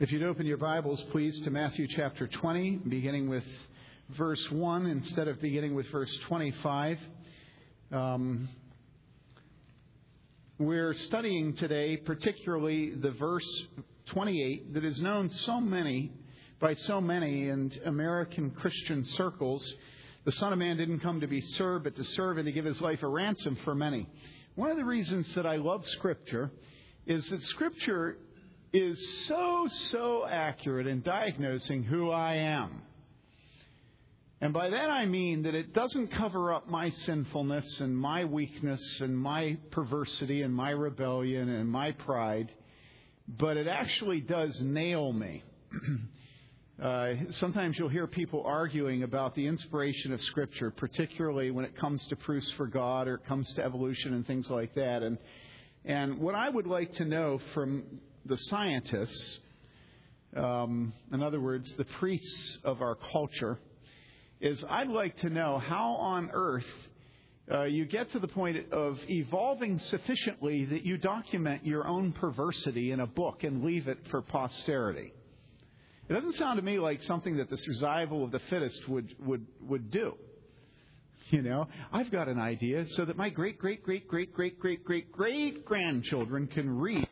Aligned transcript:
If 0.00 0.10
you'd 0.10 0.22
open 0.22 0.46
your 0.46 0.56
Bibles, 0.56 0.98
please, 1.10 1.38
to 1.44 1.50
Matthew 1.50 1.86
chapter 1.86 2.26
20, 2.26 2.80
beginning 2.88 3.28
with 3.28 3.44
verse 4.16 4.42
1 4.50 4.86
instead 4.86 5.28
of 5.28 5.42
beginning 5.42 5.74
with 5.74 5.86
verse 5.88 6.10
25. 6.26 6.98
Um, 7.92 8.48
we're 10.58 10.94
studying 10.94 11.54
today, 11.54 11.98
particularly 11.98 12.94
the 12.94 13.10
verse 13.10 13.44
28 14.06 14.72
that 14.72 14.86
is 14.86 14.98
known 15.02 15.28
so 15.28 15.60
many 15.60 16.12
by 16.60 16.72
so 16.72 17.02
many 17.02 17.50
in 17.50 17.70
American 17.84 18.52
Christian 18.52 19.04
circles. 19.04 19.62
The 20.24 20.32
Son 20.32 20.54
of 20.54 20.58
Man 20.58 20.78
didn't 20.78 21.00
come 21.00 21.20
to 21.20 21.28
be 21.28 21.42
served, 21.42 21.84
but 21.84 21.94
to 21.96 22.04
serve 22.04 22.38
and 22.38 22.46
to 22.46 22.52
give 22.52 22.64
his 22.64 22.80
life 22.80 23.02
a 23.02 23.06
ransom 23.06 23.58
for 23.64 23.74
many. 23.74 24.08
One 24.54 24.70
of 24.70 24.78
the 24.78 24.84
reasons 24.86 25.30
that 25.34 25.44
I 25.44 25.56
love 25.56 25.86
Scripture 25.88 26.50
is 27.04 27.28
that 27.28 27.42
Scripture 27.42 28.16
is 28.72 29.26
so, 29.26 29.66
so 29.90 30.26
accurate 30.28 30.86
in 30.86 31.02
diagnosing 31.02 31.82
who 31.82 32.10
I 32.10 32.34
am. 32.34 32.82
And 34.40 34.54
by 34.54 34.70
that 34.70 34.90
I 34.90 35.04
mean 35.04 35.42
that 35.42 35.54
it 35.54 35.74
doesn't 35.74 36.14
cover 36.16 36.52
up 36.52 36.68
my 36.68 36.88
sinfulness 36.90 37.80
and 37.80 37.96
my 37.96 38.24
weakness 38.24 38.80
and 39.00 39.16
my 39.16 39.58
perversity 39.70 40.42
and 40.42 40.54
my 40.54 40.70
rebellion 40.70 41.50
and 41.50 41.68
my 41.68 41.92
pride, 41.92 42.50
but 43.28 43.58
it 43.58 43.66
actually 43.66 44.20
does 44.20 44.58
nail 44.62 45.12
me. 45.12 45.42
uh, 46.82 47.08
sometimes 47.32 47.78
you'll 47.78 47.90
hear 47.90 48.06
people 48.06 48.42
arguing 48.46 49.02
about 49.02 49.34
the 49.34 49.46
inspiration 49.46 50.10
of 50.12 50.20
Scripture, 50.22 50.70
particularly 50.70 51.50
when 51.50 51.66
it 51.66 51.76
comes 51.76 52.02
to 52.06 52.16
proofs 52.16 52.50
for 52.52 52.66
God 52.66 53.08
or 53.08 53.16
it 53.16 53.26
comes 53.26 53.52
to 53.54 53.62
evolution 53.62 54.14
and 54.14 54.26
things 54.26 54.48
like 54.48 54.74
that. 54.74 55.02
And 55.02 55.18
and 55.84 56.18
what 56.18 56.34
I 56.34 56.48
would 56.48 56.66
like 56.66 56.92
to 56.94 57.04
know 57.04 57.40
from 57.54 57.84
the 58.30 58.38
scientists, 58.38 59.40
um, 60.36 60.92
in 61.12 61.20
other 61.20 61.40
words, 61.40 61.74
the 61.76 61.84
priests 61.84 62.58
of 62.62 62.80
our 62.80 62.94
culture, 62.94 63.58
is 64.40 64.62
I'd 64.70 64.88
like 64.88 65.16
to 65.18 65.30
know 65.30 65.58
how 65.58 65.96
on 65.96 66.30
earth 66.32 66.64
uh, 67.50 67.64
you 67.64 67.84
get 67.84 68.12
to 68.12 68.20
the 68.20 68.28
point 68.28 68.72
of 68.72 69.00
evolving 69.08 69.80
sufficiently 69.80 70.64
that 70.66 70.86
you 70.86 70.96
document 70.96 71.66
your 71.66 71.88
own 71.88 72.12
perversity 72.12 72.92
in 72.92 73.00
a 73.00 73.06
book 73.06 73.42
and 73.42 73.64
leave 73.64 73.88
it 73.88 73.98
for 74.12 74.22
posterity. 74.22 75.12
It 76.08 76.12
doesn't 76.12 76.36
sound 76.36 76.58
to 76.58 76.62
me 76.62 76.78
like 76.78 77.02
something 77.02 77.36
that 77.38 77.50
the 77.50 77.58
survival 77.58 78.22
of 78.22 78.30
the 78.30 78.38
fittest 78.48 78.88
would, 78.88 79.12
would, 79.18 79.44
would 79.62 79.90
do. 79.90 80.14
You 81.30 81.42
know, 81.42 81.68
I've 81.92 82.10
got 82.10 82.26
an 82.26 82.40
idea 82.40 82.84
so 82.96 83.04
that 83.04 83.16
my 83.16 83.28
great, 83.28 83.56
great, 83.56 83.84
great, 83.84 84.08
great, 84.08 84.34
great, 84.34 84.58
great, 84.58 84.84
great, 84.84 85.12
great 85.12 85.64
grandchildren 85.64 86.48
can 86.48 86.68
read 86.68 87.06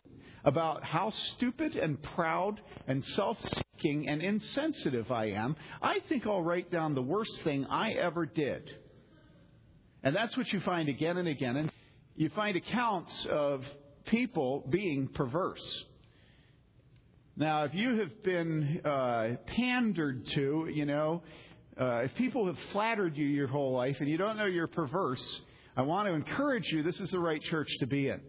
about 0.49 0.83
how 0.83 1.11
stupid 1.11 1.77
and 1.77 2.03
proud 2.03 2.59
and 2.87 3.05
self 3.05 3.39
seeking 3.39 4.09
and 4.09 4.23
insensitive 4.23 5.13
I 5.13 5.27
am, 5.33 5.55
I 5.83 5.99
think 6.09 6.27
I'll 6.27 6.41
write 6.41 6.73
down 6.73 6.95
the 6.95 7.03
worst 7.03 7.43
thing 7.43 7.67
I 7.67 7.93
ever 7.93 8.25
did. 8.25 8.63
And 10.03 10.17
that's 10.17 10.35
what 10.39 10.51
you 10.51 10.61
find 10.61 10.89
again 10.89 11.19
and 11.19 11.29
again. 11.29 11.57
And 11.57 11.71
you 12.17 12.31
find 12.31 12.57
accounts 12.57 13.27
of 13.31 13.63
people 14.07 14.65
being 14.71 15.09
perverse. 15.09 15.85
Now, 17.37 17.65
if 17.65 17.75
you 17.75 17.99
have 17.99 18.23
been 18.23 18.81
uh, 18.87 19.37
pandered 19.55 20.27
to, 20.29 20.67
you 20.73 20.87
know, 20.87 21.23
uh, 21.79 22.05
if 22.05 22.15
people 22.15 22.47
have 22.47 22.59
flattered 22.73 23.19
you 23.19 23.27
your 23.27 23.49
whole 23.49 23.75
life 23.75 23.99
and 24.01 24.09
you 24.09 24.17
don't 24.17 24.39
know 24.39 24.47
you're 24.47 24.67
perverse, 24.67 25.41
I 25.77 25.83
want 25.83 26.09
to 26.09 26.15
encourage 26.15 26.73
you 26.73 26.83
this 26.83 27.01
is 27.01 27.11
the 27.11 27.21
right 27.21 27.43
church 27.43 27.69
to 27.81 27.87
be 27.87 28.09
in 28.09 28.23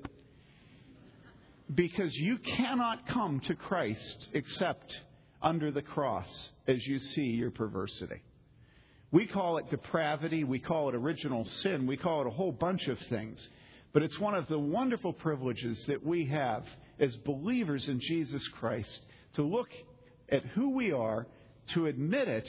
because 1.73 2.15
you 2.15 2.37
cannot 2.37 3.07
come 3.07 3.39
to 3.41 3.55
Christ 3.55 4.27
except 4.33 4.99
under 5.41 5.71
the 5.71 5.81
cross 5.81 6.49
as 6.67 6.85
you 6.85 6.99
see 6.99 7.25
your 7.25 7.51
perversity. 7.51 8.21
We 9.11 9.25
call 9.25 9.57
it 9.57 9.69
depravity, 9.69 10.43
we 10.43 10.59
call 10.59 10.89
it 10.89 10.95
original 10.95 11.45
sin, 11.45 11.87
we 11.87 11.97
call 11.97 12.21
it 12.21 12.27
a 12.27 12.31
whole 12.31 12.51
bunch 12.51 12.87
of 12.87 12.99
things. 13.09 13.47
But 13.91 14.03
it's 14.03 14.19
one 14.19 14.35
of 14.35 14.47
the 14.47 14.59
wonderful 14.59 15.13
privileges 15.13 15.83
that 15.87 16.05
we 16.05 16.25
have 16.25 16.63
as 16.99 17.15
believers 17.17 17.87
in 17.87 17.99
Jesus 17.99 18.47
Christ 18.59 19.05
to 19.33 19.41
look 19.41 19.69
at 20.31 20.45
who 20.45 20.71
we 20.71 20.91
are, 20.91 21.25
to 21.73 21.87
admit 21.87 22.27
it, 22.27 22.47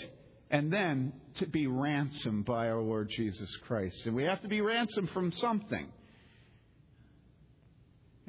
and 0.51 0.73
then 0.73 1.13
to 1.37 1.47
be 1.47 1.67
ransomed 1.67 2.45
by 2.45 2.69
our 2.69 2.81
Lord 2.81 3.09
Jesus 3.17 3.55
Christ. 3.67 4.05
And 4.05 4.15
we 4.15 4.25
have 4.25 4.43
to 4.43 4.49
be 4.49 4.61
ransomed 4.61 5.11
from 5.11 5.33
something 5.33 5.91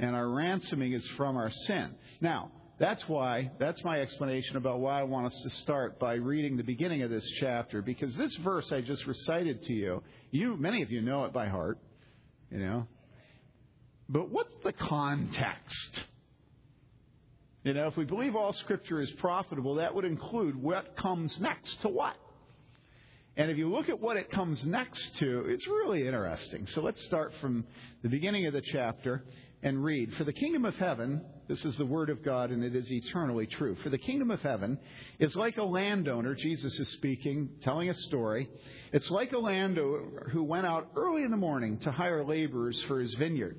and 0.01 0.15
our 0.15 0.27
ransoming 0.27 0.93
is 0.93 1.07
from 1.15 1.37
our 1.37 1.51
sin. 1.51 1.95
Now, 2.19 2.51
that's 2.79 3.07
why, 3.07 3.51
that's 3.59 3.83
my 3.83 4.01
explanation 4.01 4.57
about 4.57 4.79
why 4.79 4.99
I 4.99 5.03
want 5.03 5.27
us 5.27 5.39
to 5.43 5.49
start 5.61 5.99
by 5.99 6.15
reading 6.15 6.57
the 6.57 6.63
beginning 6.63 7.03
of 7.03 7.11
this 7.11 7.25
chapter, 7.39 7.83
because 7.83 8.17
this 8.17 8.35
verse 8.37 8.71
I 8.71 8.81
just 8.81 9.05
recited 9.05 9.61
to 9.63 9.73
you, 9.73 10.01
you, 10.31 10.57
many 10.57 10.81
of 10.81 10.91
you 10.91 11.01
know 11.01 11.25
it 11.25 11.33
by 11.33 11.47
heart, 11.47 11.77
you 12.49 12.57
know. 12.57 12.87
But 14.09 14.31
what's 14.31 14.55
the 14.63 14.73
context? 14.73 16.01
You 17.63 17.75
know, 17.75 17.85
if 17.85 17.95
we 17.95 18.05
believe 18.05 18.35
all 18.35 18.53
Scripture 18.53 18.99
is 18.99 19.11
profitable, 19.11 19.75
that 19.75 19.93
would 19.93 20.05
include 20.05 20.59
what 20.59 20.97
comes 20.97 21.39
next 21.39 21.79
to 21.83 21.89
what. 21.89 22.15
And 23.37 23.51
if 23.51 23.57
you 23.57 23.71
look 23.71 23.87
at 23.87 23.99
what 23.99 24.17
it 24.17 24.31
comes 24.31 24.65
next 24.65 25.17
to, 25.19 25.45
it's 25.47 25.67
really 25.67 26.07
interesting. 26.07 26.65
So 26.65 26.81
let's 26.81 27.01
start 27.05 27.33
from 27.39 27.65
the 28.01 28.09
beginning 28.09 28.47
of 28.47 28.53
the 28.53 28.61
chapter 28.61 29.23
and 29.63 29.83
read 29.83 30.13
For 30.13 30.23
the 30.23 30.33
kingdom 30.33 30.65
of 30.65 30.75
heaven, 30.75 31.21
this 31.47 31.65
is 31.65 31.75
the 31.77 31.85
word 31.85 32.09
of 32.09 32.23
God, 32.23 32.51
and 32.51 32.63
it 32.63 32.75
is 32.75 32.91
eternally 32.91 33.45
true. 33.45 33.75
For 33.83 33.89
the 33.89 33.97
kingdom 33.97 34.31
of 34.31 34.41
heaven 34.41 34.79
is 35.19 35.35
like 35.35 35.57
a 35.57 35.63
landowner, 35.63 36.35
Jesus 36.35 36.79
is 36.79 36.89
speaking, 36.89 37.49
telling 37.61 37.89
a 37.89 37.93
story. 37.93 38.49
It's 38.91 39.11
like 39.11 39.33
a 39.33 39.39
landowner 39.39 40.29
who 40.31 40.43
went 40.43 40.65
out 40.65 40.91
early 40.95 41.23
in 41.23 41.31
the 41.31 41.37
morning 41.37 41.77
to 41.79 41.91
hire 41.91 42.23
laborers 42.23 42.81
for 42.87 42.99
his 42.99 43.13
vineyard. 43.15 43.57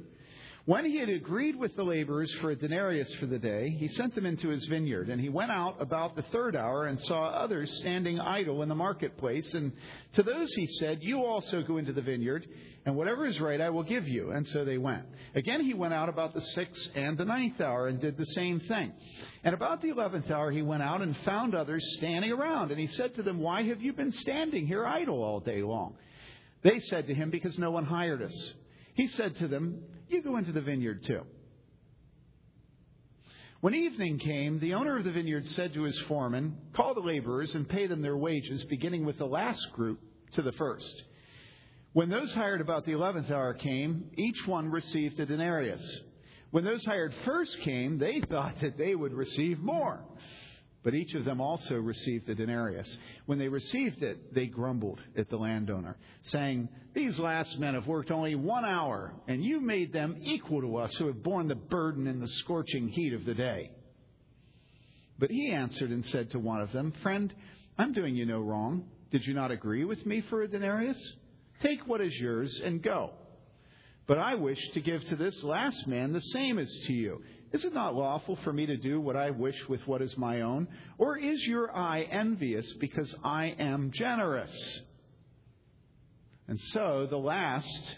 When 0.64 0.84
he 0.84 0.98
had 0.98 1.08
agreed 1.08 1.56
with 1.56 1.74
the 1.74 1.82
laborers 1.82 2.32
for 2.40 2.52
a 2.52 2.56
denarius 2.56 3.12
for 3.18 3.26
the 3.26 3.38
day, 3.38 3.70
he 3.70 3.88
sent 3.88 4.14
them 4.14 4.26
into 4.26 4.48
his 4.48 4.64
vineyard. 4.66 5.08
And 5.08 5.20
he 5.20 5.28
went 5.28 5.50
out 5.50 5.82
about 5.82 6.14
the 6.14 6.22
third 6.22 6.54
hour 6.54 6.86
and 6.86 7.00
saw 7.00 7.30
others 7.30 7.78
standing 7.78 8.20
idle 8.20 8.62
in 8.62 8.68
the 8.68 8.74
marketplace. 8.76 9.52
And 9.54 9.72
to 10.14 10.22
those 10.22 10.52
he 10.52 10.68
said, 10.78 10.98
You 11.02 11.24
also 11.24 11.62
go 11.62 11.78
into 11.78 11.92
the 11.92 12.00
vineyard, 12.00 12.46
and 12.86 12.94
whatever 12.94 13.26
is 13.26 13.40
right 13.40 13.60
I 13.60 13.70
will 13.70 13.82
give 13.82 14.06
you. 14.06 14.30
And 14.30 14.46
so 14.50 14.64
they 14.64 14.78
went. 14.78 15.04
Again 15.34 15.64
he 15.64 15.74
went 15.74 15.94
out 15.94 16.08
about 16.08 16.32
the 16.32 16.40
sixth 16.40 16.90
and 16.94 17.18
the 17.18 17.24
ninth 17.24 17.60
hour 17.60 17.88
and 17.88 18.00
did 18.00 18.16
the 18.16 18.26
same 18.26 18.60
thing. 18.60 18.92
And 19.42 19.54
about 19.54 19.82
the 19.82 19.88
eleventh 19.88 20.30
hour 20.30 20.52
he 20.52 20.62
went 20.62 20.84
out 20.84 21.02
and 21.02 21.16
found 21.24 21.56
others 21.56 21.82
standing 21.98 22.30
around. 22.30 22.70
And 22.70 22.78
he 22.78 22.86
said 22.86 23.16
to 23.16 23.24
them, 23.24 23.40
Why 23.40 23.64
have 23.64 23.82
you 23.82 23.92
been 23.92 24.12
standing 24.12 24.68
here 24.68 24.86
idle 24.86 25.24
all 25.24 25.40
day 25.40 25.62
long? 25.62 25.94
They 26.62 26.78
said 26.78 27.08
to 27.08 27.14
him, 27.14 27.30
Because 27.30 27.58
no 27.58 27.72
one 27.72 27.84
hired 27.84 28.22
us. 28.22 28.54
He 28.94 29.08
said 29.08 29.34
to 29.36 29.48
them, 29.48 29.82
You 30.08 30.22
go 30.22 30.36
into 30.36 30.52
the 30.52 30.60
vineyard 30.60 31.04
too. 31.04 31.22
When 33.60 33.74
evening 33.74 34.18
came, 34.18 34.58
the 34.58 34.74
owner 34.74 34.98
of 34.98 35.04
the 35.04 35.12
vineyard 35.12 35.46
said 35.46 35.72
to 35.74 35.84
his 35.84 35.96
foreman, 36.08 36.56
Call 36.72 36.94
the 36.94 37.00
laborers 37.00 37.54
and 37.54 37.68
pay 37.68 37.86
them 37.86 38.02
their 38.02 38.16
wages, 38.16 38.64
beginning 38.64 39.04
with 39.04 39.18
the 39.18 39.26
last 39.26 39.72
group 39.72 40.00
to 40.32 40.42
the 40.42 40.50
first. 40.52 41.04
When 41.92 42.08
those 42.08 42.34
hired 42.34 42.60
about 42.60 42.86
the 42.86 42.92
eleventh 42.92 43.30
hour 43.30 43.54
came, 43.54 44.10
each 44.16 44.46
one 44.46 44.68
received 44.68 45.20
a 45.20 45.26
denarius. 45.26 46.00
When 46.50 46.64
those 46.64 46.84
hired 46.84 47.14
first 47.24 47.56
came, 47.60 47.98
they 47.98 48.20
thought 48.30 48.60
that 48.60 48.78
they 48.78 48.94
would 48.94 49.12
receive 49.12 49.60
more. 49.60 50.00
But 50.84 50.94
each 50.94 51.14
of 51.14 51.24
them 51.24 51.40
also 51.40 51.76
received 51.76 52.26
the 52.26 52.34
denarius. 52.34 52.96
When 53.26 53.38
they 53.38 53.48
received 53.48 54.02
it, 54.02 54.34
they 54.34 54.46
grumbled 54.46 55.00
at 55.16 55.30
the 55.30 55.36
landowner, 55.36 55.96
saying, 56.22 56.68
These 56.92 57.20
last 57.20 57.56
men 57.58 57.74
have 57.74 57.86
worked 57.86 58.10
only 58.10 58.34
one 58.34 58.64
hour, 58.64 59.14
and 59.28 59.44
you 59.44 59.60
made 59.60 59.92
them 59.92 60.16
equal 60.20 60.60
to 60.60 60.76
us 60.76 60.94
who 60.96 61.06
have 61.06 61.22
borne 61.22 61.46
the 61.46 61.54
burden 61.54 62.08
in 62.08 62.18
the 62.18 62.26
scorching 62.26 62.88
heat 62.88 63.12
of 63.12 63.24
the 63.24 63.34
day. 63.34 63.70
But 65.20 65.30
he 65.30 65.52
answered 65.52 65.90
and 65.90 66.04
said 66.06 66.30
to 66.30 66.40
one 66.40 66.60
of 66.60 66.72
them, 66.72 66.92
Friend, 67.02 67.32
I'm 67.78 67.92
doing 67.92 68.16
you 68.16 68.26
no 68.26 68.40
wrong. 68.40 68.86
Did 69.12 69.24
you 69.24 69.34
not 69.34 69.52
agree 69.52 69.84
with 69.84 70.04
me 70.04 70.22
for 70.22 70.42
a 70.42 70.48
denarius? 70.48 71.00
Take 71.60 71.86
what 71.86 72.00
is 72.00 72.14
yours 72.14 72.60
and 72.64 72.82
go. 72.82 73.12
But 74.08 74.18
I 74.18 74.34
wish 74.34 74.58
to 74.70 74.80
give 74.80 75.04
to 75.04 75.16
this 75.16 75.44
last 75.44 75.86
man 75.86 76.12
the 76.12 76.20
same 76.20 76.58
as 76.58 76.68
to 76.86 76.92
you. 76.92 77.22
Is 77.52 77.64
it 77.64 77.74
not 77.74 77.94
lawful 77.94 78.36
for 78.44 78.52
me 78.52 78.64
to 78.66 78.76
do 78.76 79.00
what 79.00 79.14
I 79.14 79.30
wish 79.30 79.56
with 79.68 79.86
what 79.86 80.00
is 80.00 80.16
my 80.16 80.40
own? 80.40 80.68
Or 80.96 81.18
is 81.18 81.42
your 81.46 81.74
eye 81.76 82.02
envious 82.02 82.70
because 82.80 83.14
I 83.22 83.54
am 83.58 83.90
generous? 83.92 84.80
And 86.48 86.58
so 86.60 87.06
the 87.08 87.18
last 87.18 87.96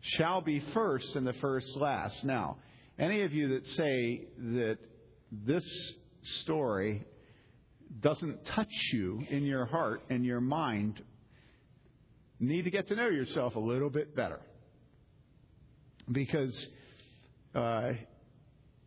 shall 0.00 0.40
be 0.40 0.60
first 0.74 1.14
and 1.14 1.26
the 1.26 1.32
first 1.34 1.76
last. 1.76 2.24
Now, 2.24 2.56
any 2.98 3.22
of 3.22 3.32
you 3.32 3.54
that 3.54 3.68
say 3.70 4.22
that 4.38 4.78
this 5.30 5.64
story 6.42 7.04
doesn't 8.00 8.44
touch 8.46 8.72
you 8.92 9.24
in 9.30 9.44
your 9.44 9.66
heart 9.66 10.02
and 10.10 10.24
your 10.24 10.40
mind 10.40 11.02
need 12.40 12.62
to 12.62 12.70
get 12.70 12.88
to 12.88 12.96
know 12.96 13.08
yourself 13.08 13.54
a 13.54 13.60
little 13.60 13.90
bit 13.90 14.14
better. 14.14 14.40
Because 16.10 16.66
Uh, 17.54 17.92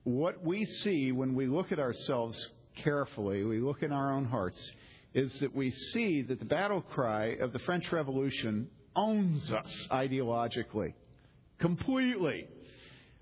what 0.04 0.44
we 0.44 0.66
see 0.66 1.12
when 1.12 1.36
we 1.36 1.48
look 1.48 1.72
at 1.72 1.80
ourselves 1.80 2.48
carefully, 2.76 3.44
we 3.44 3.60
look 3.60 3.84
in 3.84 3.92
our 3.92 4.14
own 4.14 4.26
hearts, 4.26 4.72
is 5.14 5.40
that 5.40 5.56
we 5.56 5.72
see 5.72 6.22
that 6.22 6.40
the 6.40 6.46
battle 6.46 6.82
cry 6.82 7.36
of 7.42 7.54
the 7.54 7.60
French 7.60 7.92
Revolution 7.92 8.70
owns 8.96 9.52
us 9.52 9.88
ideologically. 9.92 10.94
Completely. 11.60 12.48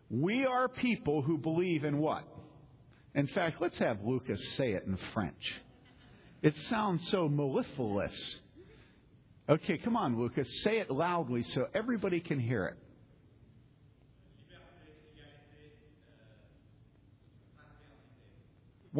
We 0.10 0.46
are 0.46 0.68
people 0.68 1.22
who 1.22 1.38
believe 1.38 1.84
in 1.84 1.98
what? 1.98 2.24
In 3.16 3.28
fact, 3.28 3.62
let's 3.62 3.78
have 3.80 4.00
Lucas 4.04 4.40
say 4.56 4.72
it 4.72 4.84
in 4.86 4.98
French. 5.14 5.62
It 6.42 6.56
sounds 6.70 7.08
so 7.10 7.28
mellifluous. 7.28 8.40
Okay, 9.50 9.78
come 9.78 9.98
on, 9.98 10.20
Lucas. 10.20 10.48
Say 10.64 10.80
it 10.80 10.90
loudly 10.90 11.44
so 11.44 11.68
everybody 11.74 12.20
can 12.20 12.40
hear 12.40 12.66
it. 12.66 12.78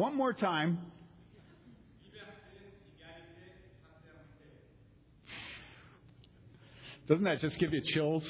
One 0.00 0.16
more 0.16 0.32
time. 0.32 0.78
Doesn't 7.06 7.24
that 7.24 7.40
just 7.40 7.58
give 7.58 7.74
you 7.74 7.82
chills? 7.84 8.26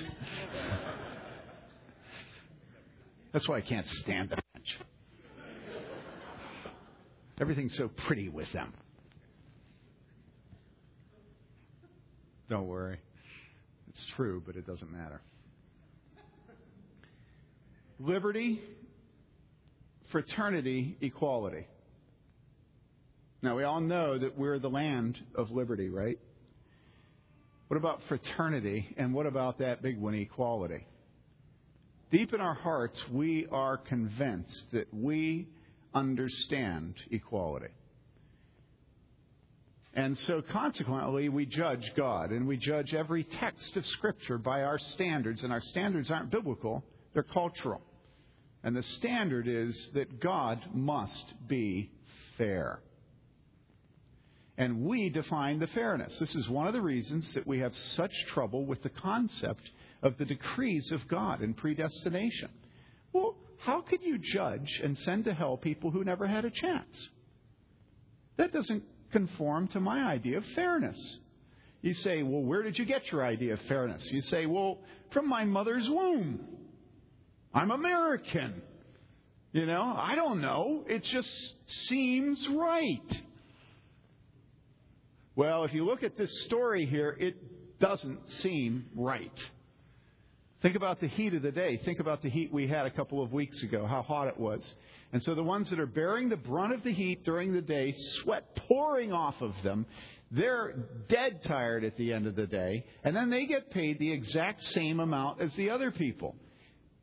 That's 3.32 3.48
why 3.48 3.58
I 3.58 3.60
can't 3.60 3.86
stand 3.86 4.30
the 4.30 4.38
French. 4.50 4.66
Everything's 7.40 7.76
so 7.76 7.88
pretty 8.08 8.28
with 8.28 8.50
them. 8.52 8.72
Don't 12.48 12.66
worry. 12.66 12.98
It's 13.90 14.04
true, 14.16 14.42
but 14.44 14.56
it 14.56 14.66
doesn't 14.66 14.90
matter. 14.90 15.20
Liberty, 18.00 18.60
fraternity, 20.10 20.96
equality. 21.00 21.66
Now, 23.42 23.56
we 23.56 23.64
all 23.64 23.80
know 23.80 24.18
that 24.18 24.36
we're 24.36 24.58
the 24.58 24.68
land 24.68 25.18
of 25.34 25.50
liberty, 25.50 25.88
right? 25.88 26.18
What 27.68 27.76
about 27.76 28.00
fraternity, 28.08 28.94
and 28.96 29.14
what 29.14 29.26
about 29.26 29.58
that 29.58 29.82
big 29.82 29.98
one, 29.98 30.14
equality? 30.14 30.86
Deep 32.10 32.34
in 32.34 32.40
our 32.40 32.54
hearts, 32.54 33.00
we 33.10 33.46
are 33.52 33.76
convinced 33.76 34.72
that 34.72 34.92
we 34.92 35.48
understand 35.94 36.96
equality. 37.10 37.68
And 39.94 40.18
so, 40.20 40.42
consequently, 40.42 41.28
we 41.28 41.46
judge 41.46 41.92
God, 41.96 42.30
and 42.30 42.46
we 42.46 42.56
judge 42.56 42.94
every 42.94 43.24
text 43.24 43.76
of 43.76 43.86
Scripture 43.86 44.38
by 44.38 44.62
our 44.62 44.78
standards, 44.78 45.42
and 45.42 45.52
our 45.52 45.60
standards 45.60 46.10
aren't 46.10 46.30
biblical, 46.30 46.84
they're 47.14 47.22
cultural. 47.22 47.82
And 48.62 48.76
the 48.76 48.82
standard 48.82 49.48
is 49.48 49.90
that 49.94 50.20
God 50.20 50.64
must 50.74 51.34
be 51.48 51.90
fair. 52.36 52.80
And 54.58 54.82
we 54.82 55.08
define 55.08 55.58
the 55.58 55.66
fairness. 55.68 56.18
This 56.18 56.34
is 56.34 56.48
one 56.48 56.66
of 56.66 56.74
the 56.74 56.82
reasons 56.82 57.32
that 57.32 57.46
we 57.46 57.60
have 57.60 57.74
such 57.74 58.12
trouble 58.26 58.66
with 58.66 58.82
the 58.82 58.90
concept 58.90 59.62
of 60.02 60.18
the 60.18 60.26
decrees 60.26 60.90
of 60.92 61.08
God 61.08 61.40
and 61.40 61.56
predestination. 61.56 62.50
Well, 63.12 63.36
how 63.58 63.80
could 63.80 64.02
you 64.02 64.18
judge 64.18 64.80
and 64.82 64.98
send 64.98 65.24
to 65.24 65.34
hell 65.34 65.56
people 65.56 65.90
who 65.90 66.04
never 66.04 66.26
had 66.26 66.44
a 66.44 66.50
chance? 66.50 67.08
That 68.36 68.52
doesn't 68.52 68.82
conform 69.12 69.68
to 69.68 69.80
my 69.80 70.04
idea 70.04 70.38
of 70.38 70.44
fairness. 70.54 70.98
You 71.82 71.94
say, 71.94 72.22
well, 72.22 72.42
where 72.42 72.62
did 72.62 72.78
you 72.78 72.84
get 72.84 73.10
your 73.10 73.24
idea 73.24 73.54
of 73.54 73.60
fairness? 73.62 74.06
You 74.10 74.20
say, 74.20 74.44
well, 74.44 74.78
from 75.12 75.28
my 75.28 75.44
mother's 75.44 75.88
womb. 75.88 76.40
I'm 77.52 77.70
American. 77.70 78.62
You 79.52 79.66
know, 79.66 79.94
I 79.96 80.14
don't 80.14 80.40
know. 80.40 80.84
It 80.86 81.02
just 81.02 81.54
seems 81.88 82.46
right. 82.48 83.22
Well, 85.34 85.64
if 85.64 85.74
you 85.74 85.84
look 85.84 86.02
at 86.02 86.16
this 86.16 86.30
story 86.44 86.86
here, 86.86 87.16
it 87.18 87.80
doesn't 87.80 88.28
seem 88.42 88.86
right. 88.94 89.32
Think 90.62 90.76
about 90.76 91.00
the 91.00 91.08
heat 91.08 91.34
of 91.34 91.42
the 91.42 91.50
day. 91.50 91.78
Think 91.84 91.98
about 91.98 92.22
the 92.22 92.28
heat 92.28 92.52
we 92.52 92.68
had 92.68 92.86
a 92.86 92.90
couple 92.90 93.22
of 93.22 93.32
weeks 93.32 93.62
ago, 93.62 93.86
how 93.86 94.02
hot 94.02 94.28
it 94.28 94.38
was. 94.38 94.62
And 95.12 95.22
so 95.22 95.34
the 95.34 95.42
ones 95.42 95.70
that 95.70 95.80
are 95.80 95.86
bearing 95.86 96.28
the 96.28 96.36
brunt 96.36 96.74
of 96.74 96.84
the 96.84 96.92
heat 96.92 97.24
during 97.24 97.52
the 97.52 97.62
day, 97.62 97.94
sweat 98.22 98.54
pouring 98.68 99.12
off 99.12 99.40
of 99.40 99.54
them, 99.64 99.86
they're 100.30 100.74
dead 101.08 101.42
tired 101.42 101.82
at 101.82 101.96
the 101.96 102.12
end 102.12 102.26
of 102.26 102.36
the 102.36 102.46
day, 102.46 102.84
and 103.02 103.16
then 103.16 103.30
they 103.30 103.46
get 103.46 103.70
paid 103.70 103.98
the 103.98 104.12
exact 104.12 104.62
same 104.62 105.00
amount 105.00 105.40
as 105.40 105.52
the 105.54 105.70
other 105.70 105.90
people. 105.90 106.36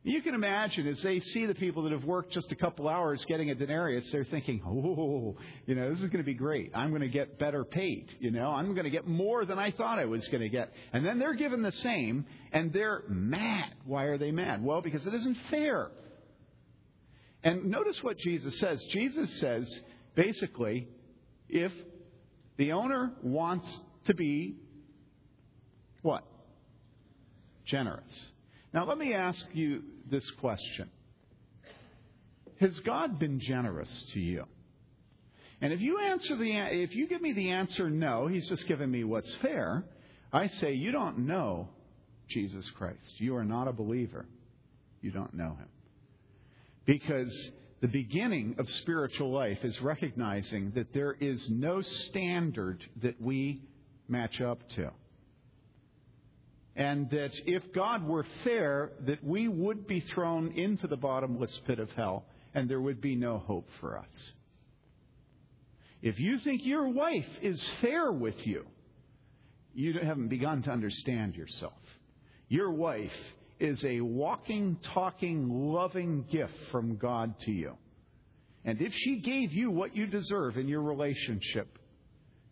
You 0.04 0.22
can 0.22 0.34
imagine 0.34 0.86
as 0.86 1.02
they 1.02 1.20
see 1.20 1.44
the 1.44 1.54
people 1.54 1.82
that 1.82 1.92
have 1.92 2.04
worked 2.04 2.32
just 2.32 2.52
a 2.52 2.54
couple 2.54 2.88
hours 2.88 3.22
getting 3.26 3.50
a 3.50 3.54
denarius, 3.54 4.08
they're 4.12 4.24
thinking, 4.24 4.62
oh, 4.64 5.36
you 5.66 5.74
know, 5.74 5.90
this 5.90 5.98
is 5.98 6.06
going 6.06 6.18
to 6.18 6.22
be 6.22 6.34
great. 6.34 6.70
I'm 6.74 6.90
going 6.90 7.02
to 7.02 7.08
get 7.08 7.38
better 7.38 7.64
paid. 7.64 8.08
You 8.20 8.30
know, 8.30 8.50
I'm 8.50 8.74
going 8.74 8.84
to 8.84 8.90
get 8.90 9.06
more 9.08 9.44
than 9.44 9.58
I 9.58 9.72
thought 9.72 9.98
I 9.98 10.04
was 10.04 10.26
going 10.28 10.42
to 10.42 10.48
get. 10.48 10.72
And 10.92 11.04
then 11.04 11.18
they're 11.18 11.34
given 11.34 11.62
the 11.62 11.72
same, 11.72 12.26
and 12.52 12.72
they're 12.72 13.02
mad. 13.08 13.74
Why 13.84 14.04
are 14.04 14.18
they 14.18 14.30
mad? 14.30 14.64
Well, 14.64 14.80
because 14.80 15.04
it 15.04 15.14
isn't 15.14 15.36
fair. 15.50 15.90
And 17.42 17.66
notice 17.66 18.02
what 18.02 18.18
Jesus 18.18 18.58
says. 18.60 18.82
Jesus 18.92 19.38
says, 19.40 19.80
basically, 20.14 20.88
if 21.48 21.72
the 22.56 22.72
owner 22.72 23.12
wants 23.22 23.68
to 24.06 24.14
be 24.14 24.56
what? 26.02 26.24
Generous. 27.66 28.30
Now, 28.78 28.84
let 28.84 28.96
me 28.96 29.12
ask 29.12 29.44
you 29.54 29.82
this 30.08 30.24
question 30.38 30.88
Has 32.60 32.78
God 32.78 33.18
been 33.18 33.40
generous 33.40 33.90
to 34.12 34.20
you? 34.20 34.44
And 35.60 35.72
if 35.72 35.80
you 35.80 35.98
answer 35.98 36.36
the 36.36 36.52
if 36.52 36.94
you 36.94 37.08
give 37.08 37.20
me 37.20 37.32
the 37.32 37.50
answer 37.50 37.90
no, 37.90 38.28
he's 38.28 38.48
just 38.48 38.68
giving 38.68 38.88
me 38.88 39.02
what's 39.02 39.34
fair, 39.42 39.82
I 40.32 40.46
say 40.46 40.74
you 40.74 40.92
don't 40.92 41.26
know 41.26 41.70
Jesus 42.28 42.70
Christ. 42.76 43.14
You 43.16 43.34
are 43.34 43.44
not 43.44 43.66
a 43.66 43.72
believer. 43.72 44.26
You 45.00 45.10
don't 45.10 45.34
know 45.34 45.56
him. 45.58 45.68
Because 46.86 47.50
the 47.80 47.88
beginning 47.88 48.54
of 48.60 48.70
spiritual 48.70 49.32
life 49.32 49.64
is 49.64 49.82
recognizing 49.82 50.70
that 50.76 50.92
there 50.94 51.16
is 51.18 51.44
no 51.50 51.82
standard 51.82 52.84
that 53.02 53.20
we 53.20 53.60
match 54.06 54.40
up 54.40 54.60
to 54.76 54.92
and 56.78 57.10
that 57.10 57.32
if 57.44 57.72
God 57.74 58.06
were 58.06 58.24
fair, 58.44 58.92
that 59.04 59.22
we 59.22 59.48
would 59.48 59.88
be 59.88 59.98
thrown 59.98 60.52
into 60.52 60.86
the 60.86 60.96
bottomless 60.96 61.60
pit 61.66 61.80
of 61.80 61.90
hell, 61.90 62.24
and 62.54 62.70
there 62.70 62.80
would 62.80 63.00
be 63.00 63.16
no 63.16 63.38
hope 63.38 63.68
for 63.80 63.98
us. 63.98 64.32
If 66.00 66.20
you 66.20 66.38
think 66.38 66.64
your 66.64 66.88
wife 66.88 67.26
is 67.42 67.60
fair 67.80 68.12
with 68.12 68.46
you, 68.46 68.64
you 69.74 69.94
haven't 70.00 70.28
begun 70.28 70.62
to 70.62 70.70
understand 70.70 71.34
yourself. 71.34 71.72
Your 72.48 72.70
wife 72.70 73.10
is 73.58 73.84
a 73.84 74.00
walking, 74.00 74.78
talking, 74.94 75.48
loving 75.48 76.26
gift 76.30 76.54
from 76.70 76.96
God 76.96 77.34
to 77.40 77.50
you. 77.50 77.76
And 78.64 78.80
if 78.80 78.92
she 78.94 79.20
gave 79.20 79.52
you 79.52 79.72
what 79.72 79.96
you 79.96 80.06
deserve 80.06 80.56
in 80.56 80.68
your 80.68 80.82
relationship, 80.82 81.76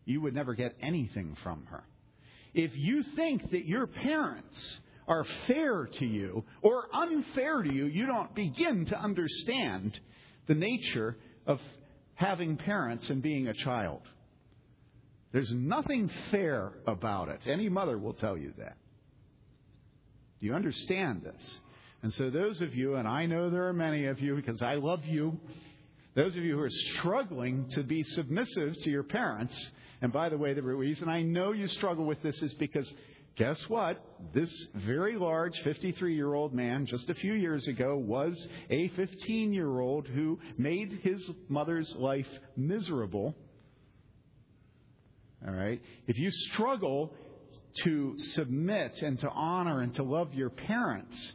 you 0.04 0.20
would 0.20 0.34
never 0.34 0.54
get 0.54 0.74
anything 0.82 1.36
from 1.44 1.66
her. 1.70 1.84
If 2.56 2.70
you 2.74 3.02
think 3.14 3.50
that 3.50 3.66
your 3.66 3.86
parents 3.86 4.78
are 5.06 5.26
fair 5.46 5.90
to 5.98 6.06
you 6.06 6.42
or 6.62 6.86
unfair 6.90 7.62
to 7.62 7.70
you, 7.70 7.84
you 7.84 8.06
don't 8.06 8.34
begin 8.34 8.86
to 8.86 8.98
understand 8.98 10.00
the 10.46 10.54
nature 10.54 11.18
of 11.46 11.60
having 12.14 12.56
parents 12.56 13.10
and 13.10 13.20
being 13.20 13.46
a 13.46 13.52
child. 13.52 14.00
There's 15.32 15.52
nothing 15.52 16.10
fair 16.30 16.72
about 16.86 17.28
it. 17.28 17.40
Any 17.46 17.68
mother 17.68 17.98
will 17.98 18.14
tell 18.14 18.38
you 18.38 18.54
that. 18.56 18.78
Do 20.40 20.46
you 20.46 20.54
understand 20.54 21.24
this? 21.24 21.60
And 22.02 22.10
so, 22.14 22.30
those 22.30 22.62
of 22.62 22.74
you, 22.74 22.94
and 22.94 23.06
I 23.06 23.26
know 23.26 23.50
there 23.50 23.68
are 23.68 23.74
many 23.74 24.06
of 24.06 24.18
you 24.18 24.34
because 24.34 24.62
I 24.62 24.76
love 24.76 25.04
you, 25.04 25.38
those 26.14 26.34
of 26.34 26.42
you 26.42 26.56
who 26.56 26.62
are 26.62 26.70
struggling 26.70 27.68
to 27.72 27.82
be 27.82 28.02
submissive 28.02 28.78
to 28.82 28.90
your 28.90 29.02
parents, 29.02 29.70
and 30.02 30.12
by 30.12 30.28
the 30.28 30.38
way, 30.38 30.54
the 30.54 30.62
reason 30.62 31.08
I 31.08 31.22
know 31.22 31.52
you 31.52 31.68
struggle 31.68 32.04
with 32.04 32.22
this 32.22 32.40
is 32.42 32.52
because 32.54 32.90
guess 33.36 33.60
what? 33.68 34.02
This 34.34 34.50
very 34.74 35.16
large 35.16 35.58
53 35.62 36.14
year 36.14 36.34
old 36.34 36.54
man 36.54 36.86
just 36.86 37.08
a 37.10 37.14
few 37.14 37.32
years 37.34 37.66
ago 37.66 37.96
was 37.96 38.48
a 38.70 38.88
15 38.88 39.52
year 39.52 39.80
old 39.80 40.06
who 40.08 40.38
made 40.58 41.00
his 41.02 41.30
mother's 41.48 41.94
life 41.96 42.28
miserable. 42.56 43.34
All 45.46 45.54
right? 45.54 45.80
If 46.06 46.18
you 46.18 46.30
struggle 46.30 47.12
to 47.84 48.14
submit 48.18 48.92
and 49.02 49.18
to 49.20 49.30
honor 49.30 49.80
and 49.80 49.94
to 49.94 50.02
love 50.02 50.34
your 50.34 50.50
parents, 50.50 51.34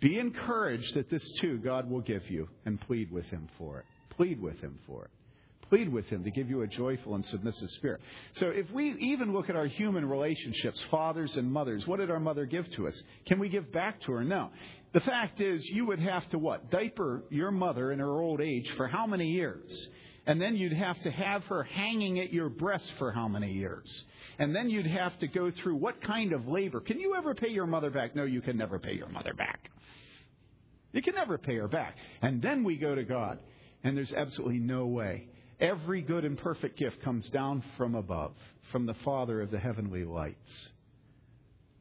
be 0.00 0.18
encouraged 0.18 0.94
that 0.94 1.10
this 1.10 1.24
too 1.40 1.58
God 1.58 1.90
will 1.90 2.02
give 2.02 2.30
you 2.30 2.48
and 2.64 2.80
plead 2.80 3.10
with 3.10 3.24
Him 3.26 3.48
for 3.58 3.78
it. 3.78 3.84
Plead 4.10 4.40
with 4.40 4.60
Him 4.60 4.78
for 4.86 5.04
it. 5.04 5.10
Plead 5.68 5.92
with 5.92 6.06
Him 6.06 6.22
to 6.24 6.30
give 6.30 6.48
you 6.48 6.62
a 6.62 6.66
joyful 6.66 7.14
and 7.14 7.24
submissive 7.24 7.70
spirit. 7.70 8.00
So 8.34 8.48
if 8.50 8.70
we 8.70 8.92
even 8.98 9.32
look 9.32 9.50
at 9.50 9.56
our 9.56 9.66
human 9.66 10.08
relationships, 10.08 10.80
fathers 10.90 11.34
and 11.36 11.50
mothers, 11.50 11.86
what 11.86 11.98
did 11.98 12.10
our 12.10 12.20
mother 12.20 12.46
give 12.46 12.70
to 12.72 12.86
us? 12.86 13.02
Can 13.26 13.38
we 13.38 13.48
give 13.48 13.72
back 13.72 14.00
to 14.02 14.12
her? 14.12 14.24
No. 14.24 14.50
The 14.92 15.00
fact 15.00 15.40
is, 15.40 15.64
you 15.66 15.86
would 15.86 15.98
have 15.98 16.28
to 16.30 16.38
what? 16.38 16.70
Diaper 16.70 17.24
your 17.30 17.50
mother 17.50 17.90
in 17.90 17.98
her 17.98 18.20
old 18.20 18.40
age 18.40 18.70
for 18.76 18.86
how 18.86 19.06
many 19.06 19.28
years? 19.28 19.88
And 20.26 20.40
then 20.40 20.56
you'd 20.56 20.72
have 20.72 21.00
to 21.02 21.10
have 21.10 21.44
her 21.44 21.62
hanging 21.62 22.18
at 22.18 22.32
your 22.32 22.48
breast 22.48 22.90
for 22.98 23.12
how 23.12 23.28
many 23.28 23.52
years? 23.52 24.04
And 24.38 24.54
then 24.54 24.68
you'd 24.68 24.86
have 24.86 25.16
to 25.20 25.28
go 25.28 25.50
through 25.50 25.76
what 25.76 26.00
kind 26.02 26.32
of 26.32 26.48
labor? 26.48 26.80
Can 26.80 26.98
you 26.98 27.14
ever 27.16 27.34
pay 27.34 27.48
your 27.48 27.66
mother 27.66 27.90
back? 27.90 28.16
No, 28.16 28.24
you 28.24 28.40
can 28.40 28.56
never 28.56 28.78
pay 28.78 28.94
your 28.94 29.08
mother 29.08 29.34
back. 29.34 29.70
You 30.92 31.02
can 31.02 31.14
never 31.14 31.38
pay 31.38 31.56
her 31.56 31.68
back. 31.68 31.96
And 32.22 32.42
then 32.42 32.64
we 32.64 32.76
go 32.76 32.94
to 32.94 33.04
God. 33.04 33.38
And 33.84 33.96
there's 33.96 34.12
absolutely 34.12 34.58
no 34.58 34.86
way. 34.86 35.28
Every 35.58 36.02
good 36.02 36.24
and 36.24 36.36
perfect 36.36 36.78
gift 36.78 37.02
comes 37.02 37.28
down 37.30 37.62
from 37.76 37.94
above, 37.94 38.34
from 38.70 38.84
the 38.84 38.94
Father 39.04 39.40
of 39.40 39.50
the 39.50 39.58
heavenly 39.58 40.04
lights. 40.04 40.68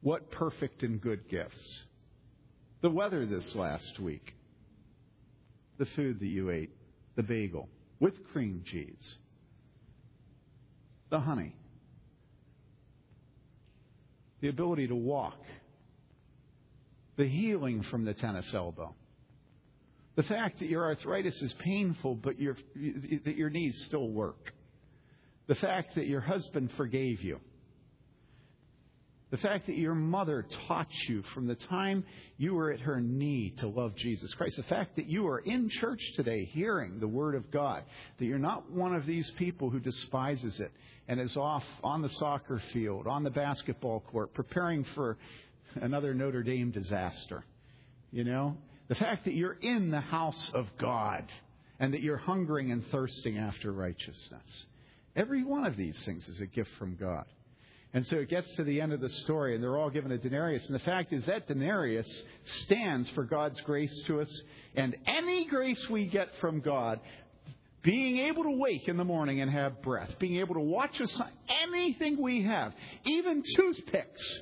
What 0.02 0.32
perfect 0.32 0.84
and 0.84 1.02
good 1.02 1.28
gifts. 1.30 1.84
The 2.82 2.90
weather 2.90 3.26
this 3.26 3.54
last 3.56 4.00
week, 4.00 4.34
the 5.78 5.88
food 5.88 6.20
that 6.20 6.28
you 6.28 6.52
ate, 6.52 6.70
the 7.16 7.24
bagel 7.24 7.68
with 8.00 8.14
cream 8.32 8.64
cheese, 8.66 9.16
the 11.10 11.20
honey, 11.20 11.56
the 14.42 14.48
ability 14.48 14.88
to 14.88 14.96
walk, 14.96 15.40
the 17.18 17.28
healing 17.28 17.84
from 17.84 18.06
the 18.06 18.14
tennis 18.14 18.54
elbow, 18.54 18.94
the 20.16 20.24
fact 20.24 20.60
that 20.60 20.70
your 20.70 20.86
arthritis 20.86 21.42
is 21.42 21.54
painful, 21.54 22.16
but 22.16 22.40
your, 22.40 22.56
that 23.26 23.36
your 23.36 23.50
knees 23.50 23.84
still 23.88 24.10
work, 24.10 24.54
the 25.48 25.56
fact 25.56 25.96
that 25.96 26.08
your 26.08 26.22
husband 26.22 26.72
forgave 26.78 27.22
you. 27.22 27.40
The 29.32 29.38
fact 29.38 29.66
that 29.66 29.78
your 29.78 29.96
mother 29.96 30.46
taught 30.68 30.88
you 31.10 31.24
from 31.34 31.48
the 31.48 31.56
time 31.56 32.06
you 32.38 32.54
were 32.54 32.72
at 32.72 32.80
her 32.80 33.02
knee 33.02 33.54
to 33.58 33.68
love 33.68 33.96
Jesus 33.96 34.34
Christ. 34.36 34.56
The 34.56 34.64
fact 34.64 34.96
that 34.96 35.08
you 35.10 35.28
are 35.28 35.40
in 35.40 35.68
church 35.70 36.00
today 36.16 36.46
hearing 36.46 37.00
the 37.00 37.08
Word 37.08 37.36
of 37.36 37.52
God. 37.52 37.84
That 38.18 38.26
you're 38.26 38.38
not 38.38 38.72
one 38.72 38.96
of 38.96 39.06
these 39.06 39.30
people 39.32 39.70
who 39.70 39.80
despises 39.80 40.60
it 40.60 40.72
and 41.08 41.20
is 41.20 41.36
off 41.36 41.66
on 41.84 42.02
the 42.02 42.10
soccer 42.10 42.62
field, 42.72 43.08
on 43.08 43.24
the 43.24 43.32
basketball 43.32 44.00
court, 44.00 44.34
preparing 44.34 44.86
for 44.96 45.18
another 45.76 46.14
Notre 46.14 46.44
Dame 46.44 46.72
disaster. 46.72 47.44
You 48.12 48.24
know? 48.24 48.58
The 48.88 48.96
fact 48.96 49.26
that 49.26 49.34
you're 49.34 49.58
in 49.60 49.92
the 49.92 50.02
house 50.02 50.52
of 50.54 50.68
God 50.78 51.26
and 51.80 51.94
that 51.94 52.02
you're 52.02 52.18
hungering 52.18 52.72
and 52.72 52.86
thirsting 52.92 53.38
after 53.38 53.72
righteousness. 53.72 54.66
Every 55.16 55.44
one 55.44 55.66
of 55.66 55.76
these 55.76 56.02
things 56.04 56.28
is 56.28 56.40
a 56.40 56.46
gift 56.46 56.70
from 56.78 56.96
God. 56.96 57.26
And 57.94 58.06
so 58.08 58.18
it 58.18 58.30
gets 58.30 58.54
to 58.56 58.66
the 58.66 58.82
end 58.82 58.92
of 58.92 59.00
the 59.00 59.10
story, 59.10 59.56
and 59.56 59.64
they're 59.64 59.78
all 59.78 59.90
given 59.90 60.12
a 60.12 60.18
denarius. 60.18 60.66
And 60.66 60.76
the 60.76 60.84
fact 60.84 61.14
is 61.14 61.26
that 61.26 61.48
denarius 61.48 62.24
stands 62.64 63.10
for 63.12 63.24
God's 63.24 63.60
grace 63.62 63.98
to 64.08 64.20
us. 64.20 64.42
And 64.76 64.98
any 65.08 65.46
grace 65.46 65.90
we 65.90 66.06
get 66.06 66.28
from 66.42 66.60
God, 66.60 67.00
being 67.84 68.18
able 68.28 68.44
to 68.44 68.52
wake 68.52 68.90
in 68.90 68.98
the 68.98 69.06
morning 69.06 69.40
and 69.40 69.50
have 69.50 69.82
breath, 69.82 70.12
being 70.20 70.38
able 70.38 70.56
to 70.56 70.62
watch 70.62 71.00
sun, 71.06 71.30
anything 71.64 72.22
we 72.22 72.44
have, 72.44 72.74
even 73.06 73.42
toothpicks, 73.56 74.40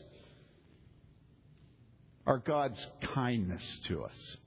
are 2.26 2.38
God's 2.38 2.86
kindness 3.14 3.64
to 3.88 4.04
us. 4.04 4.38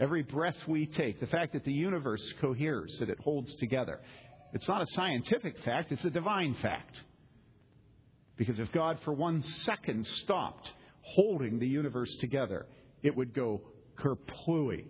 Every 0.00 0.22
breath 0.22 0.56
we 0.66 0.86
take, 0.86 1.20
the 1.20 1.26
fact 1.26 1.52
that 1.52 1.64
the 1.64 1.72
universe 1.72 2.22
coheres, 2.40 2.96
that 2.98 3.08
it 3.08 3.20
holds 3.20 3.54
together, 3.56 4.00
it's 4.52 4.66
not 4.66 4.82
a 4.82 4.86
scientific 4.92 5.58
fact, 5.64 5.92
it's 5.92 6.04
a 6.04 6.10
divine 6.10 6.54
fact. 6.54 7.00
Because 8.36 8.58
if 8.58 8.72
God 8.72 8.98
for 9.04 9.12
one 9.12 9.42
second 9.42 10.06
stopped 10.06 10.70
holding 11.02 11.58
the 11.58 11.66
universe 11.66 12.14
together, 12.16 12.66
it 13.02 13.14
would 13.14 13.34
go 13.34 13.60
kerplooey. 13.98 14.86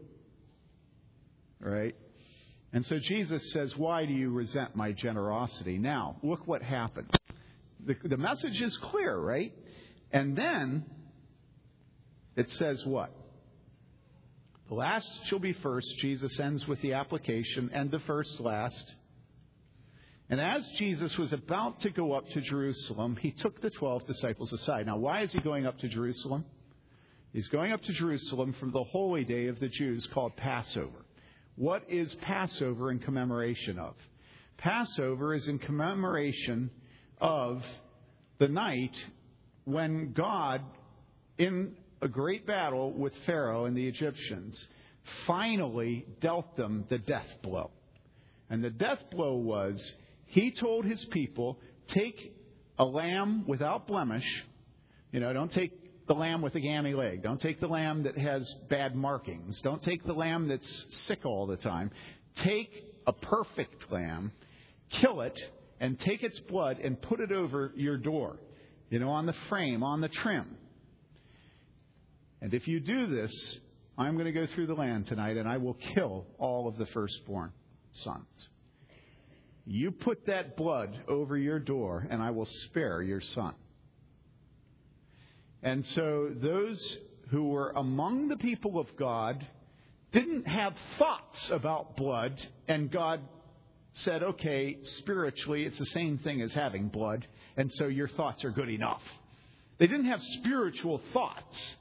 Right? 1.61 1.95
And 2.73 2.85
so 2.87 2.99
Jesus 2.99 3.53
says, 3.53 3.77
Why 3.77 4.07
do 4.07 4.13
you 4.13 4.31
resent 4.31 4.75
my 4.75 4.93
generosity? 4.93 5.79
Now, 5.79 6.17
look 6.23 6.47
what 6.47 6.63
happened. 6.63 7.11
The, 7.87 7.95
the 8.05 8.17
message 8.17 8.61
is 8.61 8.77
clear, 8.79 9.17
right? 9.17 9.53
And 10.11 10.37
then 10.37 10.85
it 12.37 12.53
says 12.53 12.85
what? 12.85 13.15
The 14.69 14.75
last 14.75 15.07
shall 15.27 15.39
be 15.39 15.53
first. 15.53 15.99
Jesus 15.99 16.41
ends 16.41 16.67
with 16.67 16.81
the 16.81 16.95
application, 16.95 17.71
and 17.73 17.91
the 17.91 18.01
first 18.01 18.41
last. 18.41 18.95
And 20.31 20.41
as 20.41 20.67
Jesus 20.79 21.17
was 21.19 21.33
about 21.33 21.81
to 21.81 21.91
go 21.91 22.13
up 22.13 22.29
to 22.31 22.41
Jerusalem, 22.41 23.17
he 23.21 23.31
took 23.31 23.61
the 23.61 23.71
12 23.71 24.07
disciples 24.07 24.53
aside. 24.53 24.87
Now, 24.87 24.97
why 24.97 25.21
is 25.21 25.33
he 25.33 25.41
going 25.41 25.67
up 25.67 25.79
to 25.81 25.89
Jerusalem? 25.89 26.47
He's 27.33 27.49
going 27.49 27.73
up 27.73 27.83
to 27.83 27.93
Jerusalem 27.93 28.55
from 28.55 28.73
the 28.73 28.85
holy 28.85 29.25
day 29.25 29.49
of 29.49 29.61
the 29.61 29.69
Jews 29.69 30.07
called 30.07 30.37
Passover. 30.37 31.05
What 31.57 31.85
is 31.89 32.15
Passover 32.17 32.91
in 32.91 33.01
commemoration 33.01 33.79
of? 33.79 33.95
Passover 34.57 35.35
is 35.35 35.47
in 35.47 35.59
commemoration 35.59 36.71
of 37.21 37.63
the 38.39 38.49
night 38.49 38.97
when 39.65 40.13
God, 40.13 40.63
in 41.37 41.77
a 42.05 42.09
great 42.09 42.47
battle 42.47 42.93
with 42.93 43.15
Pharaoh 43.25 43.65
and 43.65 43.75
the 43.75 43.89
Egyptians, 43.89 44.69
finally 45.27 46.07
dealt 46.21 46.55
them 46.55 46.85
the 46.91 46.99
death 46.99 47.27
blow. 47.43 47.71
And 48.51 48.63
the 48.63 48.71
death 48.71 48.99
blow 49.11 49.37
was 49.37 49.95
he 50.27 50.53
told 50.53 50.85
his 50.85 51.03
people, 51.07 51.59
take 51.89 52.35
a 52.79 52.85
lamb 52.85 53.45
without 53.47 53.87
blemish. 53.87 54.45
You 55.13 55.21
know, 55.21 55.33
don't 55.33 55.51
take 55.51 55.73
the 56.07 56.15
lamb 56.15 56.43
with 56.43 56.55
a 56.57 56.61
gammy 56.61 56.93
leg. 56.93 57.23
Don't 57.23 57.41
take 57.41 57.59
the 57.59 57.69
lamb 57.69 58.03
that 58.03 58.19
has 58.19 58.53
bad 58.69 58.95
markings. 58.95 59.61
Don't 59.63 59.83
take 59.83 60.05
the 60.05 60.13
lamb 60.13 60.49
that's 60.49 60.87
sick 61.07 61.25
all 61.25 61.47
the 61.47 61.57
time. 61.57 61.91
Take 62.37 62.85
a 63.07 63.15
perfect 63.15 63.91
lamb, 63.91 64.33
kill 64.91 65.23
it, 65.23 65.39
and 65.81 65.99
take 65.99 66.23
its 66.23 66.39
blood 66.41 66.79
and 66.81 67.01
put 67.01 67.21
it 67.21 67.33
over 67.33 67.73
your 67.77 67.97
door, 67.97 68.37
you 68.91 68.99
know, 68.99 69.09
on 69.09 69.25
the 69.25 69.35
frame, 69.49 69.83
on 69.83 70.03
the 70.03 70.09
trim. 70.09 70.59
And 72.45 72.53
if 72.53 72.69
you 72.69 72.79
do 72.79 73.07
this, 73.07 73.33
I'm 73.97 74.17
going 74.17 74.27
to 74.27 74.33
go 74.33 74.45
through 74.45 74.67
the 74.67 74.75
land 74.75 75.07
tonight 75.07 75.39
and 75.39 75.49
I 75.49 75.57
will 75.57 75.79
kill 75.95 76.27
all 76.37 76.69
of 76.69 76.77
the 76.77 76.85
firstborn 76.85 77.53
sons. 77.91 78.27
You 79.65 79.91
put 79.91 80.27
that 80.27 80.55
blood 80.55 81.05
over 81.09 81.39
your 81.39 81.59
door, 81.59 82.07
and 82.11 82.23
I 82.23 82.33
will 82.33 82.45
spare 82.45 83.01
your 83.01 83.23
son. 83.23 83.55
And 85.63 85.87
so 85.87 86.33
those 86.35 86.99
who 87.31 87.49
were 87.49 87.71
among 87.71 88.29
the 88.29 88.37
people 88.37 88.79
of 88.79 88.95
God 88.95 89.47
didn't 90.13 90.47
have 90.47 90.75
thoughts 90.99 91.49
about 91.51 91.97
blood, 91.97 92.39
and 92.69 92.91
God 92.91 93.21
said, 93.95 94.23
okay, 94.23 94.77
spiritually, 94.99 95.65
it's 95.65 95.79
the 95.79 95.87
same 95.87 96.19
thing 96.19 96.43
as 96.43 96.53
having 96.53 96.89
blood, 96.89 97.27
and 97.57 97.73
so 97.73 97.87
your 97.87 98.09
thoughts 98.09 98.45
are 98.45 98.51
good 98.51 98.69
enough. 98.69 99.01
They 99.79 99.87
didn't 99.87 100.11
have 100.11 100.21
spiritual 100.43 101.01
thoughts. 101.15 101.77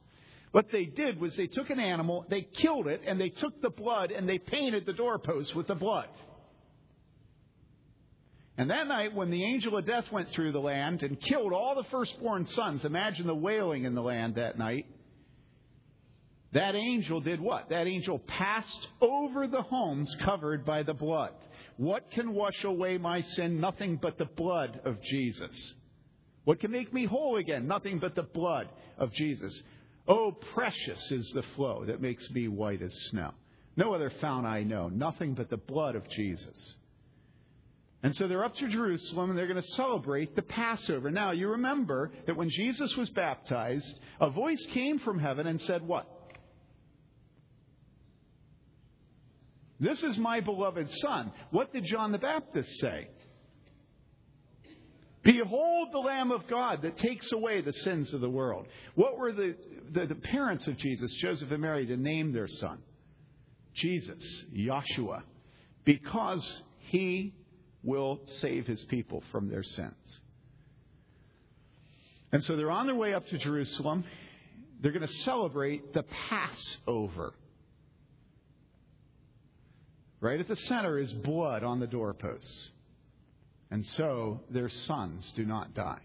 What 0.53 0.71
they 0.71 0.85
did 0.85 1.19
was 1.19 1.35
they 1.35 1.47
took 1.47 1.71
an 1.71 1.79
animal, 1.79 2.27
they 2.29 2.43
killed 2.43 2.85
it, 2.85 3.01
and 3.07 3.19
they 3.19 3.29
took 3.29 3.59
the 3.63 3.71
blood 3.71 4.11
and 4.11 4.29
they 4.29 4.37
painted 4.37 4.85
the 4.85 4.93
doorpost 4.93 5.55
with 5.55 5.65
the 5.65 5.73
blood. 5.73 6.07
And 8.55 8.69
that 8.69 8.87
night, 8.87 9.15
when 9.15 9.31
the 9.31 9.43
angel 9.43 9.75
of 9.75 9.87
death 9.87 10.11
went 10.11 10.29
through 10.29 10.51
the 10.51 10.59
land 10.59 11.01
and 11.01 11.19
killed 11.19 11.53
all 11.53 11.73
the 11.73 11.89
firstborn 11.89 12.45
sons, 12.45 12.85
imagine 12.85 13.25
the 13.25 13.33
wailing 13.33 13.85
in 13.85 13.95
the 13.95 14.03
land 14.03 14.35
that 14.35 14.59
night. 14.59 14.85
That 16.51 16.75
angel 16.75 17.19
did 17.19 17.41
what? 17.41 17.69
That 17.69 17.87
angel 17.87 18.19
passed 18.19 18.87
over 19.01 19.47
the 19.47 19.63
homes 19.63 20.15
covered 20.23 20.65
by 20.65 20.83
the 20.83 20.93
blood. 20.93 21.31
What 21.77 22.11
can 22.11 22.35
wash 22.35 22.63
away 22.63 22.99
my 22.99 23.21
sin? 23.21 23.59
Nothing 23.59 23.97
but 23.99 24.19
the 24.19 24.25
blood 24.25 24.81
of 24.85 25.01
Jesus. 25.01 25.73
What 26.43 26.59
can 26.59 26.69
make 26.69 26.93
me 26.93 27.05
whole 27.05 27.37
again? 27.37 27.67
Nothing 27.67 27.97
but 27.97 28.13
the 28.13 28.21
blood 28.21 28.69
of 28.99 29.11
Jesus. 29.13 29.63
Oh, 30.07 30.31
precious 30.31 31.11
is 31.11 31.31
the 31.33 31.43
flow 31.55 31.85
that 31.85 32.01
makes 32.01 32.29
me 32.31 32.47
white 32.47 32.81
as 32.81 32.93
snow. 33.09 33.31
No 33.75 33.93
other 33.93 34.11
fount 34.21 34.45
I 34.45 34.63
know. 34.63 34.89
Nothing 34.89 35.33
but 35.33 35.49
the 35.49 35.57
blood 35.57 35.95
of 35.95 36.07
Jesus. 36.09 36.75
And 38.03 38.13
so 38.15 38.27
they're 38.27 38.43
up 38.43 38.55
to 38.55 38.67
Jerusalem 38.67 39.29
and 39.29 39.39
they're 39.39 39.47
going 39.47 39.61
to 39.61 39.71
celebrate 39.71 40.35
the 40.35 40.41
Passover. 40.41 41.09
Now, 41.09 41.31
you 41.31 41.47
remember 41.49 42.11
that 42.27 42.35
when 42.35 42.49
Jesus 42.49 42.95
was 42.97 43.09
baptized, 43.11 43.99
a 44.19 44.29
voice 44.29 44.63
came 44.73 44.99
from 44.99 45.19
heaven 45.19 45.47
and 45.47 45.61
said, 45.61 45.87
What? 45.87 46.07
This 49.79 50.03
is 50.03 50.17
my 50.17 50.41
beloved 50.41 50.89
Son. 51.01 51.31
What 51.51 51.73
did 51.73 51.85
John 51.85 52.11
the 52.11 52.17
Baptist 52.17 52.69
say? 52.79 53.07
Behold 55.23 55.89
the 55.93 55.99
Lamb 55.99 56.31
of 56.31 56.47
God 56.47 56.81
that 56.81 56.97
takes 56.97 57.31
away 57.31 57.61
the 57.61 57.71
sins 57.71 58.13
of 58.13 58.21
the 58.21 58.29
world. 58.29 58.67
What 58.95 59.17
were 59.17 59.31
the, 59.31 59.55
the, 59.91 60.05
the 60.05 60.15
parents 60.15 60.67
of 60.67 60.77
Jesus, 60.77 61.13
Joseph 61.13 61.49
and 61.51 61.61
Mary, 61.61 61.85
to 61.85 61.95
name 61.95 62.33
their 62.33 62.47
son? 62.47 62.79
Jesus, 63.73 64.43
Yahshua, 64.53 65.23
because 65.85 66.61
He 66.79 67.33
will 67.83 68.21
save 68.25 68.65
his 68.65 68.83
people 68.85 69.23
from 69.31 69.49
their 69.49 69.63
sins. 69.63 70.19
And 72.31 72.43
so 72.43 72.55
they're 72.55 72.71
on 72.71 72.87
their 72.87 72.95
way 72.95 73.13
up 73.13 73.27
to 73.27 73.37
Jerusalem. 73.37 74.03
They're 74.81 74.91
going 74.91 75.07
to 75.07 75.13
celebrate 75.13 75.93
the 75.93 76.03
Passover. 76.29 77.33
Right 80.19 80.39
at 80.39 80.47
the 80.47 80.55
center 80.55 80.97
is 80.97 81.11
blood 81.11 81.63
on 81.63 81.79
the 81.79 81.87
doorposts. 81.87 82.69
And 83.73 83.83
so 83.83 84.39
their 84.51 84.69
sons 84.69 85.33
do 85.35 85.45
not 85.45 85.73
die. 85.73 85.97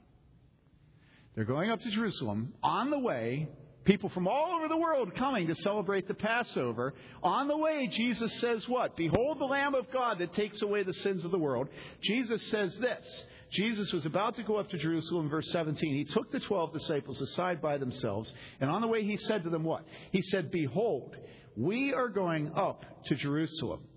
They're 1.34 1.44
going 1.44 1.70
up 1.70 1.82
to 1.82 1.90
Jerusalem. 1.90 2.54
On 2.62 2.88
the 2.88 2.98
way, 2.98 3.46
people 3.84 4.08
from 4.08 4.26
all 4.26 4.56
over 4.56 4.68
the 4.68 4.76
world 4.78 5.14
coming 5.14 5.46
to 5.48 5.54
celebrate 5.56 6.08
the 6.08 6.14
Passover. 6.14 6.94
On 7.22 7.46
the 7.46 7.58
way, 7.58 7.86
Jesus 7.88 8.32
says 8.40 8.66
what? 8.70 8.96
Behold 8.96 9.38
the 9.38 9.44
Lamb 9.44 9.74
of 9.74 9.92
God 9.92 10.18
that 10.20 10.32
takes 10.32 10.62
away 10.62 10.82
the 10.82 10.94
sins 10.94 11.26
of 11.26 11.30
the 11.30 11.38
world. 11.38 11.68
Jesus 12.00 12.42
says 12.48 12.74
this. 12.78 13.24
Jesus 13.52 13.92
was 13.92 14.06
about 14.06 14.36
to 14.36 14.44
go 14.44 14.56
up 14.56 14.70
to 14.70 14.78
Jerusalem, 14.78 15.28
verse 15.28 15.50
17. 15.52 15.94
He 15.94 16.04
took 16.04 16.32
the 16.32 16.40
12 16.40 16.72
disciples 16.72 17.20
aside 17.20 17.60
by 17.60 17.76
themselves, 17.76 18.32
and 18.62 18.70
on 18.70 18.80
the 18.80 18.88
way 18.88 19.04
he 19.04 19.18
said 19.18 19.42
to 19.42 19.50
them 19.50 19.64
what? 19.64 19.84
He 20.10 20.22
said, 20.22 20.50
Behold, 20.50 21.14
we 21.54 21.92
are 21.92 22.08
going 22.08 22.50
up 22.56 22.86
to 23.08 23.14
Jerusalem. 23.14 23.87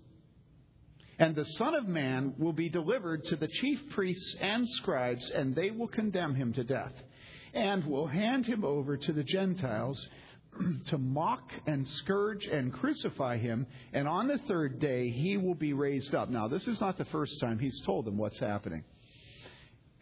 And 1.22 1.36
the 1.36 1.44
Son 1.44 1.76
of 1.76 1.86
Man 1.86 2.34
will 2.36 2.52
be 2.52 2.68
delivered 2.68 3.24
to 3.26 3.36
the 3.36 3.46
chief 3.46 3.78
priests 3.90 4.34
and 4.40 4.68
scribes, 4.68 5.30
and 5.30 5.54
they 5.54 5.70
will 5.70 5.86
condemn 5.86 6.34
him 6.34 6.52
to 6.54 6.64
death 6.64 6.94
and 7.54 7.84
will 7.84 8.08
hand 8.08 8.44
him 8.44 8.64
over 8.64 8.96
to 8.96 9.12
the 9.12 9.22
Gentiles 9.22 10.08
to 10.86 10.98
mock 10.98 11.48
and 11.64 11.86
scourge 11.86 12.46
and 12.46 12.72
crucify 12.72 13.36
him, 13.36 13.68
and 13.92 14.08
on 14.08 14.26
the 14.26 14.38
third 14.48 14.80
day 14.80 15.10
he 15.10 15.36
will 15.36 15.54
be 15.54 15.72
raised 15.72 16.12
up. 16.12 16.28
Now, 16.28 16.48
this 16.48 16.66
is 16.66 16.80
not 16.80 16.98
the 16.98 17.04
first 17.04 17.38
time 17.38 17.60
he's 17.60 17.80
told 17.86 18.04
them 18.04 18.18
what's 18.18 18.40
happening. 18.40 18.82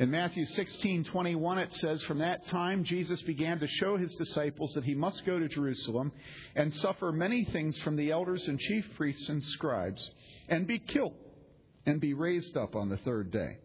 In 0.01 0.11
Matthew 0.11 0.47
16:21 0.47 1.59
it 1.59 1.75
says 1.75 2.03
from 2.05 2.21
that 2.21 2.47
time 2.47 2.85
Jesus 2.85 3.21
began 3.21 3.59
to 3.61 3.67
show 3.67 3.99
his 3.99 4.15
disciples 4.15 4.73
that 4.73 4.85
he 4.85 4.95
must 4.95 5.27
go 5.27 5.39
to 5.39 5.47
Jerusalem 5.47 6.11
and 6.57 6.73
suffer 6.73 7.13
many 7.13 7.45
things 7.45 7.77
from 7.81 7.97
the 7.97 8.11
elders 8.11 8.49
and 8.49 8.59
chief 8.59 8.87
priests 8.97 9.29
and 9.29 9.45
scribes 9.45 10.11
and 10.49 10.67
be 10.67 10.79
killed 10.79 11.13
and 11.85 12.01
be 12.01 12.15
raised 12.15 12.57
up 12.57 12.77
on 12.77 12.89
the 12.89 12.97
third 12.97 13.31
day. 13.31 13.59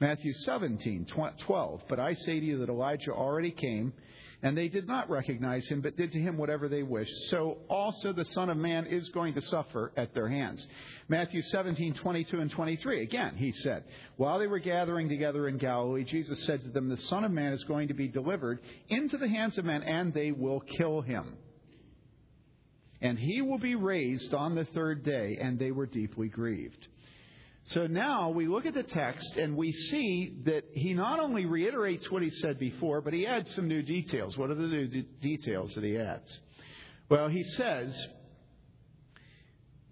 Matthew 0.00 0.32
17, 0.32 1.06
12. 1.06 1.82
But 1.88 2.00
I 2.00 2.14
say 2.14 2.40
to 2.40 2.44
you 2.44 2.58
that 2.58 2.68
Elijah 2.68 3.12
already 3.12 3.52
came, 3.52 3.92
and 4.42 4.58
they 4.58 4.68
did 4.68 4.88
not 4.88 5.08
recognize 5.08 5.66
him, 5.68 5.80
but 5.80 5.96
did 5.96 6.10
to 6.12 6.18
him 6.18 6.36
whatever 6.36 6.68
they 6.68 6.82
wished. 6.82 7.14
So 7.28 7.58
also 7.70 8.12
the 8.12 8.24
Son 8.24 8.50
of 8.50 8.56
Man 8.56 8.86
is 8.86 9.08
going 9.10 9.34
to 9.34 9.40
suffer 9.40 9.92
at 9.96 10.12
their 10.14 10.28
hands. 10.28 10.66
Matthew 11.08 11.42
17, 11.42 11.94
22 11.94 12.40
and 12.40 12.50
23. 12.50 13.02
Again, 13.02 13.36
he 13.36 13.52
said, 13.52 13.84
While 14.16 14.40
they 14.40 14.48
were 14.48 14.58
gathering 14.58 15.08
together 15.08 15.46
in 15.46 15.58
Galilee, 15.58 16.04
Jesus 16.04 16.42
said 16.44 16.60
to 16.62 16.70
them, 16.70 16.88
The 16.88 16.96
Son 16.96 17.24
of 17.24 17.30
Man 17.30 17.52
is 17.52 17.62
going 17.64 17.88
to 17.88 17.94
be 17.94 18.08
delivered 18.08 18.58
into 18.88 19.16
the 19.16 19.28
hands 19.28 19.58
of 19.58 19.64
men, 19.64 19.84
and 19.84 20.12
they 20.12 20.32
will 20.32 20.60
kill 20.60 21.02
him. 21.02 21.36
And 23.00 23.18
he 23.18 23.42
will 23.42 23.58
be 23.58 23.76
raised 23.76 24.34
on 24.34 24.56
the 24.56 24.64
third 24.64 25.04
day, 25.04 25.38
and 25.40 25.58
they 25.58 25.70
were 25.70 25.86
deeply 25.86 26.28
grieved. 26.28 26.88
So 27.64 27.86
now 27.86 28.30
we 28.30 28.48
look 28.48 28.66
at 28.66 28.74
the 28.74 28.82
text 28.82 29.36
and 29.36 29.56
we 29.56 29.72
see 29.72 30.34
that 30.44 30.64
he 30.72 30.94
not 30.94 31.20
only 31.20 31.46
reiterates 31.46 32.10
what 32.10 32.22
he 32.22 32.30
said 32.30 32.58
before, 32.58 33.00
but 33.00 33.12
he 33.12 33.26
adds 33.26 33.54
some 33.54 33.68
new 33.68 33.82
details. 33.82 34.36
What 34.36 34.50
are 34.50 34.56
the 34.56 34.62
new 34.66 34.88
de- 34.88 35.02
details 35.20 35.72
that 35.74 35.84
he 35.84 35.96
adds? 35.96 36.40
Well, 37.08 37.28
he 37.28 37.44
says, 37.44 37.96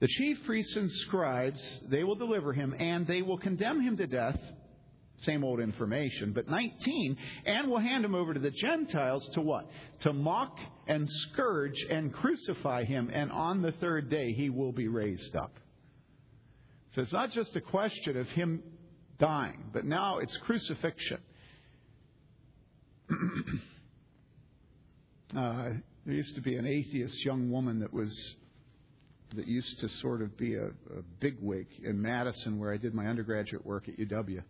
The 0.01 0.09
chief 0.09 0.39
priests 0.45 0.75
and 0.75 0.91
scribes, 0.91 1.63
they 1.89 2.03
will 2.03 2.17
deliver 2.17 2.53
him, 2.53 2.75
and 2.77 3.07
they 3.07 3.23
will 3.23 3.39
condemn 3.39 3.81
him 3.81 3.97
to 3.99 4.07
death. 4.07 4.39
Same 5.19 5.45
old 5.45 5.61
information. 5.61 6.33
But 6.33 6.49
19, 6.49 7.17
and 7.45 7.71
will 7.71 7.79
hand 7.79 8.05
him 8.05 8.15
over 8.15 8.35
to 8.35 8.41
the 8.41 8.51
Gentiles 8.51 9.29
to 9.35 9.43
what? 9.43 9.69
To 10.01 10.13
mock 10.13 10.57
and 10.89 11.09
scourge 11.09 11.79
and 11.89 12.13
crucify 12.13 12.85
him, 12.85 13.11
and 13.13 13.31
on 13.31 13.63
the 13.63 13.73
third 13.73 14.09
day 14.09 14.33
he 14.33 14.51
will 14.51 14.73
be 14.73 14.89
raised 14.89 15.37
up. 15.37 15.53
So 16.95 17.03
it's 17.03 17.13
not 17.13 17.31
just 17.31 17.55
a 17.55 17.61
question 17.61 18.17
of 18.17 18.27
him 18.29 18.63
dying, 19.19 19.65
but 19.73 19.85
now 19.85 20.19
it's 20.19 20.37
crucifixion. 20.39 21.19
uh, 25.37 25.71
there 26.05 26.15
used 26.15 26.35
to 26.35 26.41
be 26.41 26.57
an 26.57 26.67
atheist 26.67 27.25
young 27.25 27.51
woman 27.51 27.79
that 27.81 27.93
was 27.93 28.35
that 29.37 29.47
used 29.47 29.79
to 29.79 29.89
sort 30.01 30.23
of 30.23 30.37
be 30.37 30.57
a, 30.57 30.67
a 30.67 31.03
bigwig 31.21 31.69
in 31.85 32.03
Madison, 32.03 32.59
where 32.59 32.73
I 32.73 32.77
did 32.77 32.95
my 32.95 33.07
undergraduate 33.07 33.65
work 33.65 33.89
at 33.89 33.97
UW, 33.97 34.43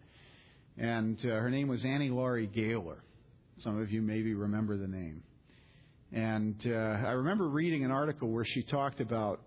and 0.79 1.19
uh, 1.23 1.29
her 1.29 1.51
name 1.51 1.69
was 1.69 1.85
Annie 1.85 2.09
Laurie 2.09 2.47
Gaylor. 2.47 3.05
Some 3.59 3.79
of 3.79 3.91
you 3.91 4.01
maybe 4.01 4.33
remember 4.33 4.79
the 4.79 4.88
name. 4.88 5.23
And 6.12 6.59
uh, 6.67 6.71
I 6.71 7.11
remember 7.11 7.47
reading 7.49 7.85
an 7.85 7.91
article 7.91 8.31
where 8.31 8.47
she 8.47 8.62
talked 8.62 9.01
about 9.01 9.43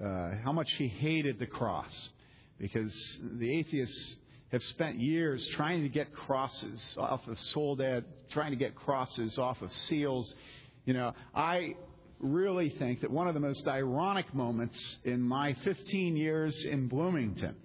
uh, 0.00 0.30
how 0.44 0.52
much 0.52 0.68
she 0.78 0.86
hated 0.86 1.40
the 1.40 1.46
cross 1.46 1.92
because 2.58 2.92
the 3.38 3.58
atheists 3.58 4.16
have 4.50 4.62
spent 4.62 4.98
years 4.98 5.46
trying 5.54 5.82
to 5.82 5.88
get 5.88 6.12
crosses 6.14 6.94
off 6.96 7.26
of 7.28 7.38
Soledad, 7.52 8.04
trying 8.30 8.50
to 8.50 8.56
get 8.56 8.74
crosses 8.74 9.38
off 9.38 9.60
of 9.62 9.72
seals. 9.88 10.34
You 10.84 10.94
know, 10.94 11.12
I 11.34 11.74
really 12.18 12.70
think 12.70 13.02
that 13.02 13.10
one 13.10 13.28
of 13.28 13.34
the 13.34 13.40
most 13.40 13.66
ironic 13.68 14.34
moments 14.34 14.78
in 15.04 15.20
my 15.20 15.54
15 15.64 16.16
years 16.16 16.64
in 16.64 16.88
Bloomington 16.88 17.56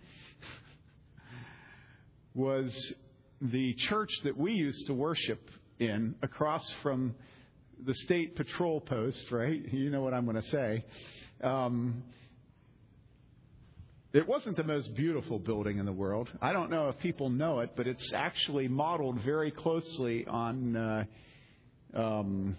was 2.34 2.94
the 3.42 3.74
church 3.74 4.12
that 4.24 4.38
we 4.38 4.54
used 4.54 4.86
to 4.88 4.94
worship 4.94 5.50
in 5.80 6.16
across 6.22 6.66
from 6.82 7.16
the 7.86 7.94
state 7.96 8.36
patrol 8.36 8.80
post, 8.80 9.32
right? 9.32 9.62
You 9.72 9.90
know 9.90 10.02
what 10.02 10.14
I'm 10.14 10.26
going 10.26 10.42
to 10.42 10.50
say. 10.50 10.86
Um, 11.44 12.04
it 14.14 14.28
wasn't 14.28 14.56
the 14.56 14.64
most 14.64 14.94
beautiful 14.94 15.40
building 15.40 15.80
in 15.80 15.88
the 15.88 15.92
world. 15.92 16.30
I 16.40 16.54
don't 16.54 16.70
know 16.70 16.90
if 16.90 17.00
people 17.00 17.32
know 17.32 17.62
it, 17.62 17.72
but 17.76 17.88
it's 17.88 18.12
actually 18.14 18.68
modeled 18.68 19.20
very 19.22 19.50
closely 19.50 20.28
on 20.28 20.76
uh, 20.76 21.04
um, 21.96 22.56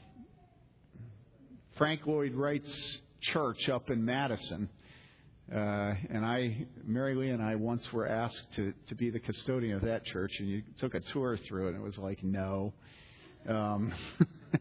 Frank 1.78 2.06
Lloyd 2.06 2.34
Wright's 2.34 2.98
church 3.20 3.68
up 3.68 3.88
in 3.88 4.04
Madison. 4.04 4.68
Uh, 5.52 5.94
and 6.10 6.26
I, 6.26 6.66
Mary 6.84 7.14
Lee 7.14 7.30
and 7.30 7.40
I 7.40 7.54
once 7.54 7.84
were 7.92 8.08
asked 8.08 8.46
to, 8.56 8.74
to 8.88 8.96
be 8.96 9.10
the 9.10 9.20
custodian 9.20 9.76
of 9.76 9.82
that 9.82 10.04
church, 10.06 10.32
and 10.40 10.48
you 10.48 10.62
took 10.80 10.94
a 10.94 11.00
tour 11.12 11.38
through 11.46 11.66
it, 11.66 11.74
and 11.74 11.76
it 11.76 11.82
was 11.82 11.98
like, 11.98 12.24
no. 12.24 12.72
Um, 13.48 13.92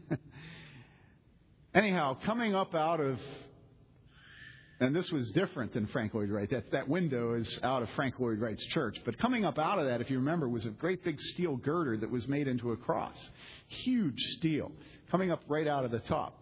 anyhow, 1.74 2.18
coming 2.24 2.54
up 2.54 2.72
out 2.76 3.00
of 3.00 3.18
and 4.80 4.94
this 4.94 5.10
was 5.12 5.30
different 5.30 5.72
than 5.72 5.86
Frank 5.86 6.14
Lloyd 6.14 6.30
Wright. 6.30 6.50
That, 6.50 6.72
that 6.72 6.88
window 6.88 7.34
is 7.34 7.58
out 7.62 7.82
of 7.82 7.88
Frank 7.90 8.18
Lloyd 8.18 8.40
Wright's 8.40 8.64
church. 8.66 8.96
But 9.04 9.18
coming 9.18 9.44
up 9.44 9.58
out 9.58 9.78
of 9.78 9.86
that, 9.86 10.00
if 10.00 10.10
you 10.10 10.18
remember, 10.18 10.48
was 10.48 10.64
a 10.64 10.70
great 10.70 11.04
big 11.04 11.20
steel 11.20 11.56
girder 11.56 11.96
that 11.96 12.10
was 12.10 12.26
made 12.26 12.48
into 12.48 12.72
a 12.72 12.76
cross. 12.76 13.16
Huge 13.68 14.18
steel 14.38 14.72
coming 15.10 15.30
up 15.30 15.42
right 15.48 15.68
out 15.68 15.84
of 15.84 15.90
the 15.90 16.00
top. 16.00 16.40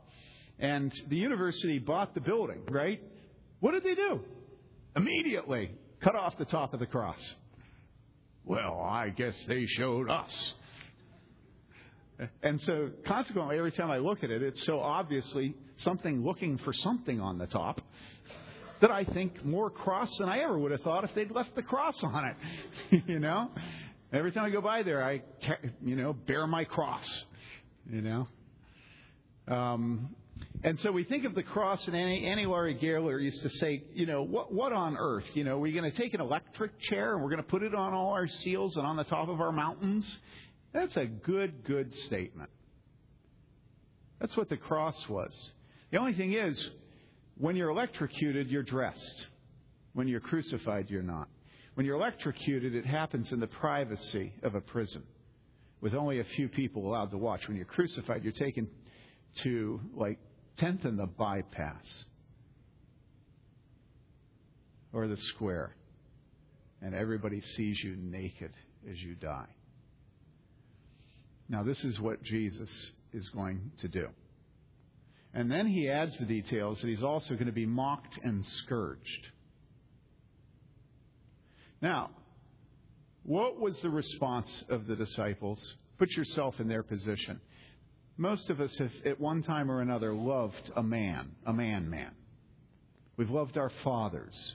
And 0.59 0.93
the 1.09 1.17
university 1.17 1.79
bought 1.79 2.15
the 2.15 2.21
building, 2.21 2.63
right? 2.71 3.03
What 3.61 3.73
did 3.73 3.85
they 3.85 3.95
do? 3.95 4.21
Immediately 4.97 5.73
cut 6.03 6.15
off 6.15 6.37
the 6.39 6.45
top 6.45 6.73
of 6.73 6.81
the 6.81 6.87
cross. 6.87 7.21
Well, 8.45 8.81
I 8.81 9.11
guess 9.11 9.37
they 9.47 9.67
showed 9.67 10.11
us. 10.11 10.55
And 12.43 12.61
so, 12.63 12.91
consequently, 13.07 13.59
every 13.59 13.73
time 13.73 13.91
I 13.91 13.99
look 13.99 14.23
at 14.25 14.31
it, 14.31 14.43
it's 14.43 14.65
so 14.65 14.81
obviously 14.81 15.55
something 15.79 16.25
looking 16.25 16.59
for 16.59 16.73
something 16.73 17.21
on 17.21 17.39
the 17.39 17.47
top 17.47 17.81
that 18.81 18.91
I 18.91 19.05
think 19.05 19.45
more 19.45 19.71
cross 19.71 20.11
than 20.19 20.29
I 20.29 20.41
ever 20.41 20.59
would 20.59 20.73
have 20.73 20.81
thought 20.81 21.05
if 21.05 21.15
they'd 21.15 21.31
left 21.31 21.55
the 21.55 21.63
cross 21.63 21.95
on 22.03 22.25
it. 22.27 23.03
you 23.07 23.19
know, 23.19 23.51
every 24.13 24.33
time 24.33 24.45
I 24.45 24.51
go 24.51 24.61
by 24.61 24.83
there, 24.83 25.03
I 25.03 25.23
you 25.83 25.97
know 25.97 26.13
bear 26.13 26.47
my 26.47 26.65
cross. 26.65 27.07
You 27.91 28.01
know, 28.01 28.29
um, 29.49 30.15
and 30.65 30.79
so 30.81 30.93
we 30.93 31.03
think 31.03 31.25
of 31.25 31.35
the 31.35 31.43
cross, 31.43 31.85
and 31.87 31.97
Annie, 31.97 32.27
Annie 32.27 32.47
Laurie 32.47 32.75
Gaylor 32.75 33.19
used 33.19 33.43
to 33.43 33.51
say, 33.51 33.83
you 33.95 34.07
know, 34.07 34.23
what 34.23 34.53
what 34.53 34.73
on 34.73 34.97
earth? 34.97 35.25
You 35.35 35.45
know, 35.45 35.59
we're 35.59 35.73
going 35.73 35.91
to 35.91 35.97
take 35.97 36.15
an 36.15 36.21
electric 36.21 36.79
chair 36.81 37.15
and 37.15 37.23
we're 37.23 37.31
going 37.31 37.43
to 37.43 37.49
put 37.49 37.63
it 37.63 37.75
on 37.75 37.95
all 37.95 38.13
our 38.13 38.29
seals 38.29 38.77
and 38.77 38.87
on 38.87 38.97
the 38.97 39.05
top 39.05 39.29
of 39.29 39.41
our 39.41 39.53
mountains. 39.53 40.19
That's 40.73 40.97
a 40.97 41.07
good, 41.07 41.65
good 41.65 41.95
statement. 41.95 42.51
That's 44.21 44.37
what 44.37 44.49
the 44.49 44.57
cross 44.57 45.09
was. 45.09 45.33
The 45.91 45.99
only 45.99 46.15
thing 46.15 46.33
is, 46.33 46.71
when 47.37 47.57
you're 47.57 47.71
electrocuted, 47.71 48.51
you're 48.51 48.63
dressed. 48.63 49.27
When 49.93 50.09
you're 50.09 50.21
crucified, 50.21 50.89
you're 50.89 51.03
not. 51.03 51.29
When 51.75 51.87
you're 51.87 51.97
electrocuted, 51.97 52.75
it 52.75 52.87
happens 52.87 53.33
in 53.33 53.41
the 53.41 53.47
privacy 53.47 54.33
of 54.43 54.55
a 54.55 54.61
prison 54.61 55.03
with 55.81 55.95
only 55.95 56.21
a 56.21 56.25
few 56.25 56.49
people 56.49 56.87
allowed 56.87 57.11
to 57.11 57.19
watch. 57.19 57.47
When 57.49 57.57
you're 57.57 57.67
crucified, 57.67 58.23
you're 58.23 58.33
taken 58.33 58.69
to, 59.43 59.81
like, 59.95 60.19
10th 60.59 60.85
and 60.85 60.99
the 60.99 61.07
bypass 61.07 62.05
or 64.93 65.09
the 65.09 65.17
square. 65.17 65.75
and 66.83 66.95
everybody 66.97 67.41
sees 67.41 67.81
you 67.83 67.95
naked 67.97 68.53
as 68.91 69.01
you 69.01 69.15
die. 69.15 69.47
Now, 71.49 71.63
this 71.63 71.83
is 71.85 72.01
what 72.01 72.23
Jesus 72.23 72.93
is 73.13 73.29
going 73.29 73.73
to 73.79 73.89
do. 73.89 74.09
And 75.35 75.51
then 75.51 75.67
he 75.67 75.89
adds 75.89 76.17
the 76.19 76.25
details 76.25 76.81
that 76.81 76.89
he's 76.89 77.03
also 77.03 77.35
going 77.35 77.47
to 77.47 77.53
be 77.53 77.67
mocked 77.67 78.19
and 78.23 78.45
scourged. 78.45 79.29
Now, 81.81 82.11
what 83.25 83.59
was 83.59 83.79
the 83.81 83.91
response 83.91 84.65
of 84.69 84.87
the 84.87 84.97
disciples? 84.97 85.75
Put 85.99 86.11
yourself 86.11 86.61
in 86.61 86.69
their 86.69 86.83
position. 86.83 87.41
Most 88.17 88.51
of 88.51 88.61
us 88.61 88.77
have, 88.79 88.93
at 89.07 89.21
one 89.21 89.43
time 89.43 89.71
or 89.71 89.81
another, 89.81 90.13
loved 90.13 90.71
a 90.77 90.83
man, 90.83 91.33
a 91.47 91.53
man 91.53 91.89
man. 91.89 92.13
We've 93.17 93.31
loved 93.31 93.57
our 93.57 93.71
fathers. 93.83 94.55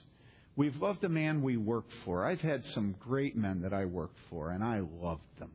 We've 0.56 0.76
loved 0.76 1.00
the 1.00 1.08
man 1.08 1.42
we 1.42 1.56
work 1.56 1.86
for. 2.04 2.26
I've 2.26 2.40
had 2.40 2.64
some 2.66 2.94
great 2.98 3.36
men 3.36 3.62
that 3.62 3.72
I 3.72 3.84
worked 3.84 4.18
for, 4.30 4.50
and 4.50 4.62
I 4.62 4.80
loved 4.80 5.38
them. 5.38 5.50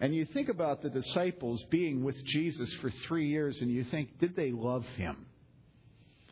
And 0.00 0.14
you 0.14 0.24
think 0.24 0.48
about 0.48 0.82
the 0.82 0.88
disciples 0.88 1.62
being 1.70 2.02
with 2.02 2.16
Jesus 2.24 2.72
for 2.80 2.90
three 3.06 3.28
years, 3.28 3.58
and 3.60 3.70
you 3.70 3.84
think, 3.84 4.18
did 4.18 4.34
they 4.34 4.50
love 4.50 4.86
him? 4.96 5.26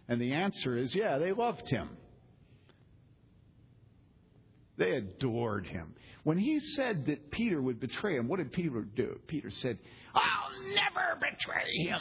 And 0.09 0.21
the 0.21 0.33
answer 0.33 0.79
is, 0.79 0.95
yeah, 0.95 1.19
they 1.19 1.33
loved 1.33 1.69
him. 1.69 1.91
They 4.79 4.93
adored 4.93 5.67
him. 5.67 5.95
When 6.25 6.39
he 6.39 6.61
said 6.61 7.07
that 7.07 7.31
Peter 7.31 7.61
would 7.61 7.79
betray 7.79 8.17
him, 8.17 8.27
what 8.29 8.39
did 8.39 8.53
Peter 8.53 8.87
do? 8.97 9.19
Peter 9.27 9.51
said, 9.51 9.79
I'll 10.15 10.75
never 10.75 11.17
betray 11.21 11.71
him. 11.89 12.01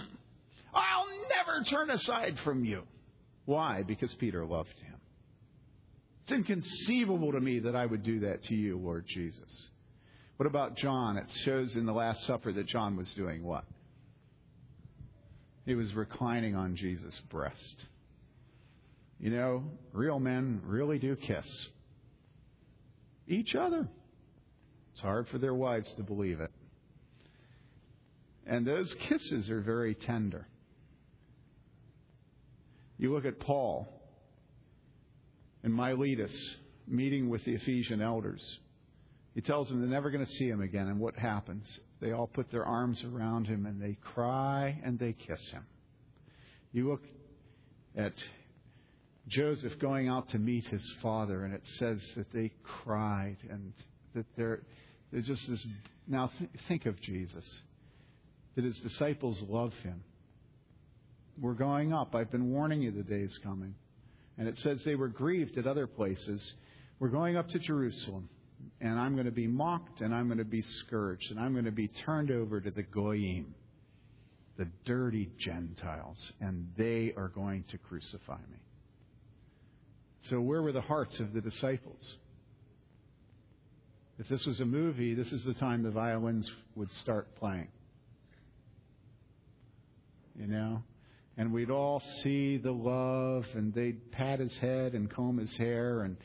I'll 0.74 1.08
never 1.38 1.64
turn 1.66 1.90
aside 1.90 2.38
from 2.44 2.64
you. 2.64 2.84
Why? 3.46 3.84
Because 3.84 4.14
Peter 4.16 4.46
loved 4.46 4.78
him. 4.80 4.96
It's 6.24 6.32
inconceivable 6.32 7.32
to 7.32 7.40
me 7.40 7.60
that 7.60 7.76
I 7.76 7.86
would 7.86 8.04
do 8.04 8.22
that 8.22 8.44
to 8.44 8.56
you, 8.56 8.78
Lord 8.78 9.06
Jesus. 9.08 9.70
What 10.38 10.46
about 10.46 10.78
John? 10.78 11.18
It 11.18 11.26
shows 11.44 11.76
in 11.76 11.86
the 11.86 11.94
Last 11.94 12.26
Supper 12.26 12.52
that 12.54 12.68
John 12.68 12.96
was 12.96 13.12
doing 13.14 13.44
what? 13.44 13.66
He 15.66 15.74
was 15.76 15.94
reclining 15.96 16.56
on 16.56 16.76
Jesus' 16.76 17.20
breast. 17.30 17.86
You 19.20 19.32
know, 19.32 19.64
real 19.94 20.20
men 20.20 20.62
really 20.64 21.00
do 21.00 21.16
kiss 21.16 21.48
each 23.28 23.56
other. 23.56 23.88
It's 24.92 25.02
hard 25.02 25.28
for 25.28 25.40
their 25.40 25.56
wives 25.56 25.92
to 25.96 26.04
believe 26.04 26.40
it. 26.40 26.52
And 28.46 28.66
those 28.66 28.94
kisses 29.10 29.50
are 29.50 29.60
very 29.60 29.96
tender. 29.96 30.48
You 32.98 33.14
look 33.14 33.26
at 33.26 33.40
Paul 33.40 33.88
in 35.64 35.72
Miletus 35.72 36.56
meeting 36.88 37.30
with 37.30 37.44
the 37.44 37.56
Ephesian 37.56 38.02
elders. 38.02 38.60
He 39.38 39.42
tells 39.42 39.68
them 39.68 39.82
they're 39.82 39.88
never 39.88 40.10
going 40.10 40.26
to 40.26 40.32
see 40.32 40.50
him 40.50 40.62
again. 40.62 40.88
And 40.88 41.00
what 41.00 41.16
happens? 41.16 41.80
They 42.02 42.12
all 42.12 42.26
put 42.26 42.50
their 42.50 42.66
arms 42.66 43.04
around 43.04 43.46
him 43.46 43.68
and 43.68 43.80
they 43.80 43.96
cry 44.02 44.82
and 44.84 44.98
they 44.98 45.14
kiss 45.14 45.40
him. 45.52 45.64
You 46.74 46.90
look 46.90 47.04
at 47.96 48.14
Joseph 49.28 49.78
going 49.78 50.08
out 50.08 50.28
to 50.30 50.40
meet 50.40 50.66
his 50.66 50.82
father, 51.04 51.46
and 51.46 51.54
it 51.54 51.62
says 51.78 52.02
that 52.16 52.34
they 52.34 52.52
cried 52.64 53.38
and 53.48 53.74
that 54.16 54.26
they're, 54.36 54.64
they're 55.12 55.22
just 55.22 55.48
this. 55.48 55.68
Now, 56.08 56.32
th- 56.40 56.50
think 56.68 56.88
of 56.88 57.00
Jesus. 57.00 57.46
That 58.56 58.66
his 58.66 58.80
disciples 58.80 59.40
love 59.48 59.74
him. 59.84 60.04
We're 61.40 61.54
going 61.54 61.94
up. 61.94 62.16
I've 62.16 62.32
been 62.32 62.52
warning 62.52 62.82
you 62.82 62.90
the 62.90 63.04
day's 63.04 63.38
coming. 63.44 63.76
And 64.40 64.48
it 64.48 64.58
says 64.62 64.82
they 64.84 64.96
were 64.96 65.10
grieved 65.10 65.60
at 65.60 65.68
other 65.68 65.86
places. 65.86 66.56
We're 66.98 67.10
going 67.10 67.38
up 67.38 67.50
to 67.50 67.60
Jerusalem, 67.60 68.30
and 68.80 69.00
I'm 69.00 69.14
going 69.14 69.26
to 69.26 69.32
be 69.32 69.48
mocked, 69.48 70.02
and 70.02 70.14
I'm 70.14 70.28
going 70.28 70.38
to 70.38 70.46
be 70.46 70.62
scourged, 70.62 71.32
and 71.32 71.40
I'm 71.40 71.54
going 71.54 71.66
to 71.66 71.72
be 71.72 71.88
turned 71.88 72.32
over 72.32 72.62
to 72.62 72.70
the 72.70 72.84
Goyim, 72.84 73.56
the 74.58 74.68
dirty 74.86 75.30
Gentiles, 75.40 76.32
and 76.40 76.70
they 76.78 77.14
are 77.18 77.30
going 77.30 77.64
to 77.72 77.78
crucify 77.78 78.38
me. 78.38 78.60
So, 80.24 80.42
where 80.42 80.62
were 80.62 80.72
the 80.72 80.82
hearts 80.82 81.20
of 81.20 81.34
the 81.34 81.42
disciples? 81.42 82.16
If 84.20 84.28
this 84.28 84.46
was 84.46 84.60
a 84.60 84.66
movie, 84.66 85.14
this 85.14 85.32
is 85.32 85.44
the 85.44 85.54
time 85.54 85.84
the 85.84 85.92
violins 85.92 86.50
would 86.76 86.92
start 87.02 87.36
playing. 87.36 87.70
You 90.36 90.48
know? 90.48 90.84
And 91.38 91.54
we'd 91.54 91.70
all 91.70 92.02
see 92.24 92.58
the 92.58 92.72
love, 92.72 93.46
and 93.54 93.74
they'd 93.74 94.12
pat 94.12 94.40
his 94.40 94.56
head 94.58 94.94
and 94.94 95.10
comb 95.10 95.38
his 95.38 95.56
hair, 95.56 96.02
and, 96.02 96.18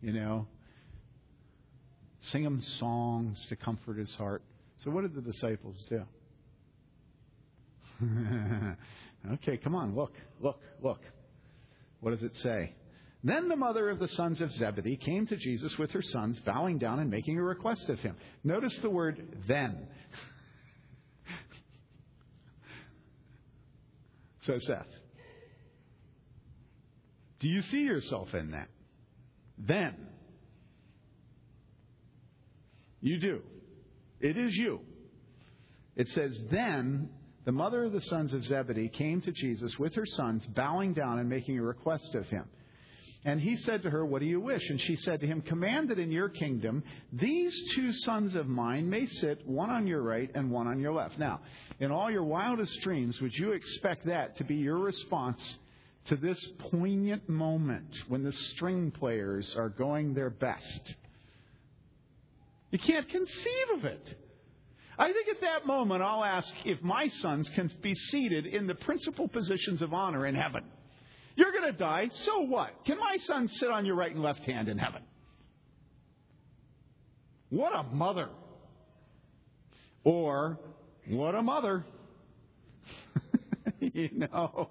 you 0.00 0.12
know, 0.12 0.46
sing 2.20 2.44
him 2.44 2.60
songs 2.60 3.44
to 3.48 3.56
comfort 3.56 3.98
his 3.98 4.14
heart. 4.14 4.42
So, 4.78 4.90
what 4.90 5.02
did 5.02 5.14
the 5.14 5.20
disciples 5.20 5.84
do? 5.88 6.02
okay, 9.34 9.56
come 9.58 9.74
on, 9.74 9.94
look, 9.94 10.12
look, 10.40 10.60
look. 10.82 11.00
What 12.00 12.12
does 12.12 12.22
it 12.22 12.36
say? 12.36 12.72
Then 13.22 13.48
the 13.48 13.56
mother 13.56 13.90
of 13.90 13.98
the 13.98 14.08
sons 14.08 14.40
of 14.40 14.50
Zebedee 14.52 14.96
came 14.96 15.26
to 15.26 15.36
Jesus 15.36 15.76
with 15.76 15.90
her 15.90 16.00
sons, 16.00 16.38
bowing 16.40 16.78
down 16.78 17.00
and 17.00 17.10
making 17.10 17.38
a 17.38 17.42
request 17.42 17.90
of 17.90 17.98
him. 18.00 18.16
Notice 18.42 18.74
the 18.80 18.88
word 18.88 19.22
then. 19.46 19.86
so, 24.42 24.58
Seth, 24.60 24.86
do 27.40 27.48
you 27.48 27.60
see 27.62 27.82
yourself 27.82 28.32
in 28.32 28.52
that? 28.52 28.68
Then. 29.58 29.94
You 33.00 33.18
do. 33.18 33.42
It 34.20 34.36
is 34.36 34.54
you. 34.54 34.80
It 35.96 36.08
says, 36.08 36.38
Then 36.50 37.10
the 37.44 37.52
mother 37.52 37.84
of 37.84 37.92
the 37.92 38.02
sons 38.02 38.32
of 38.32 38.44
Zebedee 38.44 38.88
came 38.88 39.20
to 39.22 39.32
Jesus 39.32 39.78
with 39.78 39.94
her 39.94 40.06
sons, 40.06 40.46
bowing 40.54 40.92
down 40.92 41.18
and 41.18 41.28
making 41.28 41.58
a 41.58 41.62
request 41.62 42.14
of 42.14 42.26
him. 42.26 42.44
And 43.24 43.38
he 43.38 43.56
said 43.58 43.82
to 43.82 43.90
her, 43.90 44.04
What 44.04 44.20
do 44.20 44.26
you 44.26 44.40
wish? 44.40 44.62
And 44.70 44.80
she 44.80 44.96
said 44.96 45.20
to 45.20 45.26
him, 45.26 45.42
Command 45.42 45.90
that 45.90 45.98
in 45.98 46.10
your 46.10 46.30
kingdom 46.30 46.82
these 47.12 47.54
two 47.74 47.92
sons 47.92 48.34
of 48.34 48.46
mine 48.46 48.88
may 48.88 49.06
sit, 49.06 49.46
one 49.46 49.68
on 49.68 49.86
your 49.86 50.02
right 50.02 50.30
and 50.34 50.50
one 50.50 50.66
on 50.66 50.80
your 50.80 50.92
left. 50.94 51.18
Now, 51.18 51.40
in 51.80 51.90
all 51.90 52.10
your 52.10 52.24
wildest 52.24 52.80
dreams, 52.82 53.20
would 53.20 53.34
you 53.34 53.52
expect 53.52 54.06
that 54.06 54.36
to 54.36 54.44
be 54.44 54.56
your 54.56 54.78
response 54.78 55.58
to 56.06 56.16
this 56.16 56.38
poignant 56.70 57.28
moment 57.28 57.94
when 58.08 58.22
the 58.22 58.32
string 58.32 58.90
players 58.90 59.54
are 59.54 59.68
going 59.68 60.14
their 60.14 60.30
best? 60.30 60.94
You 62.70 62.78
can't 62.78 63.08
conceive 63.08 63.78
of 63.78 63.84
it. 63.84 64.14
I 64.98 65.12
think 65.12 65.28
at 65.28 65.40
that 65.40 65.66
moment 65.66 66.02
I'll 66.02 66.24
ask 66.24 66.52
if 66.64 66.82
my 66.82 67.08
sons 67.08 67.48
can 67.54 67.70
be 67.80 67.94
seated 67.94 68.46
in 68.46 68.66
the 68.66 68.74
principal 68.74 69.28
positions 69.28 69.82
of 69.82 69.94
honor 69.94 70.26
in 70.26 70.34
heaven. 70.34 70.64
You're 71.36 71.52
going 71.52 71.72
to 71.72 71.78
die. 71.78 72.10
So 72.12 72.42
what? 72.42 72.84
Can 72.84 72.98
my 72.98 73.16
son 73.24 73.48
sit 73.48 73.70
on 73.70 73.86
your 73.86 73.94
right 73.94 74.12
and 74.12 74.22
left 74.22 74.40
hand 74.40 74.68
in 74.68 74.78
heaven? 74.78 75.02
What 77.48 77.74
a 77.74 77.82
mother. 77.82 78.28
Or, 80.04 80.58
what 81.08 81.34
a 81.34 81.42
mother. 81.42 81.84
you 83.80 84.10
know, 84.12 84.68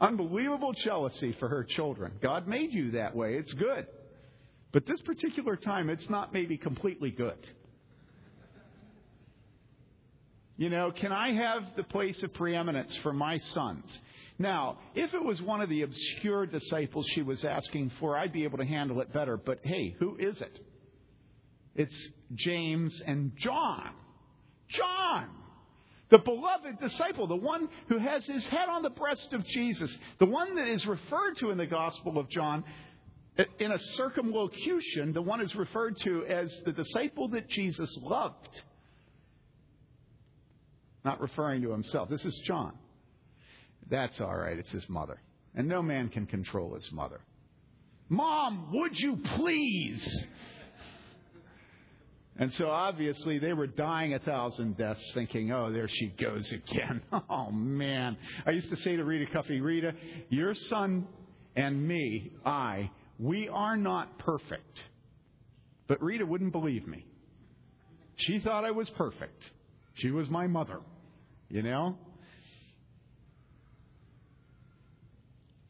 unbelievable 0.00 0.72
jealousy 0.72 1.36
for 1.38 1.48
her 1.48 1.64
children. 1.64 2.12
God 2.22 2.48
made 2.48 2.72
you 2.72 2.92
that 2.92 3.14
way. 3.14 3.34
It's 3.34 3.52
good. 3.52 3.86
But 4.72 4.86
this 4.86 5.00
particular 5.00 5.56
time, 5.56 5.90
it's 5.90 6.08
not 6.08 6.32
maybe 6.32 6.56
completely 6.56 7.10
good. 7.10 7.38
You 10.56 10.68
know, 10.68 10.92
can 10.92 11.10
I 11.10 11.32
have 11.32 11.64
the 11.76 11.82
place 11.82 12.22
of 12.22 12.34
preeminence 12.34 12.94
for 12.96 13.12
my 13.12 13.38
sons? 13.38 13.84
Now, 14.38 14.78
if 14.94 15.12
it 15.14 15.24
was 15.24 15.40
one 15.40 15.60
of 15.60 15.68
the 15.68 15.82
obscure 15.82 16.46
disciples 16.46 17.06
she 17.14 17.22
was 17.22 17.44
asking 17.44 17.92
for, 17.98 18.16
I'd 18.16 18.32
be 18.32 18.44
able 18.44 18.58
to 18.58 18.64
handle 18.64 19.00
it 19.00 19.12
better. 19.12 19.36
But 19.36 19.60
hey, 19.64 19.96
who 19.98 20.16
is 20.18 20.40
it? 20.40 20.60
It's 21.74 22.08
James 22.34 23.00
and 23.06 23.32
John. 23.38 23.90
John! 24.68 25.28
The 26.10 26.18
beloved 26.18 26.80
disciple, 26.80 27.26
the 27.26 27.36
one 27.36 27.68
who 27.88 27.98
has 27.98 28.24
his 28.26 28.44
head 28.46 28.68
on 28.68 28.82
the 28.82 28.90
breast 28.90 29.32
of 29.32 29.44
Jesus, 29.46 29.96
the 30.18 30.26
one 30.26 30.56
that 30.56 30.66
is 30.66 30.84
referred 30.84 31.38
to 31.38 31.50
in 31.50 31.58
the 31.58 31.66
Gospel 31.66 32.18
of 32.18 32.28
John 32.28 32.64
in 33.58 33.72
a 33.72 33.78
circumlocution, 33.78 35.12
the 35.12 35.22
one 35.22 35.40
is 35.40 35.54
referred 35.54 35.96
to 36.04 36.24
as 36.26 36.54
the 36.64 36.72
disciple 36.72 37.28
that 37.28 37.48
Jesus 37.48 37.90
loved. 38.02 38.48
Not 41.04 41.20
referring 41.20 41.62
to 41.62 41.70
himself. 41.70 42.08
This 42.10 42.24
is 42.24 42.38
John. 42.46 42.74
That's 43.88 44.20
all 44.20 44.36
right. 44.36 44.58
It's 44.58 44.70
his 44.70 44.88
mother. 44.88 45.20
And 45.54 45.66
no 45.66 45.82
man 45.82 46.08
can 46.08 46.26
control 46.26 46.74
his 46.74 46.90
mother. 46.92 47.20
Mom, 48.08 48.68
would 48.72 48.98
you 48.98 49.18
please? 49.36 50.26
And 52.36 52.52
so 52.54 52.68
obviously 52.70 53.38
they 53.38 53.52
were 53.52 53.66
dying 53.66 54.14
a 54.14 54.18
thousand 54.18 54.76
deaths 54.76 55.12
thinking, 55.12 55.52
oh, 55.52 55.72
there 55.72 55.88
she 55.88 56.08
goes 56.18 56.50
again. 56.50 57.02
Oh, 57.28 57.50
man. 57.50 58.16
I 58.46 58.50
used 58.50 58.70
to 58.70 58.76
say 58.76 58.96
to 58.96 59.04
Rita 59.04 59.30
Cuffy, 59.32 59.60
Rita, 59.60 59.92
your 60.30 60.54
son 60.54 61.06
and 61.54 61.86
me, 61.86 62.32
I, 62.44 62.90
we 63.20 63.48
are 63.48 63.76
not 63.76 64.18
perfect. 64.18 64.80
But 65.86 66.02
Rita 66.02 66.24
wouldn't 66.24 66.52
believe 66.52 66.86
me. 66.88 67.04
She 68.16 68.40
thought 68.40 68.64
I 68.64 68.70
was 68.70 68.88
perfect. 68.90 69.42
She 69.94 70.10
was 70.10 70.28
my 70.30 70.46
mother, 70.46 70.80
you 71.48 71.62
know? 71.62 71.96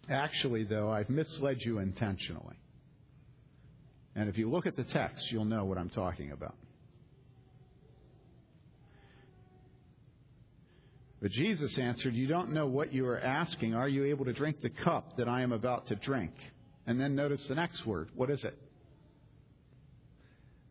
Actually, 0.09 0.65
though, 0.65 0.91
I've 0.91 1.11
misled 1.11 1.59
you 1.61 1.79
intentionally. 1.79 2.57
And 4.15 4.29
if 4.29 4.39
you 4.39 4.51
look 4.51 4.67
at 4.67 4.77
the 4.77 4.85
text, 4.85 5.31
you'll 5.31 5.45
know 5.45 5.65
what 5.65 5.79
I'm 5.79 5.91
talking 5.91 6.33
about. 6.33 6.55
But 11.23 11.31
Jesus 11.33 11.77
answered, 11.79 12.15
You 12.15 12.27
don't 12.27 12.53
know 12.53 12.67
what 12.67 12.93
you 12.93 13.07
are 13.07 13.21
asking. 13.21 13.75
Are 13.75 13.89
you 13.89 14.05
able 14.07 14.25
to 14.25 14.33
drink 14.33 14.63
the 14.63 14.71
cup 14.71 15.17
that 15.19 15.29
I 15.29 15.43
am 15.43 15.53
about 15.53 15.89
to 15.89 15.95
drink? 15.97 16.33
And 16.87 17.01
then 17.01 17.14
notice 17.14 17.47
the 17.47 17.55
next 17.55 17.87
word. 17.87 18.11
What 18.14 18.31
is 18.31 18.43
it? 18.45 18.57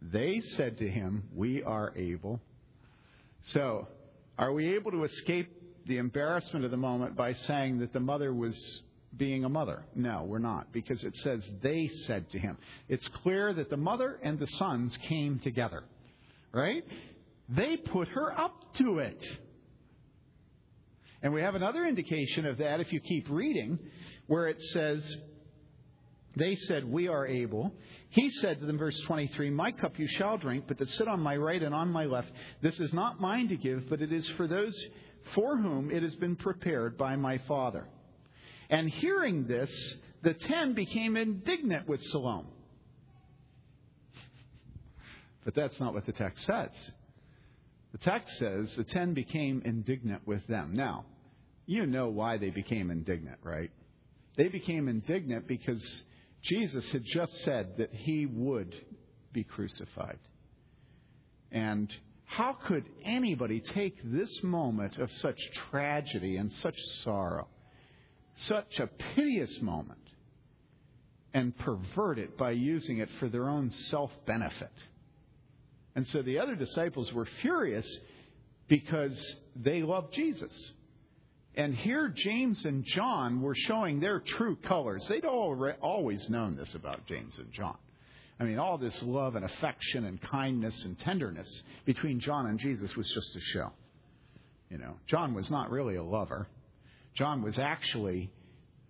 They 0.02 0.42
said 0.56 0.78
to 0.80 0.90
him, 0.90 1.24
We 1.36 1.64
are 1.64 1.94
able. 1.96 2.40
So, 3.46 3.88
are 4.38 4.52
we 4.54 4.76
able 4.76 4.92
to 4.92 5.04
escape 5.04 5.50
the 5.86 5.98
embarrassment 5.98 6.66
of 6.66 6.72
the 6.72 6.78
moment 6.78 7.16
by 7.16 7.34
saying 7.34 7.80
that 7.80 7.94
the 7.94 8.00
mother 8.00 8.34
was 8.34 8.84
being 9.16 9.44
a 9.44 9.50
mother? 9.50 9.84
No, 9.96 10.24
we're 10.24 10.40
not, 10.40 10.72
because 10.72 11.04
it 11.04 11.16
says 11.18 11.42
they 11.62 11.90
said 12.06 12.30
to 12.32 12.40
him. 12.40 12.58
It's 12.88 13.08
clear 13.24 13.54
that 13.54 13.70
the 13.70 13.78
mother 13.78 14.20
and 14.22 14.40
the 14.40 14.48
sons 14.48 14.98
came 15.08 15.40
together, 15.40 15.84
right? 16.54 16.84
They 17.50 17.78
put 17.78 18.08
her 18.10 18.38
up 18.38 18.74
to 18.76 19.00
it. 19.00 19.26
And 21.22 21.34
we 21.34 21.42
have 21.42 21.56
another 21.56 21.86
indication 21.86 22.46
of 22.46 22.60
that 22.60 22.80
if 22.80 22.94
you 22.94 23.02
keep 23.02 23.30
reading, 23.30 23.80
where 24.28 24.48
it 24.48 24.62
says, 24.62 25.04
They 26.36 26.56
said, 26.56 26.86
We 26.86 27.08
are 27.08 27.26
able. 27.26 27.74
He 28.10 28.30
said 28.30 28.60
to 28.60 28.66
them, 28.66 28.78
verse 28.78 29.00
23, 29.02 29.50
My 29.50 29.72
cup 29.72 30.00
you 30.00 30.08
shall 30.08 30.38
drink, 30.38 30.66
but 30.68 30.78
to 30.78 30.86
sit 30.86 31.08
on 31.08 31.20
my 31.20 31.36
right 31.36 31.62
and 31.62 31.76
on 31.76 31.92
my 31.92 32.06
left, 32.06 32.32
this 32.62 32.80
is 32.80 32.94
not 32.94 33.20
mine 33.20 33.50
to 33.50 33.58
give, 33.58 33.90
but 33.90 34.02
it 34.02 34.12
is 34.12 34.28
for 34.30 34.48
those 34.48 34.76
for 35.36 35.58
whom 35.58 35.92
it 35.92 36.02
has 36.02 36.16
been 36.16 36.36
prepared 36.36 36.98
by 36.98 37.16
my 37.16 37.38
Father. 37.40 37.88
And 38.70 38.90
hearing 38.90 39.48
this, 39.48 39.70
the 40.24 40.34
ten 40.34 40.74
became 40.74 41.18
indignant 41.18 41.88
with 41.88 42.02
Salome. 42.04 42.48
But 45.46 45.56
that's 45.56 45.80
not 45.80 45.94
what 45.94 46.06
the 46.06 46.12
text 46.12 46.46
says. 46.46 46.70
The 47.92 47.98
text 48.00 48.38
says 48.38 48.72
the 48.76 48.84
ten 48.84 49.14
became 49.14 49.62
indignant 49.66 50.28
with 50.28 50.46
them. 50.48 50.74
Now, 50.74 51.06
you 51.66 51.86
know 51.86 52.10
why 52.10 52.38
they 52.38 52.50
became 52.50 52.92
indignant, 52.92 53.40
right? 53.44 53.72
They 54.38 54.48
became 54.48 54.88
indignant 54.88 55.48
because 55.48 56.04
Jesus 56.42 56.90
had 56.92 57.04
just 57.06 57.34
said 57.44 57.78
that 57.78 57.94
he 57.94 58.26
would 58.26 58.76
be 59.34 59.44
crucified. 59.44 60.20
And 61.52 61.94
how 62.26 62.54
could 62.54 62.86
anybody 63.04 63.60
take 63.60 63.98
this 64.04 64.44
moment 64.44 64.98
of 64.98 65.12
such 65.12 65.40
tragedy 65.72 66.38
and 66.38 66.54
such 66.54 66.78
sorrow, 67.04 67.48
such 68.36 68.80
a 68.80 68.88
piteous 69.16 69.62
moment, 69.62 70.00
and 71.34 71.58
pervert 71.58 72.20
it 72.20 72.38
by 72.38 72.52
using 72.52 73.00
it 73.00 73.10
for 73.20 73.28
their 73.28 73.50
own 73.50 73.72
self 73.72 74.12
benefit? 74.26 74.72
And 75.96 76.08
so 76.08 76.22
the 76.22 76.40
other 76.40 76.56
disciples 76.56 77.12
were 77.12 77.28
furious 77.42 78.00
because 78.68 79.36
they 79.56 79.82
loved 79.82 80.14
Jesus. 80.14 80.54
And 81.56 81.76
here, 81.76 82.08
James 82.08 82.64
and 82.66 82.86
John 82.86 83.42
were 83.42 83.56
showing 83.56 84.00
their 84.00 84.20
true 84.20 84.56
colors. 84.56 85.06
They'd 85.08 85.26
always 85.26 86.30
known 86.30 86.56
this 86.56 86.74
about 86.76 87.06
James 87.08 87.38
and 87.38 87.52
John. 87.52 87.78
I 88.40 88.46
mean, 88.46 88.60
all 88.60 88.78
this 88.78 89.02
love 89.04 89.36
and 89.36 89.44
affection 89.44 90.06
and 90.06 90.22
kindness 90.22 90.86
and 90.86 90.98
tenderness 90.98 91.62
between 91.86 92.22
John 92.22 92.46
and 92.46 92.58
Jesus 92.58 92.96
was 92.96 93.12
just 93.12 93.36
a 93.36 93.42
show. 93.54 93.72
You 94.70 94.78
know, 94.78 94.96
John 95.08 95.34
was 95.34 95.52
not 95.52 95.72
really 95.72 95.96
a 95.96 96.04
lover. 96.04 96.48
John 97.16 97.42
was 97.42 97.60
actually 97.60 98.32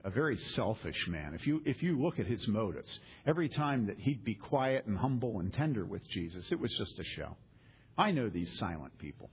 a 0.03 0.09
very 0.09 0.37
selfish 0.37 1.07
man. 1.07 1.33
If 1.33 1.47
you, 1.47 1.61
if 1.65 1.81
you 1.81 1.99
look 1.99 2.19
at 2.19 2.27
his 2.27 2.47
motives, 2.47 2.99
every 3.25 3.49
time 3.49 3.87
that 3.87 3.97
he'd 3.99 4.23
be 4.23 4.35
quiet 4.35 4.85
and 4.85 4.97
humble 4.97 5.39
and 5.39 5.51
tender 5.51 5.85
with 5.85 6.07
Jesus, 6.09 6.51
it 6.51 6.59
was 6.59 6.71
just 6.77 6.99
a 6.99 7.03
show. 7.03 7.35
I 7.97 8.11
know 8.11 8.29
these 8.29 8.57
silent 8.59 8.97
people. 8.97 9.29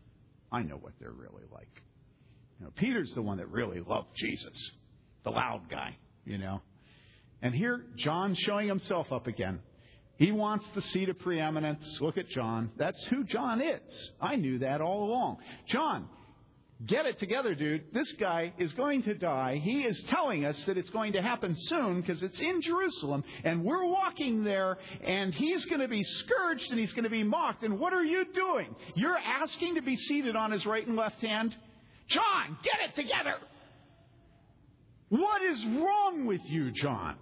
I 0.51 0.63
know 0.63 0.77
what 0.77 0.93
they're 0.99 1.13
really 1.13 1.45
like. 1.53 1.83
You 2.59 2.67
know, 2.67 2.73
Peter's 2.77 3.13
the 3.15 3.23
one 3.23 3.39
that 3.39 3.51
really 3.51 3.81
loved 3.81 4.09
Jesus, 4.17 4.71
the 5.25 5.31
loud 5.31 5.69
guy, 5.71 5.97
you 6.25 6.39
know. 6.39 6.63
And 7.43 7.55
here, 7.55 7.85
John's 7.97 8.39
showing 8.39 8.69
himself 8.69 9.13
up 9.13 9.27
again. 9.27 9.61
He 10.19 10.33
wants 10.33 10.65
the 10.75 10.81
seat 10.81 11.11
of 11.11 11.19
preeminence. 11.19 11.99
Look 12.01 12.17
at 12.17 12.29
John. 12.31 12.71
That's 12.79 13.03
who 13.05 13.25
John 13.25 13.61
is. 13.61 14.11
I 14.21 14.37
knew 14.37 14.61
that 14.61 14.81
all 14.81 15.05
along. 15.05 15.39
John, 15.69 16.09
Get 16.85 17.07
it 17.07 17.19
together, 17.19 17.55
dude. 17.55 17.85
This 17.95 18.13
guy 18.21 18.53
is 18.59 18.71
going 18.75 19.03
to 19.05 19.15
die. 19.15 19.59
He 19.63 19.85
is 19.85 19.99
telling 20.11 20.45
us 20.45 20.63
that 20.67 20.77
it's 20.77 20.91
going 20.91 21.15
to 21.15 21.23
happen 21.23 21.57
soon 21.57 22.03
because 22.03 22.23
it's 22.23 22.39
in 22.39 22.61
Jerusalem 22.61 23.25
and 23.45 23.65
we're 23.65 23.87
walking 23.87 24.45
there 24.45 24.77
and 25.03 25.33
he's 25.33 25.65
going 25.67 25.81
to 25.81 25.89
be 25.89 26.05
scourged 26.05 26.71
and 26.71 26.79
he's 26.79 26.93
going 26.93 27.05
to 27.05 27.11
be 27.11 27.23
mocked. 27.23 27.63
And 27.63 27.81
what 27.81 27.95
are 27.95 28.05
you 28.05 28.27
doing? 28.35 28.77
You're 28.95 29.17
asking 29.17 29.77
to 29.77 29.83
be 29.83 29.97
seated 29.97 30.37
on 30.37 30.51
his 30.51 30.67
right 30.67 30.87
and 30.87 30.97
left 30.97 31.23
hand? 31.23 31.57
John, 32.09 32.59
get 32.63 32.89
it 32.89 32.95
together. 32.95 33.35
What 35.09 35.43
is 35.43 35.65
wrong 35.65 36.27
with 36.27 36.41
you, 36.45 36.71
John? 36.73 37.17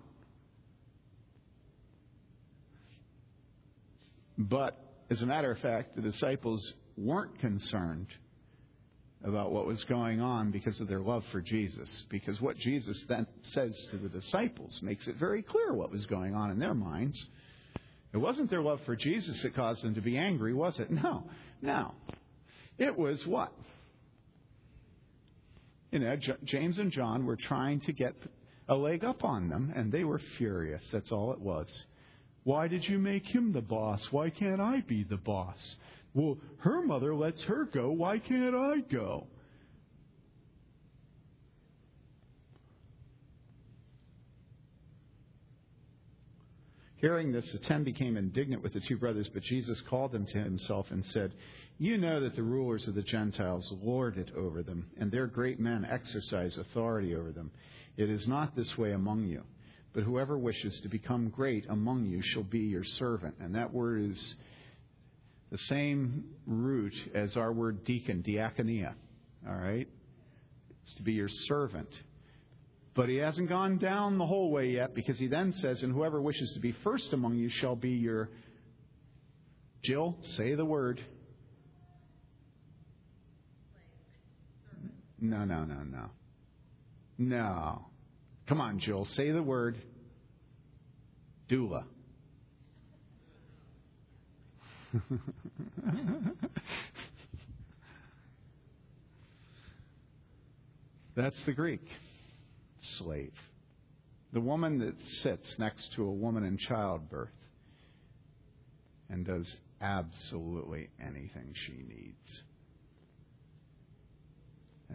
But 4.39 4.79
as 5.11 5.23
a 5.23 5.27
matter 5.27 5.51
of 5.51 5.59
fact, 5.59 5.97
the 5.97 6.03
disciples 6.03 6.73
weren't 6.97 7.39
concerned 7.41 8.09
about 9.23 9.53
what 9.53 9.67
was 9.67 9.83
going 9.85 10.21
on 10.21 10.51
because 10.51 10.81
of 10.81 10.89
their 10.89 11.01
love 11.01 11.25
for 11.33 11.41
Jesus. 11.41 12.05
Because 12.11 12.41
what 12.41 12.59
Jesus 12.59 13.03
then 13.09 13.27
says 13.43 13.75
to 13.91 13.97
the 13.97 14.09
disciples 14.09 14.79
makes 14.83 15.07
it 15.07 15.17
very 15.17 15.43
clear 15.43 15.73
what 15.73 15.91
was 15.91 16.05
going 16.07 16.35
on 16.35 16.51
in 16.51 16.59
their 16.59 16.75
minds. 16.75 17.25
It 18.13 18.19
wasn't 18.19 18.51
their 18.51 18.63
love 18.63 18.81
for 18.85 18.95
Jesus 18.95 19.41
that 19.43 19.55
caused 19.55 19.83
them 19.83 19.95
to 19.95 20.03
be 20.03 20.19
angry, 20.19 20.53
was 20.53 20.79
it? 20.79 20.91
No. 20.91 21.25
No. 21.63 21.95
It 22.79 22.99
was 22.99 23.27
what? 23.27 23.53
You 25.95 26.01
know, 26.01 26.17
J- 26.17 26.33
James 26.43 26.79
and 26.79 26.91
John 26.91 27.25
were 27.25 27.37
trying 27.37 27.81
to 27.83 27.93
get 27.93 28.15
a 28.69 28.75
leg 28.75 29.05
up 29.05 29.23
on 29.23 29.49
them, 29.49 29.73
and 29.77 29.93
they 29.93 30.03
were 30.03 30.21
furious. 30.39 30.83
That's 30.93 31.13
all 31.13 31.33
it 31.33 31.39
was. 31.39 31.69
Why 32.43 32.67
did 32.67 32.83
you 32.85 32.99
make 32.99 33.25
him 33.25 33.53
the 33.53 33.61
boss? 33.61 34.05
Why 34.11 34.31
can't 34.31 34.61
I 34.61 34.81
be 34.81 35.05
the 35.05 35.17
boss? 35.17 35.77
Well, 36.13 36.39
her 36.59 36.83
mother 36.83 37.15
lets 37.15 37.41
her 37.45 37.67
go. 37.73 37.93
Why 37.93 38.19
can't 38.19 38.57
I 38.57 38.81
go? 38.81 39.29
Hearing 46.97 47.31
this, 47.31 47.45
the 47.53 47.59
ten 47.69 47.85
became 47.85 48.17
indignant 48.17 48.65
with 48.65 48.73
the 48.73 48.81
two 48.89 48.97
brothers, 48.97 49.29
but 49.33 49.45
Jesus 49.45 49.81
called 49.89 50.11
them 50.11 50.27
to 50.27 50.39
himself 50.39 50.87
and 50.91 51.05
said, 51.13 51.35
You 51.79 51.99
know 51.99 52.21
that 52.21 52.37
the 52.37 52.43
rulers 52.43 52.87
of 52.87 52.95
the 52.95 53.03
Gentiles 53.03 53.73
lord 53.83 54.17
it 54.17 54.31
over 54.37 54.63
them, 54.63 54.87
and 54.97 55.11
their 55.11 55.27
great 55.27 55.59
men 55.59 55.85
exercise 55.85 56.57
authority 56.57 57.17
over 57.17 57.33
them. 57.33 57.51
It 57.97 58.09
is 58.09 58.29
not 58.29 58.55
this 58.55 58.79
way 58.79 58.93
among 58.93 59.25
you, 59.25 59.43
but 59.93 60.05
whoever 60.05 60.39
wishes 60.39 60.79
to 60.81 60.89
become 60.89 61.31
great 61.31 61.67
among 61.69 62.07
you 62.07 62.23
shall 62.23 62.45
be 62.45 62.61
your 62.61 62.85
servant. 62.85 63.35
And 63.41 63.57
that 63.57 63.73
word 63.73 64.11
is 64.13 64.37
the 65.51 65.59
same 65.59 66.25
root 66.47 66.95
as 67.13 67.37
our 67.37 67.53
word 67.53 67.85
deacon, 67.85 68.23
diaconia. 68.23 68.95
All 69.49 69.57
right? 69.57 69.89
It's 70.85 70.95
to 70.95 71.03
be 71.03 71.13
your 71.13 71.29
servant. 71.29 71.89
But 72.95 73.09
he 73.09 73.17
hasn't 73.17 73.49
gone 73.49 73.79
down 73.79 74.19
the 74.19 74.27
whole 74.27 74.53
way 74.53 74.71
yet 74.71 74.95
because 74.95 75.19
he 75.19 75.27
then 75.27 75.53
says, 75.55 75.83
And 75.83 75.93
whoever 75.93 76.23
wishes 76.23 76.53
to 76.53 76.61
be 76.61 76.73
first 76.85 77.13
among 77.13 77.35
you 77.37 77.49
shall 77.49 77.75
be 77.75 77.91
your. 77.91 78.31
Jill, 79.83 80.17
say 80.23 80.55
the 80.55 80.65
word. 80.65 81.05
No, 85.25 85.45
no, 85.47 85.65
no, 85.65 85.83
no. 85.85 86.11
No. 87.17 87.87
Come 88.47 88.61
on, 88.61 88.79
Jill, 88.79 89.07
say 89.07 89.31
the 89.31 89.43
word. 89.43 89.81
Doula. 91.49 91.85
That's 101.17 101.41
the 101.47 101.53
Greek 101.53 101.89
slave. 102.99 103.33
The 104.35 104.41
woman 104.41 104.79
that 104.81 104.95
sits 105.23 105.59
next 105.59 105.95
to 105.95 106.05
a 106.05 106.13
woman 106.13 106.45
in 106.45 106.59
childbirth 106.59 107.31
and 109.09 109.25
does 109.25 109.57
absolutely 109.81 110.91
anything 111.01 111.55
she 111.67 111.73
needs. 111.73 112.43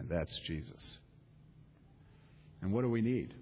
And 0.00 0.08
that's 0.08 0.36
Jesus. 0.40 0.98
And 2.60 2.72
what 2.72 2.82
do 2.82 2.90
we 2.90 3.00
need? 3.00 3.34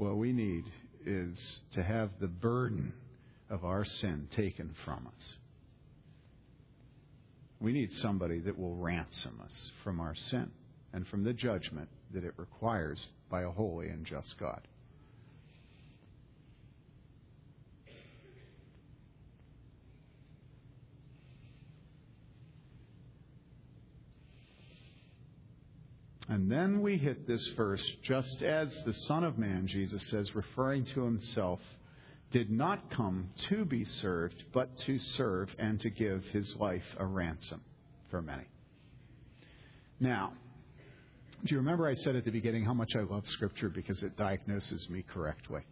what 0.00 0.16
we 0.16 0.32
need 0.32 0.64
is 1.04 1.60
to 1.74 1.82
have 1.82 2.08
the 2.20 2.26
burden 2.26 2.94
of 3.50 3.66
our 3.66 3.84
sin 3.84 4.28
taken 4.34 4.74
from 4.82 5.06
us. 5.06 5.34
We 7.60 7.72
need 7.72 7.92
somebody 7.96 8.40
that 8.40 8.58
will 8.58 8.74
ransom 8.76 9.42
us 9.44 9.72
from 9.84 10.00
our 10.00 10.14
sin 10.14 10.50
and 10.94 11.06
from 11.06 11.22
the 11.22 11.34
judgment 11.34 11.90
that 12.14 12.24
it 12.24 12.32
requires 12.38 13.06
by 13.28 13.42
a 13.42 13.50
holy 13.50 13.88
and 13.88 14.06
just 14.06 14.38
God. 14.38 14.66
And 26.30 26.48
then 26.48 26.80
we 26.80 26.96
hit 26.96 27.26
this 27.26 27.44
verse 27.56 27.84
just 28.04 28.40
as 28.40 28.82
the 28.84 28.94
Son 28.94 29.24
of 29.24 29.36
Man, 29.36 29.66
Jesus 29.66 30.06
says, 30.06 30.32
referring 30.32 30.84
to 30.94 31.02
himself, 31.02 31.58
did 32.30 32.52
not 32.52 32.88
come 32.92 33.30
to 33.48 33.64
be 33.64 33.84
served, 33.84 34.44
but 34.52 34.78
to 34.86 34.96
serve 34.96 35.52
and 35.58 35.80
to 35.80 35.90
give 35.90 36.24
his 36.26 36.54
life 36.54 36.84
a 36.98 37.04
ransom 37.04 37.60
for 38.12 38.22
many. 38.22 38.44
Now, 39.98 40.32
do 41.44 41.52
you 41.52 41.56
remember 41.56 41.88
I 41.88 41.96
said 41.96 42.14
at 42.14 42.24
the 42.24 42.30
beginning 42.30 42.64
how 42.64 42.74
much 42.74 42.94
I 42.94 43.00
love 43.00 43.26
Scripture 43.26 43.68
because 43.68 44.04
it 44.04 44.16
diagnoses 44.16 44.88
me 44.88 45.02
correctly? 45.02 45.62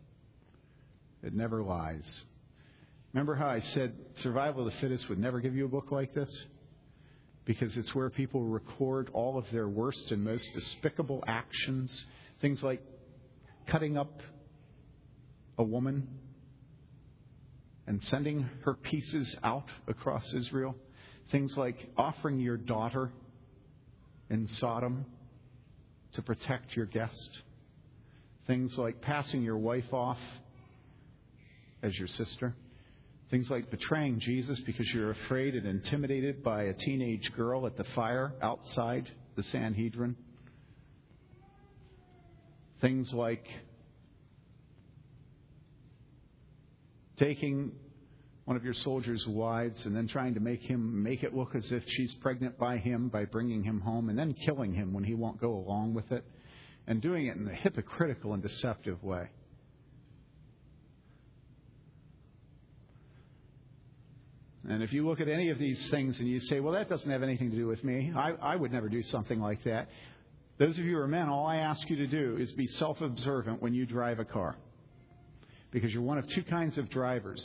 It 1.23 1.35
never 1.35 1.62
lies. 1.62 2.21
Remember 3.12 3.37
how 3.37 3.49
I 3.49 3.61
said 3.61 3.94
Survival 4.23 4.66
of 4.66 4.73
the 4.73 4.81
Fittest 4.81 5.09
would 5.09 5.21
never 5.21 5.38
give 5.38 5.55
you 5.55 5.66
a 5.66 5.68
book 5.68 5.92
like 5.92 6.14
this? 6.14 6.37
Because 7.48 7.74
it's 7.78 7.94
where 7.94 8.11
people 8.11 8.44
record 8.44 9.08
all 9.14 9.38
of 9.38 9.46
their 9.50 9.66
worst 9.66 10.11
and 10.11 10.22
most 10.22 10.46
despicable 10.52 11.24
actions. 11.26 12.04
Things 12.42 12.62
like 12.62 12.82
cutting 13.66 13.96
up 13.96 14.20
a 15.56 15.62
woman 15.64 16.06
and 17.87 18.04
sending 18.04 18.46
her 18.66 18.74
pieces 18.74 19.34
out 19.42 19.64
across 19.87 20.30
Israel. 20.34 20.76
Things 21.32 21.56
like 21.56 21.88
offering 21.96 22.38
your 22.38 22.58
daughter 22.58 23.11
in 24.28 24.46
Sodom 24.46 25.06
to 26.12 26.20
protect 26.20 26.76
your 26.76 26.84
guest. 26.84 27.30
Things 28.46 28.76
like 28.76 29.00
passing 29.00 29.40
your 29.40 29.56
wife 29.56 29.90
off 29.94 30.18
as 31.82 31.98
your 31.98 32.08
sister. 32.08 32.54
Things 33.30 33.50
like 33.50 33.70
betraying 33.70 34.20
Jesus 34.20 34.58
because 34.60 34.86
you're 34.94 35.10
afraid 35.10 35.54
and 35.54 35.66
intimidated 35.66 36.42
by 36.42 36.62
a 36.64 36.72
teenage 36.72 37.30
girl 37.36 37.66
at 37.66 37.76
the 37.76 37.84
fire 37.94 38.32
outside 38.40 39.10
the 39.36 39.42
Sanhedrin. 39.42 40.16
Things 42.80 43.12
like 43.12 43.44
taking 47.18 47.72
one 48.46 48.56
of 48.56 48.64
your 48.64 48.72
soldiers' 48.72 49.26
wives 49.26 49.84
and 49.84 49.94
then 49.94 50.08
trying 50.08 50.32
to 50.32 50.40
make 50.40 50.62
him 50.62 51.02
make 51.02 51.22
it 51.22 51.34
look 51.34 51.54
as 51.54 51.70
if 51.70 51.82
she's 51.86 52.14
pregnant 52.14 52.56
by 52.56 52.78
him 52.78 53.08
by 53.08 53.26
bringing 53.26 53.62
him 53.62 53.80
home 53.80 54.08
and 54.08 54.18
then 54.18 54.32
killing 54.32 54.72
him 54.72 54.94
when 54.94 55.04
he 55.04 55.12
won't 55.12 55.38
go 55.38 55.52
along 55.52 55.92
with 55.92 56.10
it 56.12 56.24
and 56.86 57.02
doing 57.02 57.26
it 57.26 57.36
in 57.36 57.46
a 57.46 57.54
hypocritical 57.54 58.32
and 58.32 58.42
deceptive 58.42 59.02
way. 59.02 59.28
And 64.68 64.83
if 64.83 64.92
you 64.92 65.07
look 65.07 65.18
at 65.20 65.28
any 65.28 65.48
of 65.48 65.59
these 65.59 65.88
things 65.88 66.18
and 66.18 66.28
you 66.28 66.40
say, 66.40 66.61
well, 66.61 66.74
that 66.74 66.90
doesn't 66.90 67.11
have 67.11 67.22
anything 67.22 67.50
to 67.50 67.57
do 67.57 67.66
with 67.66 67.83
me, 67.83 68.12
I, 68.14 68.33
I 68.33 68.54
would 68.54 68.70
never 68.70 68.90
do 68.90 69.02
something 69.04 69.40
like 69.40 69.64
that. 69.64 69.88
Those 70.59 70.76
of 70.78 70.85
you 70.85 70.92
who 70.96 70.98
are 70.98 71.09
men, 71.09 71.31
all 71.31 71.46
I 71.46 71.57
ask 71.57 71.88
you 71.88 71.96
to 71.96 72.07
do 72.07 72.37
is 72.38 72.52
be 72.52 72.66
self 72.66 73.00
observant 73.00 73.62
when 73.62 73.72
you 73.72 73.87
drive 73.87 74.18
a 74.18 74.26
car. 74.26 74.57
Because 75.70 75.90
you're 75.92 76.02
one 76.02 76.18
of 76.18 76.28
two 76.28 76.42
kinds 76.42 76.76
of 76.76 76.90
drivers. 76.90 77.42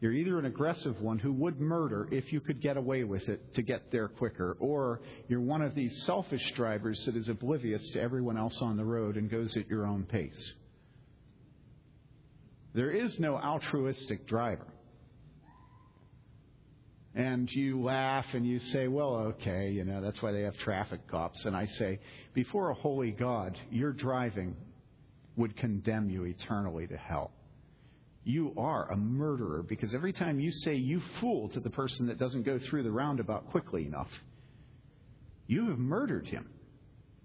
You're 0.00 0.12
either 0.12 0.38
an 0.38 0.46
aggressive 0.46 1.00
one 1.00 1.18
who 1.18 1.32
would 1.32 1.60
murder 1.60 2.08
if 2.10 2.32
you 2.32 2.40
could 2.40 2.60
get 2.60 2.78
away 2.78 3.04
with 3.04 3.28
it 3.28 3.54
to 3.54 3.62
get 3.62 3.92
there 3.92 4.08
quicker, 4.08 4.56
or 4.60 5.02
you're 5.28 5.40
one 5.40 5.60
of 5.60 5.74
these 5.74 6.04
selfish 6.04 6.52
drivers 6.56 7.02
that 7.04 7.16
is 7.16 7.28
oblivious 7.28 7.86
to 7.90 8.00
everyone 8.00 8.38
else 8.38 8.58
on 8.62 8.76
the 8.78 8.84
road 8.84 9.16
and 9.16 9.30
goes 9.30 9.56
at 9.56 9.68
your 9.68 9.86
own 9.86 10.04
pace. 10.04 10.52
There 12.74 12.90
is 12.90 13.18
no 13.18 13.36
altruistic 13.36 14.26
driver 14.26 14.66
and 17.14 17.48
you 17.50 17.82
laugh 17.82 18.26
and 18.32 18.44
you 18.44 18.58
say, 18.58 18.88
well, 18.88 19.14
okay, 19.14 19.70
you 19.70 19.84
know, 19.84 20.00
that's 20.00 20.20
why 20.20 20.32
they 20.32 20.42
have 20.42 20.56
traffic 20.58 21.06
cops. 21.08 21.44
And 21.44 21.56
I 21.56 21.66
say, 21.66 22.00
before 22.34 22.70
a 22.70 22.74
holy 22.74 23.12
God, 23.12 23.56
your 23.70 23.92
driving 23.92 24.56
would 25.36 25.56
condemn 25.56 26.10
you 26.10 26.24
eternally 26.24 26.86
to 26.88 26.96
hell. 26.96 27.30
You 28.24 28.52
are 28.56 28.90
a 28.90 28.96
murderer 28.96 29.62
because 29.62 29.94
every 29.94 30.12
time 30.12 30.40
you 30.40 30.50
say 30.50 30.74
you 30.74 31.02
fool 31.20 31.50
to 31.50 31.60
the 31.60 31.70
person 31.70 32.06
that 32.06 32.18
doesn't 32.18 32.42
go 32.42 32.58
through 32.58 32.82
the 32.82 32.90
roundabout 32.90 33.50
quickly 33.50 33.86
enough, 33.86 34.10
you 35.46 35.68
have 35.68 35.78
murdered 35.78 36.26
him. 36.26 36.48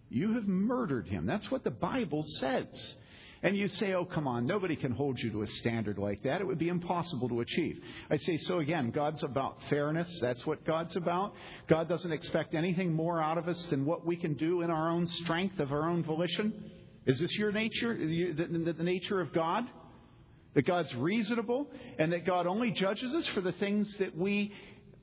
You 0.10 0.34
have 0.34 0.48
murdered 0.48 1.08
him. 1.08 1.26
That's 1.26 1.50
what 1.50 1.64
the 1.64 1.72
Bible 1.72 2.24
says. 2.40 2.96
And 3.42 3.56
you 3.56 3.70
say, 3.70 3.94
oh, 3.94 4.04
come 4.04 4.28
on, 4.28 4.46
nobody 4.46 4.76
can 4.76 4.92
hold 4.92 5.18
you 5.20 5.32
to 5.32 5.44
a 5.44 5.48
standard 5.48 5.98
like 5.98 6.24
that. 6.24 6.42
It 6.42 6.48
would 6.48 6.60
be 6.60 6.68
impossible 6.68 7.30
to 7.30 7.40
achieve. 7.40 7.82
I 8.10 8.18
say, 8.18 8.38
so 8.38 8.60
again, 8.60 8.92
God's 8.92 9.24
about 9.24 9.58
fairness. 9.70 10.10
That's 10.22 10.46
what 10.46 10.66
God's 10.66 10.98
about. 10.98 11.34
God 11.68 11.88
doesn't 11.88 12.12
expect 12.12 12.54
anything 12.54 12.94
more 12.94 13.22
out 13.22 13.38
of 13.38 13.48
us 13.48 13.62
than 13.68 13.86
what 13.86 14.06
we 14.06 14.18
can 14.18 14.34
do 14.34 14.62
in 14.62 14.70
our 14.70 14.90
own 14.90 15.08
strength, 15.08 15.60
of 15.60 15.72
our 15.72 15.90
own 15.90 16.04
volition. 16.04 16.72
Is 17.06 17.20
this 17.20 17.32
your 17.34 17.54
nature, 17.54 17.96
the, 17.98 18.84
nature 18.84 19.22
of 19.22 19.34
God? 19.34 19.64
That 20.56 20.66
God's 20.66 20.94
reasonable 20.96 21.68
and 21.98 22.12
that 22.12 22.26
God 22.26 22.48
only 22.48 22.72
judges 22.72 23.14
us 23.14 23.26
for 23.28 23.42
the 23.42 23.52
things 23.54 23.88
that 24.00 24.18
we 24.18 24.52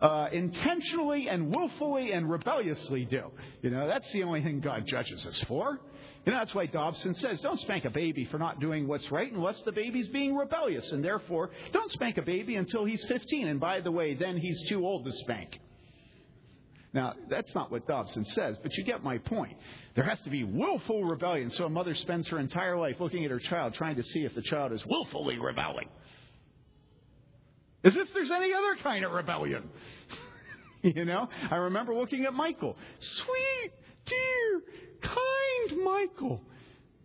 uh, 0.00 0.26
intentionally 0.32 1.28
and 1.28 1.54
willfully 1.54 2.12
and 2.12 2.28
rebelliously 2.28 3.04
do. 3.06 3.30
You 3.62 3.70
know, 3.70 3.88
that's 3.88 4.10
the 4.12 4.24
only 4.24 4.42
thing 4.42 4.60
God 4.60 4.86
judges 4.86 5.24
us 5.24 5.38
for. 5.48 5.80
You 6.26 6.32
know, 6.32 6.38
that's 6.40 6.54
why 6.56 6.66
Dobson 6.66 7.14
says, 7.14 7.40
don't 7.40 7.60
spank 7.60 7.84
a 7.84 7.90
baby 7.90 8.24
for 8.24 8.38
not 8.38 8.58
doing 8.58 8.88
what's 8.88 9.08
right 9.12 9.32
unless 9.32 9.62
the 9.62 9.70
baby's 9.70 10.08
being 10.08 10.34
rebellious. 10.34 10.90
And 10.90 11.04
therefore, 11.04 11.50
don't 11.72 11.90
spank 11.92 12.18
a 12.18 12.22
baby 12.22 12.56
until 12.56 12.84
he's 12.84 13.02
15. 13.04 13.46
And 13.46 13.60
by 13.60 13.80
the 13.80 13.92
way, 13.92 14.14
then 14.14 14.36
he's 14.36 14.60
too 14.68 14.84
old 14.84 15.04
to 15.04 15.12
spank. 15.12 15.56
Now, 16.92 17.14
that's 17.30 17.54
not 17.54 17.70
what 17.70 17.86
Dobson 17.86 18.24
says, 18.24 18.56
but 18.60 18.74
you 18.74 18.82
get 18.82 19.04
my 19.04 19.18
point. 19.18 19.56
There 19.94 20.02
has 20.02 20.20
to 20.22 20.30
be 20.30 20.42
willful 20.42 21.04
rebellion. 21.04 21.52
So 21.52 21.66
a 21.66 21.70
mother 21.70 21.94
spends 21.94 22.26
her 22.28 22.40
entire 22.40 22.76
life 22.76 22.96
looking 22.98 23.24
at 23.24 23.30
her 23.30 23.38
child, 23.38 23.74
trying 23.74 23.94
to 23.96 24.02
see 24.02 24.24
if 24.24 24.34
the 24.34 24.42
child 24.42 24.72
is 24.72 24.84
willfully 24.84 25.38
rebelling. 25.38 25.88
As 27.84 27.94
if 27.94 28.12
there's 28.12 28.32
any 28.32 28.52
other 28.52 28.76
kind 28.82 29.04
of 29.04 29.12
rebellion. 29.12 29.70
you 30.82 31.04
know? 31.04 31.28
I 31.52 31.56
remember 31.56 31.94
looking 31.94 32.24
at 32.24 32.34
Michael. 32.34 32.76
Sweet, 32.98 33.72
dear, 34.06 34.62
kind 35.06 35.82
Michael. 35.82 36.40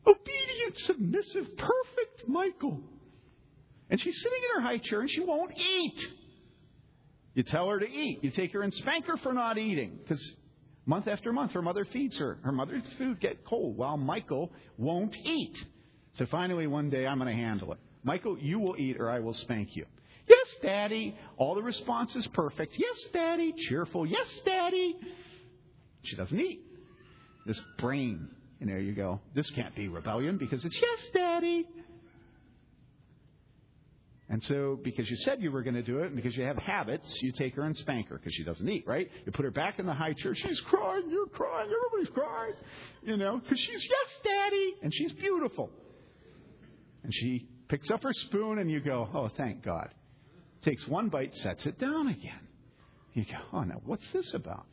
Obedient, 0.05 0.77
submissive, 0.77 1.57
perfect 1.57 2.27
Michael. 2.27 2.79
And 3.89 3.99
she's 3.99 4.17
sitting 4.21 4.39
in 4.43 4.61
her 4.61 4.67
high 4.67 4.77
chair 4.77 5.01
and 5.01 5.09
she 5.09 5.21
won't 5.21 5.51
eat. 5.57 6.07
You 7.33 7.43
tell 7.43 7.69
her 7.69 7.79
to 7.79 7.87
eat. 7.87 8.23
You 8.23 8.31
take 8.31 8.53
her 8.53 8.61
and 8.61 8.73
spank 8.73 9.05
her 9.05 9.17
for 9.17 9.33
not 9.33 9.57
eating. 9.57 9.99
Because 10.01 10.33
month 10.85 11.07
after 11.07 11.31
month, 11.31 11.51
her 11.51 11.61
mother 11.61 11.85
feeds 11.85 12.17
her. 12.17 12.39
Her 12.43 12.51
mother's 12.51 12.83
food 12.97 13.19
get 13.19 13.45
cold 13.45 13.77
while 13.77 13.97
Michael 13.97 14.51
won't 14.77 15.15
eat. 15.15 15.55
So 16.17 16.25
finally, 16.25 16.67
one 16.67 16.89
day, 16.89 17.07
I'm 17.07 17.19
going 17.19 17.35
to 17.35 17.41
handle 17.41 17.71
it. 17.73 17.79
Michael, 18.03 18.37
you 18.39 18.59
will 18.59 18.75
eat 18.77 18.97
or 18.99 19.09
I 19.09 19.19
will 19.19 19.33
spank 19.33 19.75
you. 19.75 19.85
Yes, 20.27 20.47
Daddy. 20.61 21.15
All 21.37 21.55
the 21.55 21.61
response 21.61 22.15
is 22.15 22.25
perfect. 22.27 22.73
Yes, 22.77 22.97
Daddy. 23.13 23.53
Cheerful. 23.69 24.05
Yes, 24.05 24.27
Daddy. 24.45 24.95
She 26.03 26.15
doesn't 26.15 26.39
eat 26.39 26.70
this 27.45 27.59
brain. 27.77 28.29
And 28.59 28.69
there 28.69 28.79
you 28.79 28.93
go. 28.93 29.19
This 29.33 29.49
can't 29.51 29.75
be 29.75 29.87
rebellion 29.87 30.37
because 30.37 30.63
it's 30.63 30.75
yes, 30.79 30.99
Daddy. 31.13 31.67
And 34.29 34.41
so, 34.43 34.79
because 34.81 35.09
you 35.09 35.17
said 35.17 35.41
you 35.41 35.51
were 35.51 35.61
going 35.61 35.75
to 35.75 35.81
do 35.81 35.99
it, 35.99 36.05
and 36.05 36.15
because 36.15 36.37
you 36.37 36.45
have 36.45 36.57
habits, 36.57 37.13
you 37.21 37.33
take 37.33 37.53
her 37.55 37.63
and 37.63 37.75
spank 37.75 38.07
her 38.07 38.17
because 38.17 38.33
she 38.33 38.45
doesn't 38.45 38.67
eat, 38.69 38.85
right? 38.87 39.11
You 39.25 39.31
put 39.33 39.43
her 39.43 39.51
back 39.51 39.77
in 39.77 39.85
the 39.85 39.93
high 39.93 40.13
chair. 40.13 40.33
She's 40.33 40.59
crying. 40.61 41.03
You're 41.09 41.25
crying. 41.27 41.69
Everybody's 41.69 42.13
crying. 42.13 42.53
You 43.03 43.17
know, 43.17 43.41
because 43.43 43.59
she's 43.59 43.83
yes, 43.83 44.09
Daddy, 44.23 44.75
and 44.83 44.93
she's 44.93 45.11
beautiful. 45.11 45.69
And 47.03 47.13
she 47.13 47.49
picks 47.67 47.91
up 47.91 48.03
her 48.03 48.13
spoon, 48.13 48.59
and 48.59 48.71
you 48.71 48.79
go, 48.79 49.09
oh, 49.13 49.27
thank 49.35 49.63
God. 49.63 49.89
Takes 50.61 50.87
one 50.87 51.09
bite, 51.09 51.35
sets 51.35 51.65
it 51.65 51.77
down 51.77 52.07
again. 52.07 52.47
You 53.13 53.25
go, 53.25 53.37
oh, 53.51 53.63
now 53.63 53.81
what's 53.85 54.07
this 54.13 54.33
about? 54.33 54.67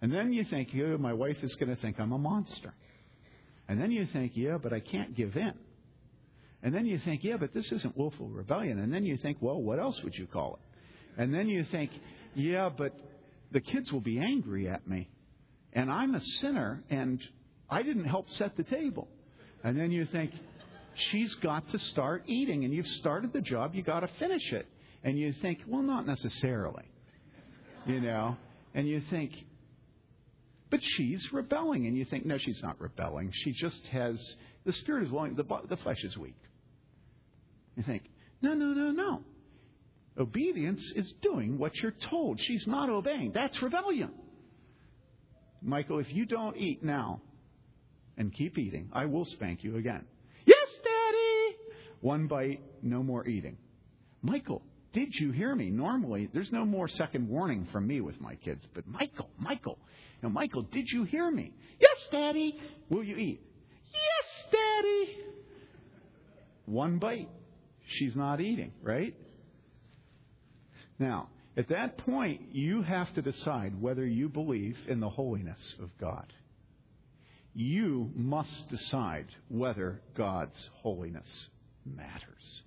And 0.00 0.12
then 0.12 0.32
you 0.32 0.44
think, 0.44 0.72
yeah, 0.72 0.96
my 0.96 1.12
wife 1.12 1.38
is 1.42 1.54
going 1.56 1.74
to 1.74 1.80
think 1.80 1.98
I'm 1.98 2.12
a 2.12 2.18
monster. 2.18 2.72
And 3.68 3.80
then 3.80 3.90
you 3.90 4.06
think, 4.12 4.32
yeah, 4.34 4.56
but 4.62 4.72
I 4.72 4.80
can't 4.80 5.14
give 5.16 5.36
in. 5.36 5.52
And 6.62 6.74
then 6.74 6.86
you 6.86 6.98
think, 7.04 7.22
yeah, 7.22 7.36
but 7.36 7.54
this 7.54 7.70
isn't 7.70 7.96
willful 7.96 8.28
rebellion. 8.28 8.78
And 8.78 8.92
then 8.92 9.04
you 9.04 9.16
think, 9.16 9.38
well, 9.40 9.60
what 9.60 9.78
else 9.78 10.00
would 10.02 10.14
you 10.14 10.26
call 10.26 10.58
it? 10.58 11.22
And 11.22 11.34
then 11.34 11.48
you 11.48 11.64
think, 11.70 11.90
yeah, 12.34 12.68
but 12.68 12.92
the 13.52 13.60
kids 13.60 13.92
will 13.92 14.00
be 14.00 14.18
angry 14.18 14.68
at 14.68 14.86
me. 14.86 15.08
And 15.72 15.90
I'm 15.90 16.14
a 16.14 16.20
sinner, 16.40 16.82
and 16.90 17.20
I 17.68 17.82
didn't 17.82 18.06
help 18.06 18.30
set 18.30 18.56
the 18.56 18.64
table. 18.64 19.08
And 19.62 19.78
then 19.78 19.90
you 19.90 20.06
think, 20.06 20.32
she's 21.10 21.32
got 21.36 21.70
to 21.70 21.78
start 21.78 22.24
eating. 22.26 22.64
And 22.64 22.72
you've 22.72 22.86
started 23.00 23.32
the 23.32 23.40
job, 23.40 23.74
you've 23.74 23.86
got 23.86 24.00
to 24.00 24.08
finish 24.18 24.52
it. 24.52 24.66
And 25.04 25.18
you 25.18 25.32
think, 25.42 25.60
well, 25.66 25.82
not 25.82 26.06
necessarily. 26.06 26.84
You 27.86 28.00
know? 28.00 28.36
And 28.74 28.88
you 28.88 29.02
think, 29.10 29.32
but 30.70 30.80
she's 30.82 31.26
rebelling. 31.32 31.86
And 31.86 31.96
you 31.96 32.04
think, 32.04 32.26
no, 32.26 32.38
she's 32.38 32.60
not 32.62 32.80
rebelling. 32.80 33.32
She 33.32 33.52
just 33.52 33.86
has, 33.88 34.36
the 34.64 34.72
spirit 34.72 35.04
is 35.04 35.10
willing, 35.10 35.34
the, 35.34 35.44
the 35.68 35.76
flesh 35.78 36.02
is 36.02 36.16
weak. 36.16 36.36
You 37.76 37.82
think, 37.84 38.04
no, 38.42 38.54
no, 38.54 38.66
no, 38.66 38.90
no. 38.90 39.22
Obedience 40.18 40.82
is 40.96 41.12
doing 41.22 41.58
what 41.58 41.74
you're 41.76 41.94
told. 42.10 42.40
She's 42.40 42.66
not 42.66 42.90
obeying. 42.90 43.32
That's 43.32 43.60
rebellion. 43.62 44.10
Michael, 45.62 46.00
if 46.00 46.12
you 46.12 46.26
don't 46.26 46.56
eat 46.56 46.82
now 46.82 47.20
and 48.16 48.32
keep 48.34 48.58
eating, 48.58 48.90
I 48.92 49.06
will 49.06 49.24
spank 49.24 49.62
you 49.62 49.76
again. 49.76 50.04
Yes, 50.44 50.68
Daddy! 50.82 51.56
One 52.00 52.26
bite, 52.26 52.62
no 52.82 53.02
more 53.02 53.26
eating. 53.26 53.56
Michael, 54.22 54.62
did 54.92 55.14
you 55.14 55.30
hear 55.30 55.54
me? 55.54 55.70
Normally, 55.70 56.28
there's 56.32 56.50
no 56.50 56.64
more 56.64 56.88
second 56.88 57.28
warning 57.28 57.68
from 57.70 57.86
me 57.86 58.00
with 58.00 58.20
my 58.20 58.34
kids. 58.36 58.66
But 58.74 58.86
Michael, 58.86 59.30
Michael, 59.38 59.78
now 60.22 60.28
Michael, 60.28 60.62
did 60.62 60.88
you 60.90 61.04
hear 61.04 61.30
me? 61.30 61.52
Yes, 61.80 61.96
Daddy. 62.10 62.58
Will 62.88 63.04
you 63.04 63.16
eat? 63.16 63.40
Yes, 63.92 64.52
Daddy. 64.52 65.16
One 66.66 66.98
bite. 66.98 67.28
She's 67.86 68.14
not 68.14 68.40
eating, 68.40 68.72
right? 68.82 69.14
Now, 70.98 71.28
at 71.56 71.68
that 71.68 71.98
point, 71.98 72.42
you 72.52 72.82
have 72.82 73.12
to 73.14 73.22
decide 73.22 73.80
whether 73.80 74.06
you 74.06 74.28
believe 74.28 74.76
in 74.86 75.00
the 75.00 75.08
holiness 75.08 75.74
of 75.82 75.90
God. 75.98 76.32
You 77.54 78.12
must 78.14 78.68
decide 78.68 79.26
whether 79.48 80.00
God's 80.16 80.70
holiness 80.82 81.48
matters. 81.84 82.62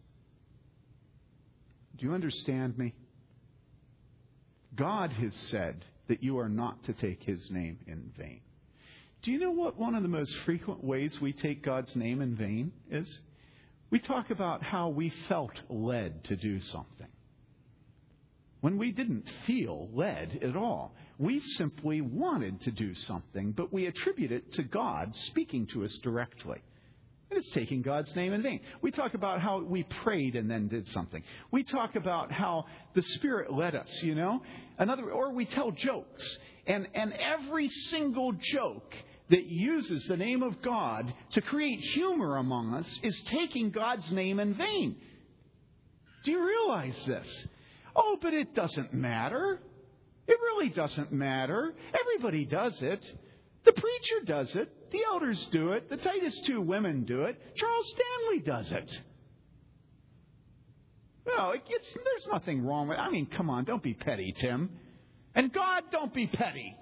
Do 1.97 2.05
you 2.07 2.13
understand 2.13 2.77
me? 2.77 2.93
God 4.75 5.11
has 5.13 5.35
said 5.49 5.85
that 6.11 6.21
you 6.21 6.37
are 6.39 6.49
not 6.49 6.83
to 6.83 6.91
take 6.91 7.23
his 7.23 7.49
name 7.49 7.79
in 7.87 8.11
vain. 8.17 8.41
Do 9.21 9.31
you 9.31 9.39
know 9.39 9.51
what 9.51 9.79
one 9.79 9.95
of 9.95 10.03
the 10.03 10.09
most 10.09 10.35
frequent 10.43 10.83
ways 10.83 11.17
we 11.21 11.31
take 11.31 11.63
God's 11.63 11.95
name 11.95 12.21
in 12.21 12.35
vain 12.35 12.73
is? 12.89 13.07
We 13.89 13.99
talk 13.99 14.29
about 14.29 14.61
how 14.61 14.89
we 14.89 15.13
felt 15.29 15.53
led 15.69 16.25
to 16.25 16.35
do 16.35 16.59
something 16.59 17.07
when 18.59 18.77
we 18.77 18.91
didn't 18.91 19.23
feel 19.47 19.87
led 19.93 20.37
at 20.43 20.57
all. 20.57 20.93
We 21.17 21.39
simply 21.39 22.01
wanted 22.01 22.59
to 22.63 22.71
do 22.71 22.93
something, 22.93 23.53
but 23.53 23.71
we 23.71 23.85
attribute 23.85 24.33
it 24.33 24.51
to 24.55 24.63
God 24.63 25.15
speaking 25.15 25.65
to 25.67 25.85
us 25.85 25.97
directly. 26.03 26.61
And 27.31 27.39
it's 27.39 27.51
taking 27.53 27.81
God's 27.81 28.13
name 28.13 28.33
in 28.33 28.43
vain. 28.43 28.59
We 28.81 28.91
talk 28.91 29.13
about 29.13 29.39
how 29.39 29.61
we 29.61 29.83
prayed 29.83 30.35
and 30.35 30.51
then 30.51 30.67
did 30.67 30.85
something. 30.89 31.23
We 31.49 31.63
talk 31.63 31.95
about 31.95 32.29
how 32.29 32.65
the 32.93 33.01
Spirit 33.01 33.53
led 33.53 33.73
us, 33.73 33.89
you 34.03 34.15
know? 34.15 34.41
Another, 34.77 35.09
or 35.09 35.31
we 35.31 35.45
tell 35.45 35.71
jokes. 35.71 36.37
And, 36.67 36.89
and 36.93 37.13
every 37.13 37.69
single 37.69 38.33
joke 38.33 38.93
that 39.29 39.45
uses 39.45 40.03
the 40.09 40.17
name 40.17 40.43
of 40.43 40.61
God 40.61 41.13
to 41.31 41.41
create 41.41 41.79
humor 41.79 42.35
among 42.35 42.73
us 42.73 42.99
is 43.01 43.17
taking 43.27 43.71
God's 43.71 44.11
name 44.11 44.41
in 44.41 44.53
vain. 44.53 44.97
Do 46.25 46.31
you 46.31 46.45
realize 46.45 46.97
this? 47.07 47.47
Oh, 47.95 48.17
but 48.21 48.33
it 48.33 48.53
doesn't 48.53 48.93
matter. 48.93 49.57
It 50.27 50.37
really 50.37 50.67
doesn't 50.67 51.13
matter. 51.13 51.73
Everybody 51.97 52.43
does 52.43 52.77
it. 52.81 53.01
The 53.65 53.73
preacher 53.73 54.25
does 54.25 54.55
it. 54.55 54.91
The 54.91 54.99
elders 55.05 55.47
do 55.51 55.71
it. 55.73 55.89
The 55.89 55.97
Titus 55.97 56.39
two 56.45 56.61
women 56.61 57.03
do 57.03 57.23
it. 57.23 57.39
Charles 57.55 57.93
Stanley 57.93 58.39
does 58.39 58.71
it. 58.71 58.99
Well, 61.25 61.53
it's, 61.53 61.93
there's 61.93 62.27
nothing 62.31 62.65
wrong 62.65 62.87
with. 62.87 62.97
I 62.97 63.09
mean, 63.09 63.27
come 63.27 63.49
on, 63.49 63.65
don't 63.65 63.83
be 63.83 63.93
petty, 63.93 64.33
Tim. 64.39 64.71
And 65.35 65.53
God, 65.53 65.83
don't 65.91 66.13
be 66.13 66.27
petty. 66.27 66.75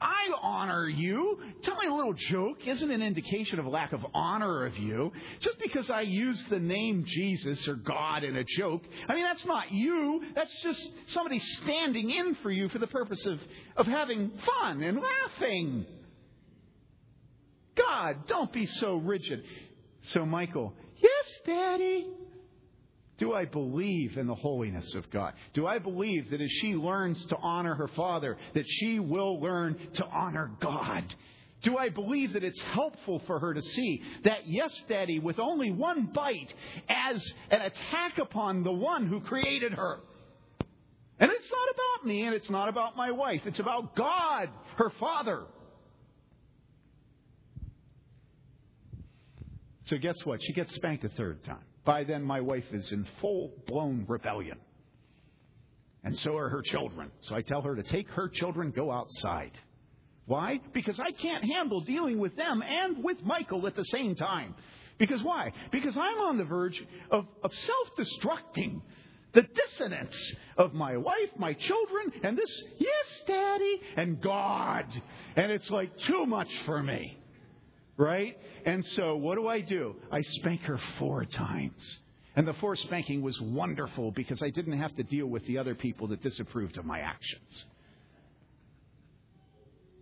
I 0.00 0.28
honor 0.42 0.88
you. 0.88 1.38
Telling 1.62 1.88
a 1.88 1.94
little 1.94 2.14
joke 2.14 2.66
isn't 2.66 2.90
an 2.90 3.02
indication 3.02 3.58
of 3.58 3.66
lack 3.66 3.92
of 3.92 4.00
honor 4.14 4.64
of 4.64 4.76
you. 4.78 5.12
Just 5.40 5.58
because 5.58 5.90
I 5.90 6.02
use 6.02 6.42
the 6.48 6.58
name 6.58 7.04
Jesus 7.06 7.68
or 7.68 7.74
God 7.74 8.24
in 8.24 8.36
a 8.36 8.44
joke, 8.44 8.82
I 9.08 9.14
mean, 9.14 9.24
that's 9.24 9.44
not 9.44 9.70
you. 9.70 10.22
That's 10.34 10.52
just 10.62 10.90
somebody 11.08 11.38
standing 11.38 12.10
in 12.10 12.34
for 12.36 12.50
you 12.50 12.68
for 12.70 12.78
the 12.78 12.86
purpose 12.86 13.24
of, 13.26 13.38
of 13.76 13.86
having 13.86 14.30
fun 14.60 14.82
and 14.82 15.00
laughing. 15.00 15.86
God, 17.76 18.26
don't 18.26 18.52
be 18.52 18.66
so 18.66 18.96
rigid. 18.96 19.44
So, 20.02 20.24
Michael, 20.24 20.74
yes, 20.96 21.26
Daddy. 21.46 22.08
Do 23.20 23.34
I 23.34 23.44
believe 23.44 24.16
in 24.16 24.26
the 24.26 24.34
holiness 24.34 24.94
of 24.94 25.10
God? 25.10 25.34
Do 25.52 25.66
I 25.66 25.78
believe 25.78 26.30
that 26.30 26.40
as 26.40 26.50
she 26.50 26.74
learns 26.74 27.22
to 27.26 27.36
honor 27.36 27.74
her 27.74 27.88
father, 27.88 28.38
that 28.54 28.64
she 28.66 28.98
will 28.98 29.38
learn 29.38 29.76
to 29.94 30.06
honor 30.06 30.50
God? 30.58 31.04
Do 31.62 31.76
I 31.76 31.90
believe 31.90 32.32
that 32.32 32.42
it's 32.42 32.62
helpful 32.62 33.20
for 33.26 33.38
her 33.38 33.52
to 33.52 33.60
see 33.60 34.02
that, 34.24 34.46
yes, 34.48 34.72
Daddy, 34.88 35.18
with 35.18 35.38
only 35.38 35.70
one 35.70 36.06
bite, 36.06 36.50
as 36.88 37.22
an 37.50 37.60
attack 37.60 38.16
upon 38.16 38.62
the 38.62 38.72
one 38.72 39.06
who 39.06 39.20
created 39.20 39.74
her? 39.74 40.00
And 41.18 41.30
it's 41.30 41.50
not 41.50 41.68
about 41.74 42.08
me 42.08 42.22
and 42.22 42.34
it's 42.34 42.48
not 42.48 42.70
about 42.70 42.96
my 42.96 43.10
wife. 43.10 43.42
It's 43.44 43.60
about 43.60 43.94
God, 43.94 44.48
her 44.76 44.88
father. 44.98 45.42
So, 49.84 49.98
guess 49.98 50.16
what? 50.24 50.40
She 50.42 50.54
gets 50.54 50.74
spanked 50.74 51.04
a 51.04 51.10
third 51.10 51.44
time. 51.44 51.64
By 51.84 52.04
then, 52.04 52.22
my 52.22 52.40
wife 52.40 52.72
is 52.72 52.90
in 52.92 53.06
full 53.20 53.52
blown 53.66 54.04
rebellion. 54.06 54.58
And 56.04 56.18
so 56.18 56.36
are 56.36 56.48
her 56.48 56.62
children. 56.62 57.10
So 57.22 57.34
I 57.34 57.42
tell 57.42 57.62
her 57.62 57.76
to 57.76 57.82
take 57.82 58.08
her 58.10 58.28
children, 58.28 58.70
go 58.70 58.90
outside. 58.90 59.52
Why? 60.26 60.60
Because 60.72 60.98
I 61.00 61.10
can't 61.10 61.44
handle 61.44 61.80
dealing 61.80 62.18
with 62.18 62.36
them 62.36 62.62
and 62.62 63.02
with 63.02 63.22
Michael 63.22 63.66
at 63.66 63.76
the 63.76 63.84
same 63.84 64.14
time. 64.14 64.54
Because 64.98 65.22
why? 65.22 65.52
Because 65.72 65.96
I'm 65.96 66.18
on 66.20 66.36
the 66.36 66.44
verge 66.44 66.80
of, 67.10 67.26
of 67.42 67.54
self 67.54 67.88
destructing. 67.98 68.82
The 69.32 69.42
dissonance 69.42 70.16
of 70.58 70.74
my 70.74 70.96
wife, 70.96 71.30
my 71.38 71.52
children, 71.52 72.12
and 72.24 72.36
this, 72.36 72.62
yes, 72.78 73.06
Daddy, 73.28 73.80
and 73.96 74.20
God. 74.20 74.86
And 75.36 75.52
it's 75.52 75.70
like 75.70 75.96
too 76.08 76.26
much 76.26 76.48
for 76.66 76.82
me. 76.82 77.19
Right? 78.00 78.38
And 78.64 78.82
so 78.96 79.14
what 79.16 79.34
do 79.34 79.46
I 79.46 79.60
do? 79.60 79.94
I 80.10 80.22
spank 80.22 80.62
her 80.62 80.80
four 80.98 81.26
times. 81.26 81.98
And 82.34 82.48
the 82.48 82.54
fourth 82.54 82.78
spanking 82.78 83.20
was 83.20 83.38
wonderful 83.42 84.10
because 84.10 84.42
I 84.42 84.48
didn't 84.48 84.78
have 84.78 84.96
to 84.96 85.02
deal 85.02 85.26
with 85.26 85.44
the 85.44 85.58
other 85.58 85.74
people 85.74 86.06
that 86.08 86.22
disapproved 86.22 86.78
of 86.78 86.86
my 86.86 87.00
actions. 87.00 87.66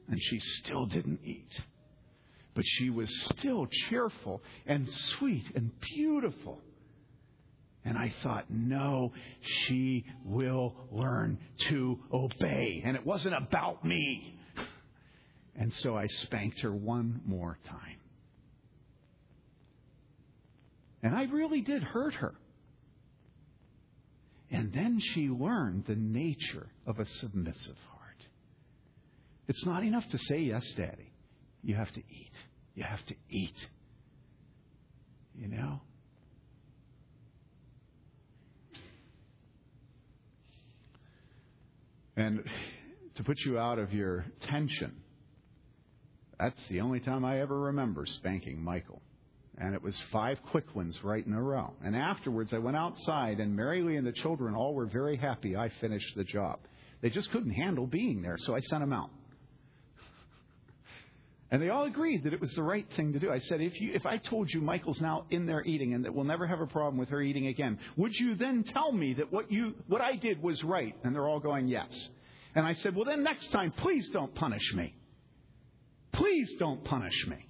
And 0.06 0.16
she 0.22 0.38
still 0.38 0.86
didn't 0.86 1.18
eat. 1.24 1.60
But 2.54 2.64
she 2.64 2.88
was 2.88 3.10
still 3.36 3.66
cheerful 3.88 4.42
and 4.64 4.88
sweet 5.18 5.50
and 5.56 5.72
beautiful. 5.80 6.60
And 7.84 7.98
I 7.98 8.14
thought, 8.22 8.44
no, 8.48 9.12
she 9.40 10.04
will 10.24 10.76
learn 10.92 11.38
to 11.68 11.98
obey. 12.12 12.80
And 12.84 12.96
it 12.96 13.04
wasn't 13.04 13.34
about 13.34 13.84
me. 13.84 14.37
And 15.58 15.74
so 15.74 15.96
I 15.96 16.06
spanked 16.06 16.60
her 16.60 16.72
one 16.72 17.20
more 17.26 17.58
time. 17.66 17.98
And 21.02 21.14
I 21.14 21.24
really 21.24 21.60
did 21.60 21.82
hurt 21.82 22.14
her. 22.14 22.34
And 24.50 24.72
then 24.72 25.00
she 25.00 25.28
learned 25.28 25.84
the 25.86 25.96
nature 25.96 26.68
of 26.86 27.00
a 27.00 27.06
submissive 27.06 27.76
heart. 27.90 28.22
It's 29.48 29.66
not 29.66 29.82
enough 29.82 30.08
to 30.10 30.18
say, 30.18 30.38
Yes, 30.38 30.64
Daddy. 30.76 31.12
You 31.62 31.74
have 31.74 31.92
to 31.92 32.00
eat. 32.00 32.32
You 32.74 32.84
have 32.84 33.04
to 33.06 33.14
eat. 33.28 33.66
You 35.36 35.48
know? 35.48 35.80
And 42.16 42.44
to 43.16 43.24
put 43.24 43.38
you 43.44 43.58
out 43.58 43.78
of 43.78 43.92
your 43.92 44.24
tension, 44.40 44.92
that's 46.38 46.60
the 46.68 46.80
only 46.80 47.00
time 47.00 47.24
I 47.24 47.40
ever 47.40 47.58
remember 47.58 48.06
spanking 48.06 48.62
Michael. 48.62 49.02
And 49.60 49.74
it 49.74 49.82
was 49.82 49.98
five 50.12 50.38
quick 50.50 50.74
ones 50.76 50.96
right 51.02 51.26
in 51.26 51.32
a 51.32 51.42
row. 51.42 51.72
And 51.84 51.96
afterwards, 51.96 52.52
I 52.52 52.58
went 52.58 52.76
outside, 52.76 53.40
and 53.40 53.56
Mary 53.56 53.82
Lee 53.82 53.96
and 53.96 54.06
the 54.06 54.12
children 54.12 54.54
all 54.54 54.72
were 54.72 54.86
very 54.86 55.16
happy 55.16 55.56
I 55.56 55.68
finished 55.80 56.14
the 56.14 56.22
job. 56.22 56.60
They 57.00 57.10
just 57.10 57.30
couldn't 57.32 57.50
handle 57.50 57.86
being 57.86 58.22
there, 58.22 58.36
so 58.38 58.54
I 58.54 58.60
sent 58.60 58.82
them 58.82 58.92
out. 58.92 59.10
And 61.50 61.62
they 61.62 61.70
all 61.70 61.86
agreed 61.86 62.24
that 62.24 62.34
it 62.34 62.42
was 62.42 62.52
the 62.54 62.62
right 62.62 62.86
thing 62.94 63.14
to 63.14 63.18
do. 63.18 63.32
I 63.32 63.38
said, 63.38 63.62
if, 63.62 63.80
you, 63.80 63.94
if 63.94 64.04
I 64.04 64.18
told 64.18 64.50
you 64.50 64.60
Michael's 64.60 65.00
now 65.00 65.24
in 65.30 65.46
there 65.46 65.64
eating 65.64 65.94
and 65.94 66.04
that 66.04 66.14
we'll 66.14 66.26
never 66.26 66.46
have 66.46 66.60
a 66.60 66.66
problem 66.66 66.98
with 66.98 67.08
her 67.08 67.22
eating 67.22 67.46
again, 67.46 67.78
would 67.96 68.14
you 68.14 68.34
then 68.34 68.64
tell 68.64 68.92
me 68.92 69.14
that 69.14 69.32
what, 69.32 69.50
you, 69.50 69.74
what 69.86 70.02
I 70.02 70.16
did 70.16 70.42
was 70.42 70.62
right? 70.62 70.94
And 71.04 71.14
they're 71.14 71.26
all 71.26 71.40
going, 71.40 71.66
yes. 71.66 71.88
And 72.54 72.66
I 72.66 72.74
said, 72.74 72.94
well, 72.94 73.06
then 73.06 73.22
next 73.22 73.50
time, 73.50 73.72
please 73.72 74.06
don't 74.12 74.34
punish 74.34 74.74
me. 74.74 74.94
Please 76.12 76.50
don't 76.58 76.84
punish 76.84 77.26
me. 77.26 77.48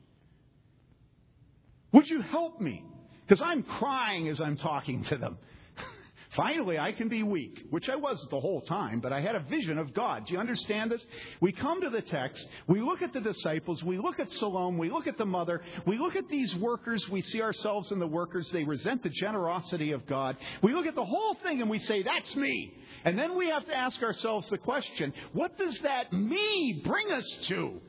Would 1.93 2.09
you 2.09 2.21
help 2.21 2.61
me? 2.61 2.85
Because 3.27 3.43
I'm 3.43 3.63
crying 3.63 4.29
as 4.29 4.41
I'm 4.41 4.57
talking 4.57 5.05
to 5.05 5.17
them. 5.17 5.39
Finally, 6.37 6.79
I 6.79 6.93
can 6.93 7.09
be 7.09 7.23
weak, 7.23 7.67
which 7.71 7.89
I 7.89 7.97
was 7.97 8.25
the 8.31 8.41
whole 8.41 8.61
time, 8.63 9.01
but 9.01 9.13
I 9.13 9.21
had 9.21 9.35
a 9.35 9.41
vision 9.41 9.79
of 9.79 9.95
God. 9.95 10.27
Do 10.27 10.35
you 10.35 10.39
understand 10.39 10.91
this? 10.91 11.05
We 11.41 11.53
come 11.53 11.81
to 11.83 11.91
the 11.91 12.03
text, 12.03 12.47
we 12.67 12.81
look 12.81 13.03
at 13.03 13.13
the 13.13 13.21
disciples, 13.21 13.83
we 13.83 13.99
look 13.99 14.19
at 14.19 14.31
Salome, 14.33 14.79
we 14.79 14.91
look 14.91 15.07
at 15.07 15.19
the 15.19 15.27
mother, 15.27 15.63
we 15.87 15.99
look 15.99 16.17
at 16.17 16.29
these 16.29 16.55
workers, 16.57 17.07
we 17.09 17.23
see 17.23 17.43
ourselves 17.43 17.91
in 17.91 17.99
the 17.99 18.07
workers, 18.07 18.51
they 18.51 18.65
resent 18.65 19.03
the 19.03 19.11
generosity 19.11 19.93
of 19.93 20.07
God. 20.07 20.37
We 20.63 20.75
look 20.75 20.87
at 20.87 20.95
the 20.95 21.05
whole 21.05 21.35
thing 21.43 21.61
and 21.61 21.71
we 21.71 21.79
say, 21.81 22.03
That's 22.03 22.35
me. 22.37 22.75
And 23.05 23.19
then 23.19 23.37
we 23.37 23.49
have 23.49 23.65
to 23.67 23.75
ask 23.75 24.03
ourselves 24.03 24.49
the 24.49 24.59
question, 24.59 25.13
What 25.33 25.57
does 25.57 25.79
that 25.81 26.13
me 26.13 26.83
bring 26.85 27.13
us 27.13 27.27
to? 27.49 27.81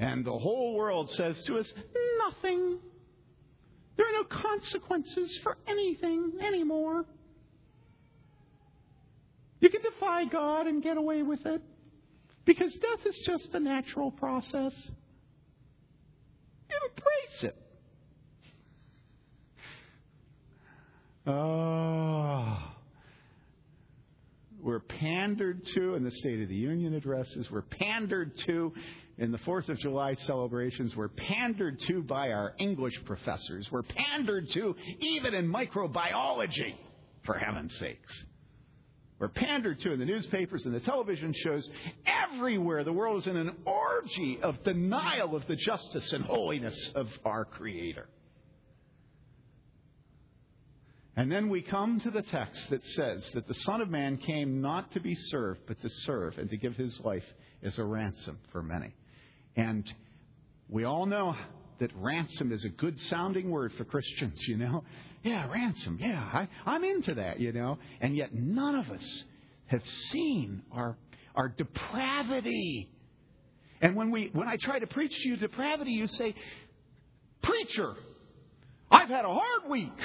And 0.00 0.24
the 0.24 0.36
whole 0.36 0.74
world 0.74 1.10
says 1.10 1.36
to 1.46 1.58
us, 1.58 1.70
Nothing. 2.18 2.78
There 3.96 4.06
are 4.06 4.12
no 4.12 4.24
consequences 4.24 5.38
for 5.42 5.58
anything 5.68 6.32
anymore. 6.42 7.04
You 9.60 9.68
can 9.68 9.82
defy 9.82 10.24
God 10.24 10.66
and 10.66 10.82
get 10.82 10.96
away 10.96 11.22
with 11.22 11.44
it 11.44 11.60
because 12.46 12.72
death 12.72 13.06
is 13.06 13.18
just 13.26 13.50
a 13.52 13.60
natural 13.60 14.10
process. 14.10 14.72
Embrace 16.70 17.42
it. 17.42 17.56
Oh. 21.26 22.70
We're 24.62 24.80
pandered 24.80 25.64
to 25.74 25.94
in 25.94 26.04
the 26.04 26.10
State 26.10 26.42
of 26.42 26.48
the 26.48 26.54
Union 26.54 26.94
addresses. 26.94 27.50
We're 27.50 27.62
pandered 27.62 28.32
to 28.46 28.72
in 29.20 29.32
the 29.32 29.38
Fourth 29.38 29.68
of 29.68 29.78
July 29.78 30.14
celebrations 30.26 30.96
were 30.96 31.10
pandered 31.10 31.78
to 31.86 32.02
by 32.02 32.30
our 32.30 32.54
English 32.58 32.98
professors, 33.04 33.70
were 33.70 33.82
pandered 33.82 34.48
to 34.54 34.74
even 34.98 35.34
in 35.34 35.46
microbiology, 35.46 36.74
for 37.24 37.34
heaven's 37.34 37.78
sakes. 37.78 38.24
We're 39.18 39.28
pandered 39.28 39.78
to 39.82 39.92
in 39.92 39.98
the 39.98 40.06
newspapers 40.06 40.64
and 40.64 40.74
the 40.74 40.80
television 40.80 41.34
shows. 41.44 41.68
Everywhere 42.32 42.82
the 42.82 42.94
world 42.94 43.20
is 43.20 43.26
in 43.26 43.36
an 43.36 43.52
orgy 43.66 44.38
of 44.42 44.64
denial 44.64 45.36
of 45.36 45.46
the 45.46 45.56
justice 45.56 46.10
and 46.14 46.24
holiness 46.24 46.90
of 46.94 47.06
our 47.26 47.44
Creator. 47.44 48.08
And 51.14 51.30
then 51.30 51.50
we 51.50 51.60
come 51.60 52.00
to 52.00 52.10
the 52.10 52.22
text 52.22 52.70
that 52.70 52.86
says 52.86 53.30
that 53.34 53.46
the 53.46 53.52
Son 53.52 53.82
of 53.82 53.90
Man 53.90 54.16
came 54.16 54.62
not 54.62 54.92
to 54.92 55.00
be 55.00 55.14
served, 55.14 55.60
but 55.66 55.78
to 55.82 55.90
serve 56.06 56.38
and 56.38 56.48
to 56.48 56.56
give 56.56 56.76
his 56.76 56.98
life 57.00 57.26
as 57.62 57.76
a 57.76 57.84
ransom 57.84 58.38
for 58.52 58.62
many. 58.62 58.94
And 59.56 59.92
we 60.68 60.84
all 60.84 61.06
know 61.06 61.34
that 61.80 61.90
ransom 61.94 62.52
is 62.52 62.64
a 62.64 62.68
good 62.68 63.00
sounding 63.02 63.50
word 63.50 63.72
for 63.76 63.84
Christians, 63.84 64.40
you 64.46 64.56
know. 64.56 64.84
Yeah, 65.22 65.50
ransom. 65.50 65.98
Yeah, 66.00 66.18
I, 66.18 66.48
I'm 66.64 66.84
into 66.84 67.14
that, 67.14 67.40
you 67.40 67.52
know. 67.52 67.78
And 68.00 68.16
yet 68.16 68.34
none 68.34 68.76
of 68.76 68.90
us 68.90 69.24
have 69.66 69.86
seen 70.10 70.62
our, 70.72 70.96
our 71.34 71.48
depravity. 71.48 72.90
And 73.80 73.96
when, 73.96 74.10
we, 74.10 74.30
when 74.32 74.48
I 74.48 74.56
try 74.56 74.78
to 74.78 74.86
preach 74.86 75.12
to 75.22 75.28
you 75.28 75.36
depravity, 75.36 75.92
you 75.92 76.06
say, 76.06 76.34
Preacher, 77.42 77.94
I've 78.90 79.08
had 79.08 79.24
a 79.24 79.28
hard 79.28 79.70
week. 79.70 79.98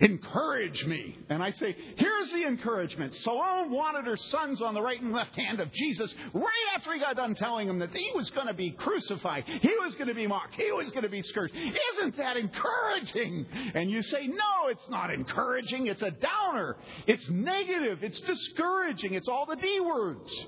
Encourage 0.00 0.84
me. 0.84 1.16
And 1.30 1.42
I 1.42 1.52
say, 1.52 1.74
here's 1.96 2.30
the 2.30 2.44
encouragement. 2.46 3.14
Salome 3.14 3.70
wanted 3.70 4.04
her 4.04 4.16
sons 4.16 4.60
on 4.60 4.74
the 4.74 4.82
right 4.82 5.00
and 5.00 5.12
left 5.12 5.34
hand 5.34 5.58
of 5.58 5.72
Jesus 5.72 6.14
right 6.34 6.74
after 6.74 6.92
he 6.92 7.00
got 7.00 7.16
done 7.16 7.34
telling 7.34 7.66
them 7.66 7.78
that 7.78 7.90
he 7.94 8.10
was 8.14 8.28
going 8.30 8.46
to 8.46 8.54
be 8.54 8.72
crucified. 8.72 9.44
He 9.46 9.72
was 9.82 9.94
going 9.94 10.08
to 10.08 10.14
be 10.14 10.26
mocked. 10.26 10.54
He 10.54 10.70
was 10.70 10.90
going 10.90 11.04
to 11.04 11.08
be 11.08 11.22
scourged. 11.22 11.54
Isn't 11.54 12.16
that 12.18 12.36
encouraging? 12.36 13.46
And 13.74 13.90
you 13.90 14.02
say, 14.02 14.26
no, 14.26 14.68
it's 14.68 14.88
not 14.90 15.10
encouraging. 15.10 15.86
It's 15.86 16.02
a 16.02 16.10
downer. 16.10 16.76
It's 17.06 17.28
negative. 17.30 18.02
It's 18.02 18.20
discouraging. 18.20 19.14
It's 19.14 19.28
all 19.28 19.46
the 19.46 19.56
D 19.56 19.80
words. 19.80 20.46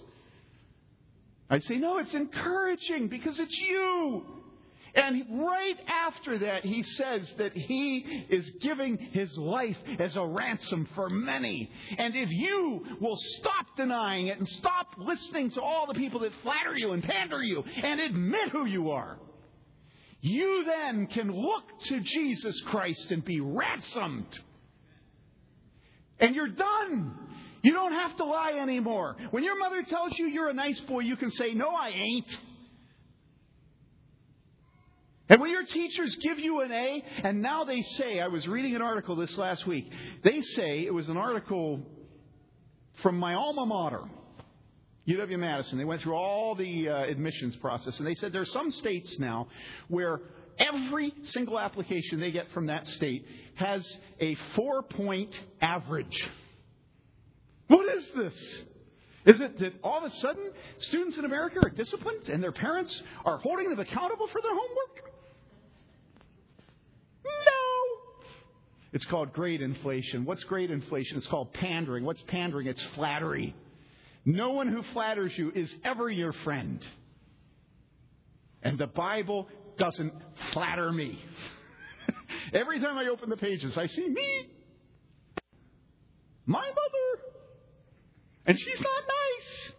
I 1.48 1.60
say, 1.60 1.76
no, 1.76 1.96
it's 1.98 2.12
encouraging 2.12 3.08
because 3.08 3.38
it's 3.38 3.56
you. 3.58 4.37
And 4.98 5.44
right 5.46 5.76
after 5.86 6.38
that, 6.38 6.64
he 6.64 6.82
says 6.82 7.32
that 7.38 7.56
he 7.56 8.26
is 8.28 8.50
giving 8.60 8.98
his 8.98 9.36
life 9.38 9.76
as 10.00 10.16
a 10.16 10.26
ransom 10.26 10.88
for 10.96 11.08
many. 11.08 11.70
And 11.96 12.16
if 12.16 12.28
you 12.30 12.84
will 13.00 13.16
stop 13.38 13.76
denying 13.76 14.26
it 14.26 14.38
and 14.38 14.48
stop 14.48 14.88
listening 14.98 15.52
to 15.52 15.60
all 15.60 15.86
the 15.86 15.94
people 15.94 16.20
that 16.20 16.32
flatter 16.42 16.76
you 16.76 16.92
and 16.92 17.02
pander 17.04 17.40
you 17.40 17.62
and 17.62 18.00
admit 18.00 18.48
who 18.50 18.64
you 18.64 18.90
are, 18.90 19.18
you 20.20 20.64
then 20.66 21.06
can 21.06 21.30
look 21.30 21.62
to 21.86 22.00
Jesus 22.00 22.60
Christ 22.66 23.12
and 23.12 23.24
be 23.24 23.40
ransomed. 23.40 24.36
And 26.18 26.34
you're 26.34 26.48
done. 26.48 27.14
You 27.62 27.72
don't 27.72 27.92
have 27.92 28.16
to 28.16 28.24
lie 28.24 28.54
anymore. 28.60 29.16
When 29.30 29.44
your 29.44 29.56
mother 29.58 29.84
tells 29.84 30.18
you 30.18 30.26
you're 30.26 30.48
a 30.48 30.54
nice 30.54 30.80
boy, 30.80 31.00
you 31.00 31.16
can 31.16 31.30
say, 31.30 31.54
No, 31.54 31.68
I 31.68 31.90
ain't. 31.90 32.26
And 35.28 35.40
when 35.40 35.50
your 35.50 35.64
teachers 35.64 36.16
give 36.22 36.38
you 36.38 36.62
an 36.62 36.72
A, 36.72 37.04
and 37.22 37.42
now 37.42 37.64
they 37.64 37.82
say, 37.82 38.20
I 38.20 38.28
was 38.28 38.46
reading 38.48 38.74
an 38.74 38.82
article 38.82 39.14
this 39.14 39.36
last 39.36 39.66
week, 39.66 39.90
they 40.24 40.40
say, 40.40 40.86
it 40.86 40.94
was 40.94 41.08
an 41.08 41.18
article 41.18 41.80
from 43.02 43.18
my 43.18 43.34
alma 43.34 43.66
mater, 43.66 44.02
UW 45.06 45.38
Madison. 45.38 45.78
They 45.78 45.84
went 45.84 46.00
through 46.02 46.14
all 46.14 46.54
the 46.54 46.88
uh, 46.88 47.04
admissions 47.04 47.56
process, 47.56 47.98
and 47.98 48.06
they 48.06 48.14
said 48.14 48.32
there 48.32 48.42
are 48.42 48.46
some 48.46 48.70
states 48.70 49.18
now 49.18 49.48
where 49.88 50.20
every 50.58 51.12
single 51.24 51.58
application 51.58 52.20
they 52.20 52.30
get 52.30 52.50
from 52.52 52.66
that 52.66 52.86
state 52.86 53.26
has 53.54 53.88
a 54.20 54.34
four 54.54 54.82
point 54.82 55.34
average. 55.60 56.28
What 57.68 57.94
is 57.96 58.04
this? 58.16 58.34
Is 59.26 59.40
it 59.42 59.58
that 59.58 59.74
all 59.84 60.04
of 60.04 60.10
a 60.10 60.16
sudden 60.16 60.50
students 60.78 61.18
in 61.18 61.26
America 61.26 61.58
are 61.62 61.68
disciplined 61.68 62.28
and 62.28 62.42
their 62.42 62.52
parents 62.52 63.02
are 63.26 63.36
holding 63.38 63.68
them 63.68 63.78
accountable 63.78 64.26
for 64.28 64.40
their 64.40 64.52
homework? 64.52 65.12
No. 67.24 67.58
It's 68.92 69.04
called 69.04 69.32
grade 69.32 69.60
inflation. 69.60 70.24
What's 70.24 70.44
grade 70.44 70.70
inflation? 70.70 71.18
It's 71.18 71.26
called 71.26 71.52
pandering. 71.52 72.04
What's 72.04 72.22
pandering? 72.28 72.66
It's 72.66 72.82
flattery. 72.94 73.54
No 74.24 74.50
one 74.50 74.68
who 74.68 74.82
flatters 74.92 75.32
you 75.36 75.52
is 75.54 75.70
ever 75.84 76.08
your 76.10 76.32
friend. 76.44 76.84
And 78.62 78.78
the 78.78 78.86
Bible 78.86 79.48
doesn't 79.78 80.12
flatter 80.52 80.90
me. 80.90 81.22
Every 82.52 82.80
time 82.80 82.98
I 82.98 83.08
open 83.08 83.30
the 83.30 83.36
pages, 83.36 83.76
I 83.76 83.86
see 83.86 84.08
me, 84.08 84.48
my 86.46 86.66
mother, 86.66 87.22
and 88.46 88.58
she's 88.58 88.80
not 88.80 89.02
nice. 89.06 89.72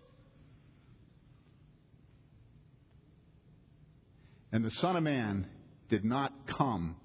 And 4.51 4.65
the 4.65 4.71
Son 4.71 4.95
of 4.95 5.03
Man 5.03 5.47
did 5.89 6.05
not 6.05 6.31
come 6.47 6.95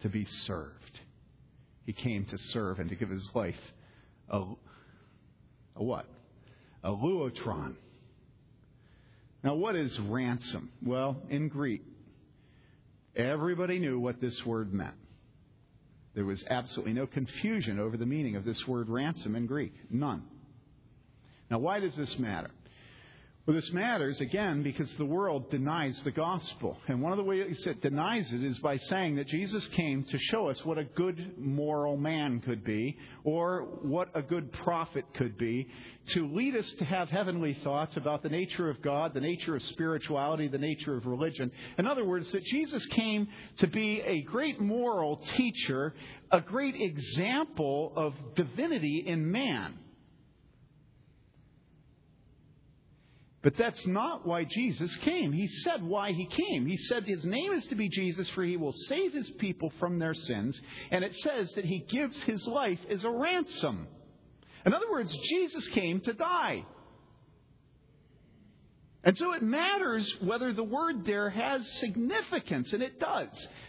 to 0.00 0.08
be 0.08 0.24
served. 0.24 0.77
He 1.88 1.94
came 1.94 2.26
to 2.26 2.36
serve 2.52 2.80
and 2.80 2.90
to 2.90 2.96
give 2.96 3.08
his 3.08 3.26
life 3.32 3.56
a, 4.28 4.44
a 5.74 5.82
what? 5.82 6.04
A 6.84 6.90
lutron. 6.90 7.76
Now, 9.42 9.54
what 9.54 9.74
is 9.74 9.98
ransom? 10.00 10.68
Well, 10.84 11.16
in 11.30 11.48
Greek, 11.48 11.80
everybody 13.16 13.78
knew 13.78 13.98
what 13.98 14.20
this 14.20 14.38
word 14.44 14.70
meant. 14.70 14.96
There 16.14 16.26
was 16.26 16.44
absolutely 16.50 16.92
no 16.92 17.06
confusion 17.06 17.80
over 17.80 17.96
the 17.96 18.04
meaning 18.04 18.36
of 18.36 18.44
this 18.44 18.68
word 18.68 18.90
ransom 18.90 19.34
in 19.34 19.46
Greek. 19.46 19.72
None. 19.88 20.24
Now, 21.50 21.58
why 21.58 21.80
does 21.80 21.96
this 21.96 22.18
matter? 22.18 22.50
Well, 23.48 23.54
this 23.54 23.72
matters, 23.72 24.20
again, 24.20 24.62
because 24.62 24.92
the 24.98 25.06
world 25.06 25.50
denies 25.50 25.98
the 26.04 26.10
gospel. 26.10 26.76
And 26.86 27.00
one 27.00 27.12
of 27.12 27.16
the 27.16 27.24
ways 27.24 27.66
it 27.66 27.80
denies 27.80 28.30
it 28.30 28.44
is 28.44 28.58
by 28.58 28.76
saying 28.76 29.16
that 29.16 29.26
Jesus 29.26 29.66
came 29.68 30.04
to 30.04 30.18
show 30.18 30.50
us 30.50 30.62
what 30.66 30.76
a 30.76 30.84
good 30.84 31.32
moral 31.38 31.96
man 31.96 32.40
could 32.40 32.62
be, 32.62 32.98
or 33.24 33.62
what 33.80 34.10
a 34.14 34.20
good 34.20 34.52
prophet 34.52 35.06
could 35.14 35.38
be, 35.38 35.66
to 36.08 36.30
lead 36.30 36.56
us 36.56 36.70
to 36.78 36.84
have 36.84 37.08
heavenly 37.08 37.54
thoughts 37.64 37.96
about 37.96 38.22
the 38.22 38.28
nature 38.28 38.68
of 38.68 38.82
God, 38.82 39.14
the 39.14 39.20
nature 39.20 39.56
of 39.56 39.62
spirituality, 39.62 40.48
the 40.48 40.58
nature 40.58 40.94
of 40.94 41.06
religion. 41.06 41.50
In 41.78 41.86
other 41.86 42.04
words, 42.04 42.30
that 42.32 42.44
Jesus 42.44 42.84
came 42.90 43.28
to 43.60 43.66
be 43.66 44.02
a 44.02 44.20
great 44.24 44.60
moral 44.60 45.24
teacher, 45.38 45.94
a 46.30 46.42
great 46.42 46.74
example 46.78 47.94
of 47.96 48.12
divinity 48.36 49.04
in 49.06 49.32
man. 49.32 49.78
But 53.48 53.56
that's 53.56 53.86
not 53.86 54.26
why 54.26 54.44
Jesus 54.44 54.94
came. 54.96 55.32
He 55.32 55.46
said 55.46 55.82
why 55.82 56.12
he 56.12 56.26
came. 56.26 56.66
He 56.66 56.76
said 56.76 57.04
his 57.06 57.24
name 57.24 57.54
is 57.54 57.64
to 57.68 57.76
be 57.76 57.88
Jesus, 57.88 58.28
for 58.34 58.44
he 58.44 58.58
will 58.58 58.74
save 58.74 59.14
his 59.14 59.30
people 59.38 59.72
from 59.80 59.98
their 59.98 60.12
sins. 60.12 60.60
And 60.90 61.02
it 61.02 61.16
says 61.22 61.50
that 61.54 61.64
he 61.64 61.78
gives 61.78 62.20
his 62.24 62.46
life 62.46 62.78
as 62.90 63.04
a 63.04 63.10
ransom. 63.10 63.86
In 64.66 64.74
other 64.74 64.90
words, 64.90 65.10
Jesus 65.30 65.66
came 65.68 65.98
to 66.02 66.12
die. 66.12 66.66
And 69.04 69.16
so 69.16 69.32
it 69.32 69.42
matters 69.42 70.12
whether 70.20 70.52
the 70.52 70.64
word 70.64 71.06
there 71.06 71.30
has 71.30 71.66
significance, 71.78 72.72
and 72.72 72.82
it 72.82 72.98
does. 72.98 73.28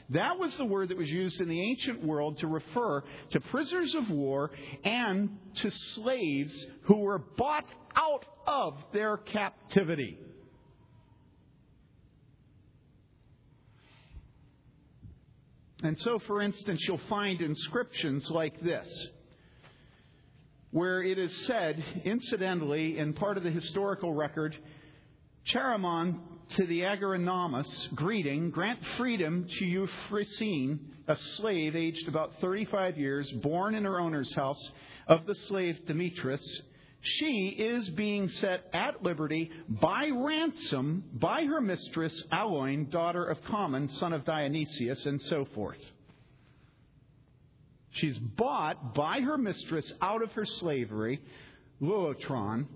That 0.10 0.40
was 0.40 0.56
the 0.58 0.66
word 0.66 0.90
that 0.90 0.98
was 0.98 1.10
used 1.10 1.40
in 1.40 1.48
the 1.48 1.62
ancient 1.62 2.04
world 2.04 2.40
to 2.40 2.48
refer 2.48 3.04
to 3.32 3.40
prisoners 3.40 3.94
of 3.94 4.10
war 4.10 4.52
and 4.84 5.38
to 5.58 5.70
slaves 5.70 6.66
who 6.84 6.98
were 6.98 7.20
bought 7.20 7.66
out 7.96 8.26
of 8.48 8.74
their 8.92 9.18
captivity. 9.18 10.18
And 15.84 15.98
so, 16.00 16.20
for 16.20 16.42
instance, 16.42 16.84
you'll 16.88 17.00
find 17.08 17.40
inscriptions 17.40 18.30
like 18.30 18.60
this, 18.62 18.88
where 20.72 21.02
it 21.02 21.18
is 21.18 21.46
said, 21.46 21.84
incidentally, 22.04 22.98
in 22.98 23.14
part 23.14 23.38
of 23.38 23.44
the 23.44 23.52
historical 23.52 24.14
record, 24.14 24.58
Chaeremon 25.48 26.20
to 26.56 26.66
the 26.66 26.82
agoranomos, 26.82 27.94
greeting, 27.96 28.50
grant 28.50 28.80
freedom 28.98 29.48
to 29.60 29.66
Euphrosyne, 29.66 30.80
a 31.08 31.16
slave 31.16 31.76
aged 31.76 32.08
about 32.08 32.40
35 32.42 32.98
years, 32.98 33.32
born 33.32 33.76
in 33.76 33.84
her 33.84 34.00
owner's 34.00 34.34
house, 34.34 34.72
of 35.08 35.26
the 35.26 35.36
slave 35.36 35.86
Demetrius. 35.86 36.62
She 37.02 37.56
is 37.58 37.90
being 37.90 38.30
set 38.30 38.66
at 38.74 39.04
liberty 39.04 39.52
by 39.68 40.10
ransom 40.14 41.06
by 41.14 41.46
her 41.46 41.62
mistress, 41.62 42.24
Aloin, 42.32 42.90
daughter 42.90 43.24
of 43.24 43.42
Common, 43.46 43.90
son 43.90 44.14
of 44.14 44.26
Dionysius, 44.26 45.06
and 45.06 45.22
so 45.22 45.46
forth. 45.56 45.80
She's 47.92 48.18
bought 48.18 48.94
by 48.94 49.22
her 49.22 49.38
mistress 49.38 49.92
out 50.02 50.22
of 50.22 50.32
her 50.34 50.46
slavery, 50.46 51.22
lutron, 51.82 52.68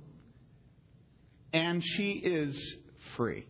and 1.53 1.83
she 1.83 2.11
is 2.11 2.75
free. 3.15 3.45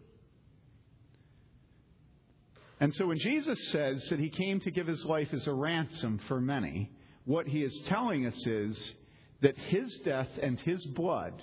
And 2.79 2.93
so 2.95 3.07
when 3.07 3.17
Jesus 3.17 3.57
says 3.69 4.05
that 4.09 4.19
he 4.19 4.29
came 4.29 4.59
to 4.61 4.71
give 4.71 4.87
his 4.87 5.05
life 5.05 5.29
as 5.31 5.47
a 5.47 5.53
ransom 5.53 6.19
for 6.27 6.41
many, 6.41 6.91
what 7.23 7.47
he 7.47 7.63
is 7.63 7.81
telling 7.87 8.25
us 8.25 8.45
is 8.45 8.93
that 9.41 9.57
his 9.57 9.89
death 10.03 10.27
and 10.41 10.59
his 10.59 10.85
blood 10.87 11.41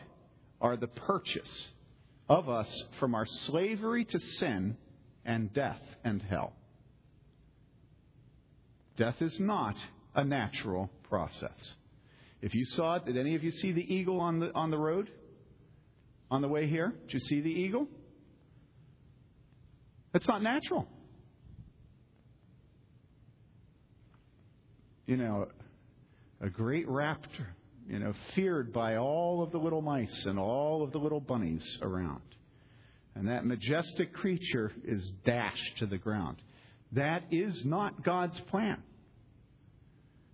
are 0.61 0.76
the 0.76 0.86
purchase 0.86 1.68
of 2.28 2.48
us 2.50 2.70
from 2.98 3.14
our 3.14 3.26
slavery 3.26 4.04
to 4.04 4.18
sin 4.18 4.76
and 5.24 5.52
death 5.54 5.80
and 6.04 6.20
hell. 6.22 6.52
Death 8.96 9.22
is 9.22 9.40
not 9.40 9.76
a 10.14 10.24
natural 10.24 10.90
process. 11.08 11.74
If 12.42 12.54
you 12.54 12.64
saw 12.66 12.96
it, 12.96 13.06
did 13.06 13.16
any 13.16 13.34
of 13.34 13.42
you 13.42 13.50
see 13.50 13.72
the 13.72 13.94
eagle 13.94 14.20
on 14.20 14.40
the, 14.40 14.54
on 14.54 14.70
the 14.70 14.78
road? 14.78 15.11
On 16.31 16.43
the 16.43 16.49
way 16.49 16.68
here? 16.68 16.93
Did 17.07 17.14
you 17.14 17.20
see 17.20 17.41
the 17.41 17.51
eagle? 17.51 17.89
That's 20.12 20.26
not 20.28 20.43
natural. 20.43 20.87
You 25.07 25.16
know, 25.16 25.49
a 26.41 26.49
great 26.49 26.89
raptor, 26.89 27.47
you 27.89 27.99
know, 27.99 28.12
feared 28.35 28.72
by 28.72 28.97
all 28.97 29.43
of 29.43 29.51
the 29.51 29.59
little 29.59 29.83
mice 29.83 30.22
and 30.24 30.39
all 30.39 30.85
of 30.85 30.93
the 30.93 30.99
little 30.99 31.20
bunnies 31.20 31.66
around. 31.83 32.22
And 33.16 33.28
that 33.28 33.45
majestic 33.45 34.12
creature 34.14 34.72
is 34.85 35.11
dashed 35.24 35.78
to 35.78 35.87
the 35.87 35.99
ground. 35.99 36.37
That 36.93 37.24
is 37.31 37.61
not 37.64 38.05
God's 38.05 38.39
plan. 38.51 38.83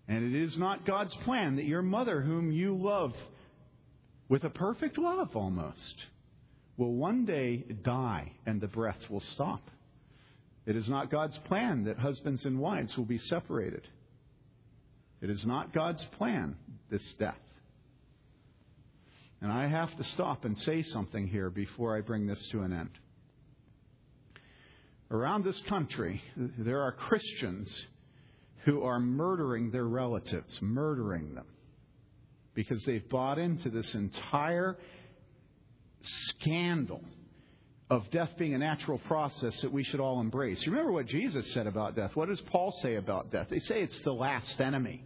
And 0.08 0.34
it 0.34 0.42
is 0.42 0.56
not 0.58 0.86
God's 0.86 1.14
plan 1.24 1.56
that 1.56 1.64
your 1.64 1.82
mother, 1.82 2.20
whom 2.20 2.52
you 2.52 2.76
love 2.78 3.12
with 4.28 4.44
a 4.44 4.50
perfect 4.50 4.98
love 4.98 5.36
almost, 5.36 6.06
will 6.76 6.94
one 6.94 7.24
day 7.24 7.64
die 7.82 8.32
and 8.44 8.60
the 8.60 8.66
breath 8.66 9.08
will 9.08 9.20
stop. 9.20 9.70
It 10.66 10.76
is 10.76 10.88
not 10.88 11.10
God's 11.10 11.38
plan 11.46 11.84
that 11.84 11.98
husbands 11.98 12.44
and 12.44 12.58
wives 12.58 12.96
will 12.96 13.04
be 13.04 13.18
separated. 13.18 13.86
It 15.22 15.30
is 15.30 15.46
not 15.46 15.72
God's 15.72 16.04
plan, 16.18 16.56
this 16.90 17.14
death. 17.18 17.34
And 19.40 19.52
I 19.52 19.68
have 19.68 19.96
to 19.96 20.04
stop 20.04 20.44
and 20.44 20.58
say 20.58 20.82
something 20.82 21.28
here 21.28 21.50
before 21.50 21.96
I 21.96 22.00
bring 22.00 22.26
this 22.26 22.44
to 22.52 22.62
an 22.62 22.72
end. 22.72 22.90
Around 25.10 25.44
this 25.44 25.60
country, 25.68 26.20
there 26.36 26.82
are 26.82 26.92
Christians 26.92 27.72
who 28.64 28.82
are 28.82 28.98
murdering 28.98 29.70
their 29.70 29.84
relatives, 29.84 30.58
murdering 30.60 31.34
them, 31.34 31.46
because 32.56 32.82
they've 32.84 33.08
bought 33.08 33.38
into 33.38 33.70
this 33.70 33.94
entire 33.94 34.76
scandal 36.02 37.02
of 37.88 38.10
death 38.10 38.30
being 38.36 38.54
a 38.54 38.58
natural 38.58 38.98
process 38.98 39.60
that 39.60 39.70
we 39.70 39.84
should 39.84 40.00
all 40.00 40.20
embrace. 40.20 40.60
You 40.64 40.72
remember 40.72 40.90
what 40.90 41.06
Jesus 41.06 41.52
said 41.52 41.68
about 41.68 41.94
death? 41.94 42.16
What 42.16 42.28
does 42.28 42.40
Paul 42.40 42.72
say 42.82 42.96
about 42.96 43.30
death? 43.30 43.46
They 43.48 43.60
say 43.60 43.82
it's 43.82 44.00
the 44.00 44.12
last 44.12 44.60
enemy. 44.60 45.04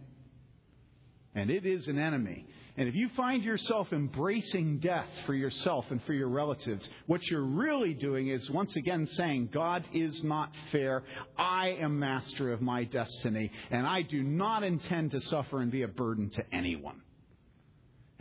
And 1.35 1.51
it 1.51 1.65
is 1.65 1.87
an 1.87 1.99
enemy. 1.99 2.47
And 2.77 2.87
if 2.87 2.95
you 2.95 3.09
find 3.15 3.43
yourself 3.43 3.91
embracing 3.91 4.79
death 4.79 5.07
for 5.25 5.33
yourself 5.33 5.85
and 5.91 6.01
for 6.03 6.13
your 6.13 6.29
relatives, 6.29 6.87
what 7.05 7.21
you're 7.27 7.45
really 7.45 7.93
doing 7.93 8.29
is 8.29 8.49
once 8.49 8.75
again 8.77 9.07
saying, 9.11 9.49
God 9.53 9.83
is 9.93 10.23
not 10.23 10.51
fair. 10.71 11.03
I 11.37 11.77
am 11.81 11.99
master 11.99 12.51
of 12.51 12.61
my 12.61 12.85
destiny, 12.85 13.51
and 13.69 13.85
I 13.85 14.01
do 14.03 14.23
not 14.23 14.63
intend 14.63 15.11
to 15.11 15.21
suffer 15.21 15.59
and 15.59 15.69
be 15.69 15.83
a 15.83 15.87
burden 15.87 16.29
to 16.31 16.45
anyone. 16.53 17.01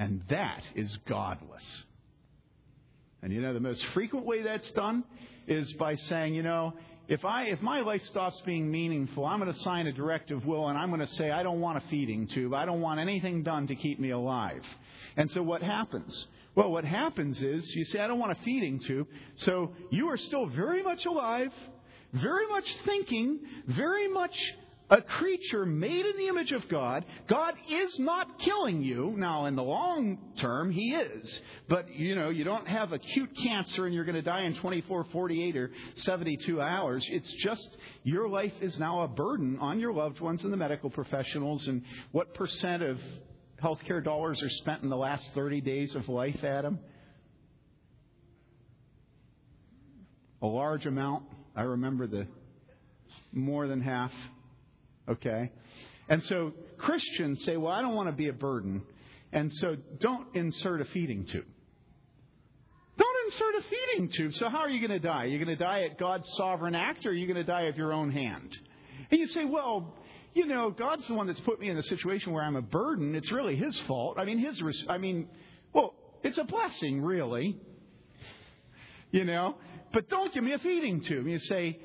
And 0.01 0.23
that 0.31 0.63
is 0.75 0.97
godless. 1.07 1.85
And 3.23 3.31
you 3.35 3.43
know, 3.43 3.53
the 3.53 3.61
most 3.61 3.85
frequent 3.93 4.25
way 4.25 4.41
that's 4.43 4.71
done 4.71 5.05
is 5.47 5.71
by 5.75 5.97
saying, 5.97 6.35
you 6.35 6.43
know, 6.43 6.73
if 7.07 7.23
I 7.23 7.45
if 7.49 7.61
my 7.61 7.81
life 7.81 8.01
stops 8.07 8.41
being 8.47 8.71
meaningful, 8.71 9.27
I'm 9.27 9.41
going 9.41 9.53
to 9.53 9.61
sign 9.61 9.87
a 9.89 9.93
directive 9.93 10.47
will 10.47 10.69
and 10.69 10.79
I'm 10.79 10.89
going 10.89 11.07
to 11.07 11.15
say 11.15 11.31
I 11.31 11.43
don't 11.43 11.61
want 11.61 11.77
a 11.77 11.83
feeding 11.91 12.29
tube. 12.29 12.55
I 12.55 12.65
don't 12.65 12.81
want 12.81 12.99
anything 12.99 13.43
done 13.43 13.67
to 13.67 13.75
keep 13.75 14.01
me 14.01 14.09
alive. 14.11 14.63
And 15.19 15.31
so 15.33 15.43
what 15.43 15.63
happens? 15.63 16.27
Well, 16.55 16.71
what 16.71 16.87
happens 16.87 17.43
is 17.43 17.69
you 17.75 17.85
say 17.85 18.01
I 18.01 18.07
don't 18.07 18.19
want 18.19 18.33
a 18.33 18.43
feeding 18.43 18.81
tube. 18.81 19.07
So 19.37 19.73
you 19.91 20.09
are 20.09 20.17
still 20.17 20.47
very 20.47 20.83
much 20.83 21.05
alive, 21.05 21.53
very 22.15 22.47
much 22.49 22.65
thinking, 22.87 23.41
very 23.67 24.09
much 24.09 24.55
a 24.91 25.01
creature 25.01 25.65
made 25.65 26.05
in 26.05 26.17
the 26.17 26.27
image 26.27 26.51
of 26.51 26.69
God. 26.69 27.05
God 27.29 27.55
is 27.69 27.97
not 28.01 28.41
killing 28.41 28.83
you. 28.83 29.15
Now, 29.17 29.47
in 29.47 29.55
the 29.55 29.63
long 29.63 30.19
term, 30.41 30.73
He 30.73 30.95
is. 30.95 31.41
But, 31.69 31.95
you 31.95 32.17
know, 32.17 32.31
you 32.31 32.43
don't 32.43 32.67
have 32.67 32.93
acute 32.93 33.31
cancer 33.41 33.87
and 33.87 33.95
you're 33.95 34.05
going 34.05 34.17
to 34.17 34.23
die 34.23 34.43
in 34.43 34.57
24, 34.57 35.07
48, 35.13 35.57
or 35.57 35.71
72 35.95 36.61
hours. 36.61 37.07
It's 37.09 37.33
just 37.45 37.77
your 38.03 38.29
life 38.29 38.53
is 38.61 38.79
now 38.81 39.03
a 39.03 39.09
burden 39.09 39.59
on 39.61 39.79
your 39.79 39.93
loved 39.93 40.21
ones 40.21 40.43
and 40.43 40.53
the 40.53 40.57
medical 40.57 40.91
professionals. 40.91 41.69
And 41.69 41.83
what 42.11 42.35
percent 42.35 42.83
of 42.83 42.99
healthcare 43.63 44.03
dollars 44.03 44.43
are 44.43 44.49
spent 44.49 44.83
in 44.83 44.89
the 44.89 44.97
last 44.97 45.31
30 45.35 45.61
days 45.61 45.95
of 45.95 46.09
life, 46.09 46.43
Adam? 46.43 46.81
A 50.43 50.47
large 50.47 50.87
amount. 50.87 51.25
I 51.55 51.63
remember 51.63 52.09
the 52.09 52.27
more 53.33 53.69
than 53.69 53.81
half. 53.81 54.13
Okay? 55.09 55.51
And 56.09 56.23
so 56.25 56.53
Christians 56.79 57.43
say, 57.45 57.57
well, 57.57 57.73
I 57.73 57.83
don't 57.83 57.95
want 57.95 58.09
to 58.09 58.15
be 58.15 58.29
a 58.29 58.33
burden. 58.33 58.83
And 59.33 59.53
so 59.55 59.77
don't 60.01 60.35
insert 60.35 60.81
a 60.81 60.85
feeding 60.87 61.25
tube. 61.27 61.47
Don't 62.99 63.33
insert 63.33 63.55
a 63.55 63.63
feeding 63.71 64.13
tube. 64.13 64.35
So 64.35 64.49
how 64.49 64.59
are 64.59 64.69
you 64.69 64.87
going 64.87 65.01
to 65.01 65.07
die? 65.07 65.25
Are 65.25 65.27
you 65.27 65.39
going 65.43 65.57
to 65.57 65.63
die 65.63 65.85
at 65.85 65.99
God's 65.99 66.29
sovereign 66.37 66.75
act 66.75 67.07
or 67.07 67.11
are 67.11 67.13
you 67.13 67.27
going 67.27 67.37
to 67.37 67.45
die 67.45 67.63
of 67.63 67.77
your 67.77 67.93
own 67.93 68.11
hand? 68.11 68.57
And 69.11 69.21
you 69.21 69.29
say, 69.29 69.45
well, 69.45 69.95
you 70.35 70.47
know, 70.47 70.71
God's 70.71 71.07
the 71.09 71.15
one 71.15 71.27
that's 71.27 71.41
put 71.41 71.61
me 71.61 71.71
in 71.71 71.77
a 71.77 71.83
situation 71.85 72.33
where 72.33 72.43
I'm 72.43 72.57
a 72.57 72.63
burden. 72.63 73.15
It's 73.15 73.31
really 73.33 73.57
His 73.57 73.79
fault. 73.87 74.19
I 74.19 74.25
mean, 74.25 74.39
His, 74.39 74.61
I 74.89 74.99
mean, 74.99 75.29
well, 75.73 75.95
it's 76.23 76.39
a 76.39 76.45
blessing, 76.45 77.03
really. 77.03 77.59
You 79.11 79.25
know, 79.25 79.57
but 79.93 80.09
don't 80.09 80.33
give 80.33 80.45
me 80.45 80.53
a 80.53 80.59
feeding 80.59 81.03
tube. 81.03 81.27
You 81.27 81.41
say, 81.41 81.79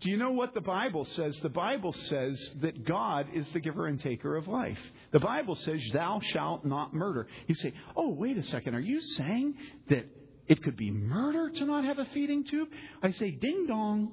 do 0.00 0.10
you 0.10 0.16
know 0.16 0.32
what 0.32 0.54
the 0.54 0.60
Bible 0.60 1.04
says? 1.04 1.38
The 1.40 1.48
Bible 1.48 1.92
says 1.92 2.38
that 2.60 2.84
God 2.84 3.28
is 3.32 3.46
the 3.52 3.60
giver 3.60 3.86
and 3.86 4.00
taker 4.00 4.36
of 4.36 4.48
life. 4.48 4.78
The 5.12 5.20
Bible 5.20 5.54
says, 5.54 5.80
Thou 5.92 6.20
shalt 6.32 6.64
not 6.64 6.92
murder. 6.92 7.26
You 7.46 7.54
say, 7.54 7.72
Oh, 7.96 8.10
wait 8.10 8.36
a 8.36 8.42
second. 8.44 8.74
Are 8.74 8.80
you 8.80 9.00
saying 9.00 9.54
that 9.88 10.06
it 10.46 10.62
could 10.62 10.76
be 10.76 10.90
murder 10.90 11.50
to 11.50 11.64
not 11.64 11.84
have 11.84 11.98
a 11.98 12.04
feeding 12.06 12.44
tube? 12.44 12.68
I 13.02 13.12
say, 13.12 13.30
Ding 13.30 13.66
dong. 13.66 14.12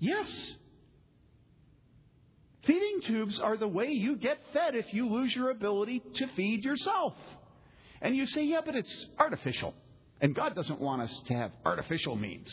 Yes. 0.00 0.28
Feeding 2.66 3.00
tubes 3.06 3.38
are 3.38 3.56
the 3.56 3.68
way 3.68 3.88
you 3.88 4.16
get 4.16 4.38
fed 4.52 4.74
if 4.74 4.92
you 4.92 5.08
lose 5.08 5.34
your 5.34 5.50
ability 5.50 6.02
to 6.16 6.26
feed 6.34 6.64
yourself. 6.64 7.14
And 8.02 8.16
you 8.16 8.26
say, 8.26 8.44
Yeah, 8.44 8.60
but 8.64 8.74
it's 8.74 9.06
artificial. 9.18 9.72
And 10.20 10.34
God 10.34 10.54
doesn't 10.54 10.80
want 10.80 11.02
us 11.02 11.20
to 11.26 11.34
have 11.34 11.52
artificial 11.64 12.16
means. 12.16 12.48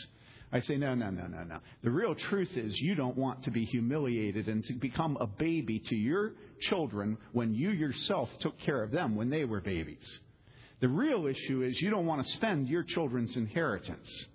I 0.52 0.60
say, 0.60 0.76
no, 0.76 0.94
no, 0.94 1.08
no, 1.08 1.26
no, 1.26 1.44
no. 1.44 1.58
The 1.82 1.90
real 1.90 2.14
truth 2.14 2.50
is 2.56 2.78
you 2.78 2.94
don't 2.94 3.16
want 3.16 3.44
to 3.44 3.50
be 3.50 3.64
humiliated 3.64 4.48
and 4.48 4.62
to 4.66 4.74
become 4.74 5.16
a 5.18 5.26
baby 5.26 5.78
to 5.88 5.96
your 5.96 6.32
children 6.60 7.16
when 7.32 7.54
you 7.54 7.70
yourself 7.70 8.28
took 8.40 8.58
care 8.60 8.82
of 8.82 8.90
them 8.90 9.16
when 9.16 9.30
they 9.30 9.46
were 9.46 9.62
babies. 9.62 10.06
The 10.80 10.88
real 10.88 11.26
issue 11.26 11.62
is 11.62 11.80
you 11.80 11.90
don't 11.90 12.04
want 12.04 12.26
to 12.26 12.32
spend 12.32 12.68
your 12.68 12.82
children's 12.82 13.34
inheritance. 13.34 14.26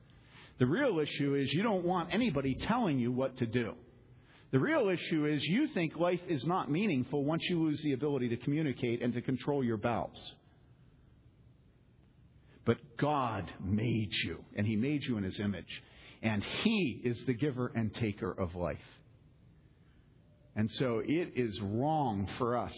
The 0.57 0.65
real 0.65 0.99
issue 0.99 1.35
is 1.35 1.53
you 1.53 1.61
don't 1.61 1.85
want 1.85 2.11
anybody 2.11 2.55
telling 2.55 2.97
you 2.97 3.11
what 3.11 3.37
to 3.37 3.45
do. 3.45 3.75
The 4.51 4.59
real 4.59 4.89
issue 4.89 5.25
is 5.25 5.43
you 5.43 5.67
think 5.67 5.97
life 5.97 6.21
is 6.27 6.45
not 6.45 6.71
meaningful 6.71 7.23
once 7.23 7.43
you 7.43 7.61
lose 7.61 7.81
the 7.83 7.93
ability 7.93 8.29
to 8.29 8.37
communicate 8.37 9.03
and 9.03 9.13
to 9.13 9.21
control 9.21 9.63
your 9.63 9.77
bowels. 9.77 10.33
But 12.65 12.77
God 12.97 13.51
made 13.63 14.13
you, 14.25 14.43
and 14.55 14.65
He 14.65 14.75
made 14.75 15.03
you 15.03 15.17
in 15.17 15.23
His 15.23 15.39
image. 15.39 15.83
And 16.21 16.43
He 16.63 17.01
is 17.03 17.23
the 17.25 17.33
giver 17.33 17.71
and 17.75 17.93
taker 17.93 18.31
of 18.31 18.55
life. 18.55 18.77
And 20.55 20.69
so 20.71 21.01
it 21.05 21.33
is 21.35 21.59
wrong 21.61 22.27
for 22.37 22.57
us 22.57 22.73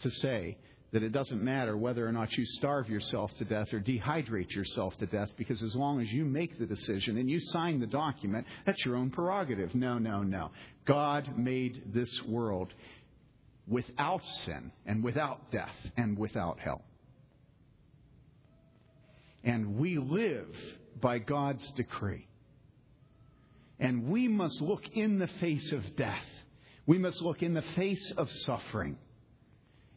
to 0.00 0.10
say 0.10 0.56
that 0.92 1.02
it 1.02 1.12
doesn't 1.12 1.42
matter 1.42 1.76
whether 1.76 2.06
or 2.08 2.12
not 2.12 2.32
you 2.32 2.46
starve 2.46 2.88
yourself 2.88 3.30
to 3.36 3.44
death 3.44 3.74
or 3.74 3.80
dehydrate 3.80 4.50
yourself 4.52 4.96
to 4.96 5.06
death, 5.06 5.28
because 5.36 5.62
as 5.62 5.74
long 5.74 6.00
as 6.00 6.10
you 6.10 6.24
make 6.24 6.58
the 6.58 6.64
decision 6.64 7.18
and 7.18 7.28
you 7.28 7.38
sign 7.52 7.78
the 7.78 7.86
document, 7.86 8.46
that's 8.64 8.82
your 8.86 8.96
own 8.96 9.10
prerogative. 9.10 9.74
No, 9.74 9.98
no, 9.98 10.22
no. 10.22 10.50
God 10.86 11.36
made 11.36 11.92
this 11.92 12.22
world 12.26 12.72
without 13.66 14.22
sin 14.46 14.72
and 14.86 15.04
without 15.04 15.52
death 15.52 15.76
and 15.98 16.16
without 16.16 16.58
hell. 16.58 16.80
And 19.44 19.76
we 19.76 19.98
live 19.98 20.48
by 21.02 21.18
God's 21.18 21.70
decree. 21.72 22.26
And 23.80 24.08
we 24.08 24.28
must 24.28 24.60
look 24.60 24.82
in 24.94 25.18
the 25.18 25.28
face 25.40 25.72
of 25.72 25.96
death. 25.96 26.24
We 26.86 26.98
must 26.98 27.20
look 27.22 27.42
in 27.42 27.54
the 27.54 27.64
face 27.76 28.12
of 28.16 28.30
suffering 28.30 28.98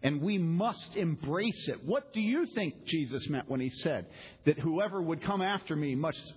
and 0.03 0.21
we 0.21 0.38
must 0.38 0.95
embrace 0.95 1.67
it. 1.67 1.86
What 1.86 2.11
do 2.13 2.21
you 2.21 2.47
think 2.47 2.86
Jesus 2.86 3.27
meant 3.29 3.49
when 3.49 3.59
he 3.59 3.69
said 3.69 4.07
that 4.45 4.59
whoever 4.59 5.01
would 5.01 5.23
come 5.23 5.41
after 5.41 5.75
me 5.75 5.95
must 5.95 6.34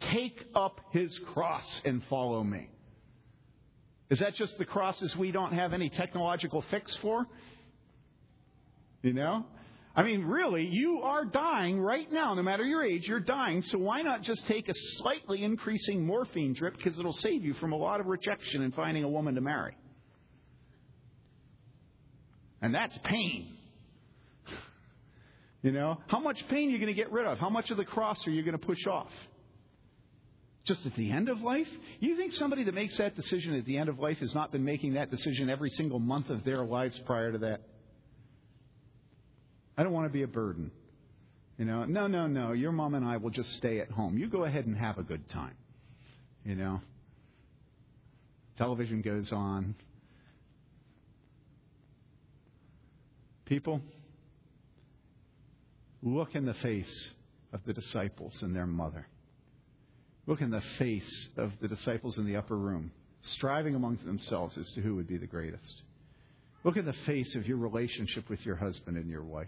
take 0.00 0.44
up 0.54 0.80
his 0.92 1.16
cross 1.32 1.80
and 1.84 2.02
follow 2.10 2.42
me? 2.42 2.68
Is 4.10 4.18
that 4.20 4.34
just 4.34 4.58
the 4.58 4.64
crosses 4.64 5.14
we 5.16 5.30
don't 5.30 5.52
have 5.52 5.72
any 5.72 5.88
technological 5.88 6.64
fix 6.70 6.94
for? 6.96 7.26
You 9.02 9.12
know? 9.12 9.44
I 9.94 10.02
mean, 10.02 10.24
really, 10.24 10.64
you 10.66 11.00
are 11.02 11.24
dying 11.24 11.80
right 11.80 12.10
now. 12.12 12.34
No 12.34 12.42
matter 12.42 12.64
your 12.64 12.84
age, 12.84 13.02
you're 13.06 13.18
dying. 13.18 13.62
So 13.62 13.78
why 13.78 14.02
not 14.02 14.22
just 14.22 14.46
take 14.46 14.68
a 14.68 14.74
slightly 14.98 15.42
increasing 15.42 16.06
morphine 16.06 16.54
drip 16.54 16.76
because 16.76 16.98
it'll 16.98 17.12
save 17.12 17.44
you 17.44 17.54
from 17.54 17.72
a 17.72 17.76
lot 17.76 17.98
of 17.98 18.06
rejection 18.06 18.62
and 18.62 18.72
finding 18.74 19.02
a 19.02 19.08
woman 19.08 19.34
to 19.34 19.40
marry? 19.40 19.76
And 22.62 22.74
that's 22.74 22.96
pain. 23.04 23.54
You 25.60 25.72
know, 25.72 25.98
how 26.06 26.20
much 26.20 26.38
pain 26.48 26.68
are 26.68 26.70
you 26.70 26.78
going 26.78 26.86
to 26.86 26.94
get 26.94 27.10
rid 27.10 27.26
of? 27.26 27.38
How 27.38 27.50
much 27.50 27.72
of 27.72 27.78
the 27.78 27.84
cross 27.84 28.16
are 28.28 28.30
you 28.30 28.44
going 28.44 28.56
to 28.56 28.64
push 28.64 28.86
off? 28.86 29.10
Just 30.66 30.86
at 30.86 30.94
the 30.94 31.10
end 31.10 31.28
of 31.28 31.40
life? 31.40 31.66
You 31.98 32.16
think 32.16 32.32
somebody 32.34 32.62
that 32.62 32.74
makes 32.74 32.96
that 32.98 33.16
decision 33.16 33.56
at 33.56 33.64
the 33.64 33.76
end 33.76 33.88
of 33.88 33.98
life 33.98 34.18
has 34.18 34.32
not 34.36 34.52
been 34.52 34.64
making 34.64 34.94
that 34.94 35.10
decision 35.10 35.50
every 35.50 35.70
single 35.70 35.98
month 35.98 36.30
of 36.30 36.44
their 36.44 36.64
lives 36.64 36.96
prior 37.06 37.32
to 37.32 37.38
that? 37.38 37.62
I 39.78 39.84
don't 39.84 39.92
want 39.92 40.06
to 40.06 40.12
be 40.12 40.22
a 40.22 40.28
burden. 40.28 40.72
You 41.56 41.64
know, 41.64 41.84
no, 41.84 42.08
no, 42.08 42.26
no. 42.26 42.50
Your 42.50 42.72
mom 42.72 42.94
and 42.94 43.04
I 43.04 43.16
will 43.16 43.30
just 43.30 43.52
stay 43.54 43.78
at 43.78 43.90
home. 43.92 44.18
You 44.18 44.28
go 44.28 44.44
ahead 44.44 44.66
and 44.66 44.76
have 44.76 44.98
a 44.98 45.04
good 45.04 45.28
time. 45.28 45.54
You 46.44 46.56
know, 46.56 46.80
television 48.56 49.02
goes 49.02 49.30
on. 49.30 49.76
People, 53.44 53.80
look 56.02 56.34
in 56.34 56.44
the 56.44 56.54
face 56.54 57.10
of 57.52 57.60
the 57.64 57.72
disciples 57.72 58.36
and 58.42 58.54
their 58.54 58.66
mother. 58.66 59.06
Look 60.26 60.40
in 60.40 60.50
the 60.50 60.62
face 60.78 61.28
of 61.36 61.52
the 61.60 61.68
disciples 61.68 62.18
in 62.18 62.26
the 62.26 62.36
upper 62.36 62.56
room, 62.56 62.90
striving 63.22 63.74
amongst 63.74 64.04
themselves 64.04 64.58
as 64.58 64.70
to 64.72 64.80
who 64.80 64.96
would 64.96 65.06
be 65.06 65.16
the 65.16 65.26
greatest. 65.26 65.82
Look 66.64 66.76
in 66.76 66.84
the 66.84 66.94
face 67.06 67.34
of 67.34 67.46
your 67.46 67.58
relationship 67.58 68.28
with 68.28 68.44
your 68.44 68.56
husband 68.56 68.96
and 68.96 69.08
your 69.08 69.22
wife. 69.22 69.46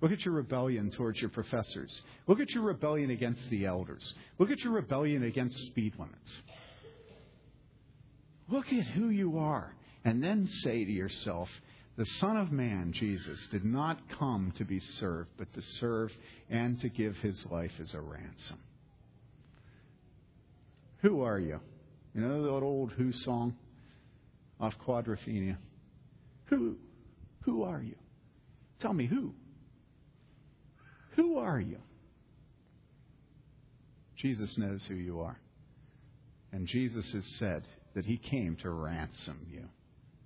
Look 0.00 0.12
at 0.12 0.24
your 0.24 0.34
rebellion 0.34 0.90
towards 0.90 1.20
your 1.20 1.30
professors. 1.30 1.92
Look 2.26 2.40
at 2.40 2.50
your 2.50 2.64
rebellion 2.64 3.10
against 3.10 3.42
the 3.50 3.66
elders. 3.66 4.14
Look 4.38 4.50
at 4.50 4.58
your 4.60 4.72
rebellion 4.72 5.22
against 5.22 5.56
speed 5.66 5.94
limits. 5.98 6.32
Look 8.48 8.66
at 8.72 8.86
who 8.86 9.10
you 9.10 9.38
are, 9.38 9.72
and 10.04 10.22
then 10.22 10.48
say 10.62 10.84
to 10.84 10.90
yourself, 10.90 11.48
the 11.96 12.06
Son 12.06 12.36
of 12.36 12.50
Man, 12.50 12.92
Jesus, 12.92 13.38
did 13.50 13.64
not 13.64 13.98
come 14.18 14.52
to 14.56 14.64
be 14.64 14.80
served, 14.80 15.30
but 15.36 15.52
to 15.52 15.60
serve 15.60 16.10
and 16.50 16.80
to 16.80 16.88
give 16.88 17.16
his 17.18 17.44
life 17.50 17.72
as 17.80 17.94
a 17.94 18.00
ransom. 18.00 18.58
Who 21.02 21.22
are 21.22 21.38
you? 21.38 21.60
You 22.14 22.22
know 22.22 22.42
that 22.42 22.64
old 22.64 22.92
Who 22.92 23.12
song 23.12 23.54
off 24.58 24.74
Quadrophenia? 24.86 25.56
Who? 26.52 26.76
Who 27.44 27.62
are 27.62 27.80
you? 27.80 27.94
Tell 28.78 28.92
me 28.92 29.06
who. 29.06 29.32
Who 31.16 31.38
are 31.38 31.58
you? 31.58 31.78
Jesus 34.18 34.58
knows 34.58 34.84
who 34.84 34.94
you 34.94 35.20
are. 35.20 35.40
And 36.52 36.66
Jesus 36.66 37.10
has 37.12 37.24
said 37.38 37.66
that 37.94 38.04
he 38.04 38.18
came 38.18 38.56
to 38.56 38.68
ransom 38.68 39.46
you. 39.50 39.64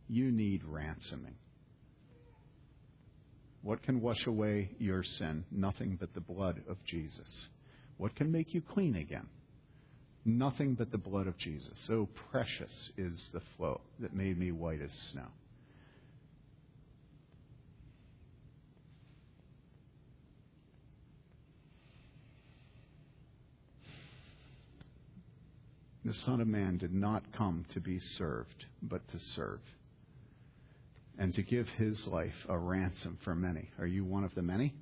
You 0.09 0.33
need 0.33 0.65
ransoming. 0.65 1.37
What 3.63 3.85
can 3.85 4.01
wash 4.01 4.27
away 4.27 4.73
your 4.81 5.05
sin? 5.05 5.45
Nothing 5.53 5.97
but 5.99 6.13
the 6.13 6.21
blood 6.21 6.61
of 6.69 6.77
Jesus. 6.85 7.47
What 7.99 8.17
can 8.17 8.33
make 8.33 8.53
you 8.53 8.63
clean 8.63 8.97
again? 8.97 9.29
Nothing 10.25 10.75
but 10.75 10.91
the 10.91 10.99
blood 10.99 11.29
of 11.29 11.39
Jesus. 11.39 11.79
So 11.87 12.09
precious 12.33 12.73
is 12.97 13.29
the 13.33 13.43
flow 13.57 13.81
that 14.01 14.13
made 14.13 14.37
me 14.37 14.51
white 14.51 14.83
as 14.83 14.93
snow. 15.13 15.29
The 26.07 26.15
Son 26.25 26.41
of 26.41 26.47
Man 26.47 26.79
did 26.79 26.95
not 26.95 27.25
come 27.37 27.67
to 27.75 27.81
be 27.81 27.99
served, 28.17 28.65
but 28.81 29.01
to 29.09 29.19
serve 29.35 29.59
and 31.19 31.35
to 31.35 31.43
give 31.43 31.67
his 31.79 32.07
life 32.07 32.47
a 32.49 32.57
ransom 32.57 33.19
for 33.25 33.35
many. 33.35 33.71
Are 33.81 33.89
you 33.89 34.05
one 34.05 34.23
of 34.23 34.33
the 34.37 34.43
many? 34.43 34.73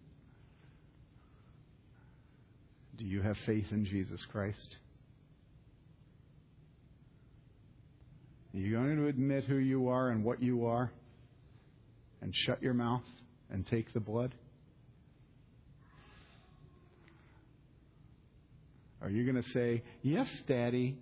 Do 2.99 3.07
you 3.07 3.23
have 3.23 3.37
faith 3.47 3.65
in 3.71 3.87
Jesus 3.87 4.21
Christ? 4.31 4.77
Are 8.53 8.59
you 8.59 8.77
going 8.77 8.99
to 8.99 9.07
admit 9.07 9.45
who 9.45 9.57
you 9.57 9.89
are 9.89 10.11
and 10.11 10.25
what 10.25 10.43
you 10.43 10.67
are 10.67 10.93
and 12.21 12.35
shut 12.45 12.63
your 12.63 12.75
mouth 12.75 13.05
and 13.51 13.67
take 13.67 13.91
the 13.95 14.01
blood? 14.01 14.35
Are 19.01 19.09
you 19.09 19.25
going 19.31 19.43
to 19.43 19.51
say, 19.53 19.83
Yes, 20.03 20.29
Daddy, 20.47 20.99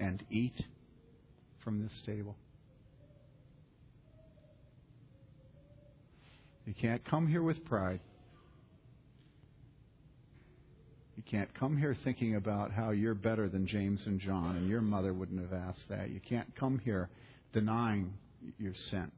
and 0.00 0.24
eat 0.30 0.64
from 1.62 1.82
this 1.82 2.02
table? 2.04 2.34
You 6.66 6.74
can't 6.74 7.04
come 7.04 7.28
here 7.28 7.42
with 7.42 7.64
pride. 7.64 8.00
You 11.16 11.22
can't 11.30 11.52
come 11.54 11.76
here 11.76 11.96
thinking 12.02 12.36
about 12.36 12.70
how 12.72 12.90
you're 12.90 13.14
better 13.14 13.48
than 13.48 13.66
James 13.66 14.02
and 14.06 14.18
John, 14.18 14.56
and 14.56 14.68
your 14.68 14.80
mother 14.80 15.12
wouldn't 15.12 15.40
have 15.40 15.52
asked 15.52 15.88
that. 15.90 16.10
You 16.10 16.20
can't 16.20 16.54
come 16.56 16.78
here 16.78 17.10
denying 17.52 18.14
your 18.58 18.74
sin. 18.90 19.12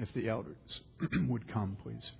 If 0.00 0.12
the 0.14 0.28
elders 0.28 0.80
would 1.28 1.52
come, 1.52 1.76
please. 1.82 2.10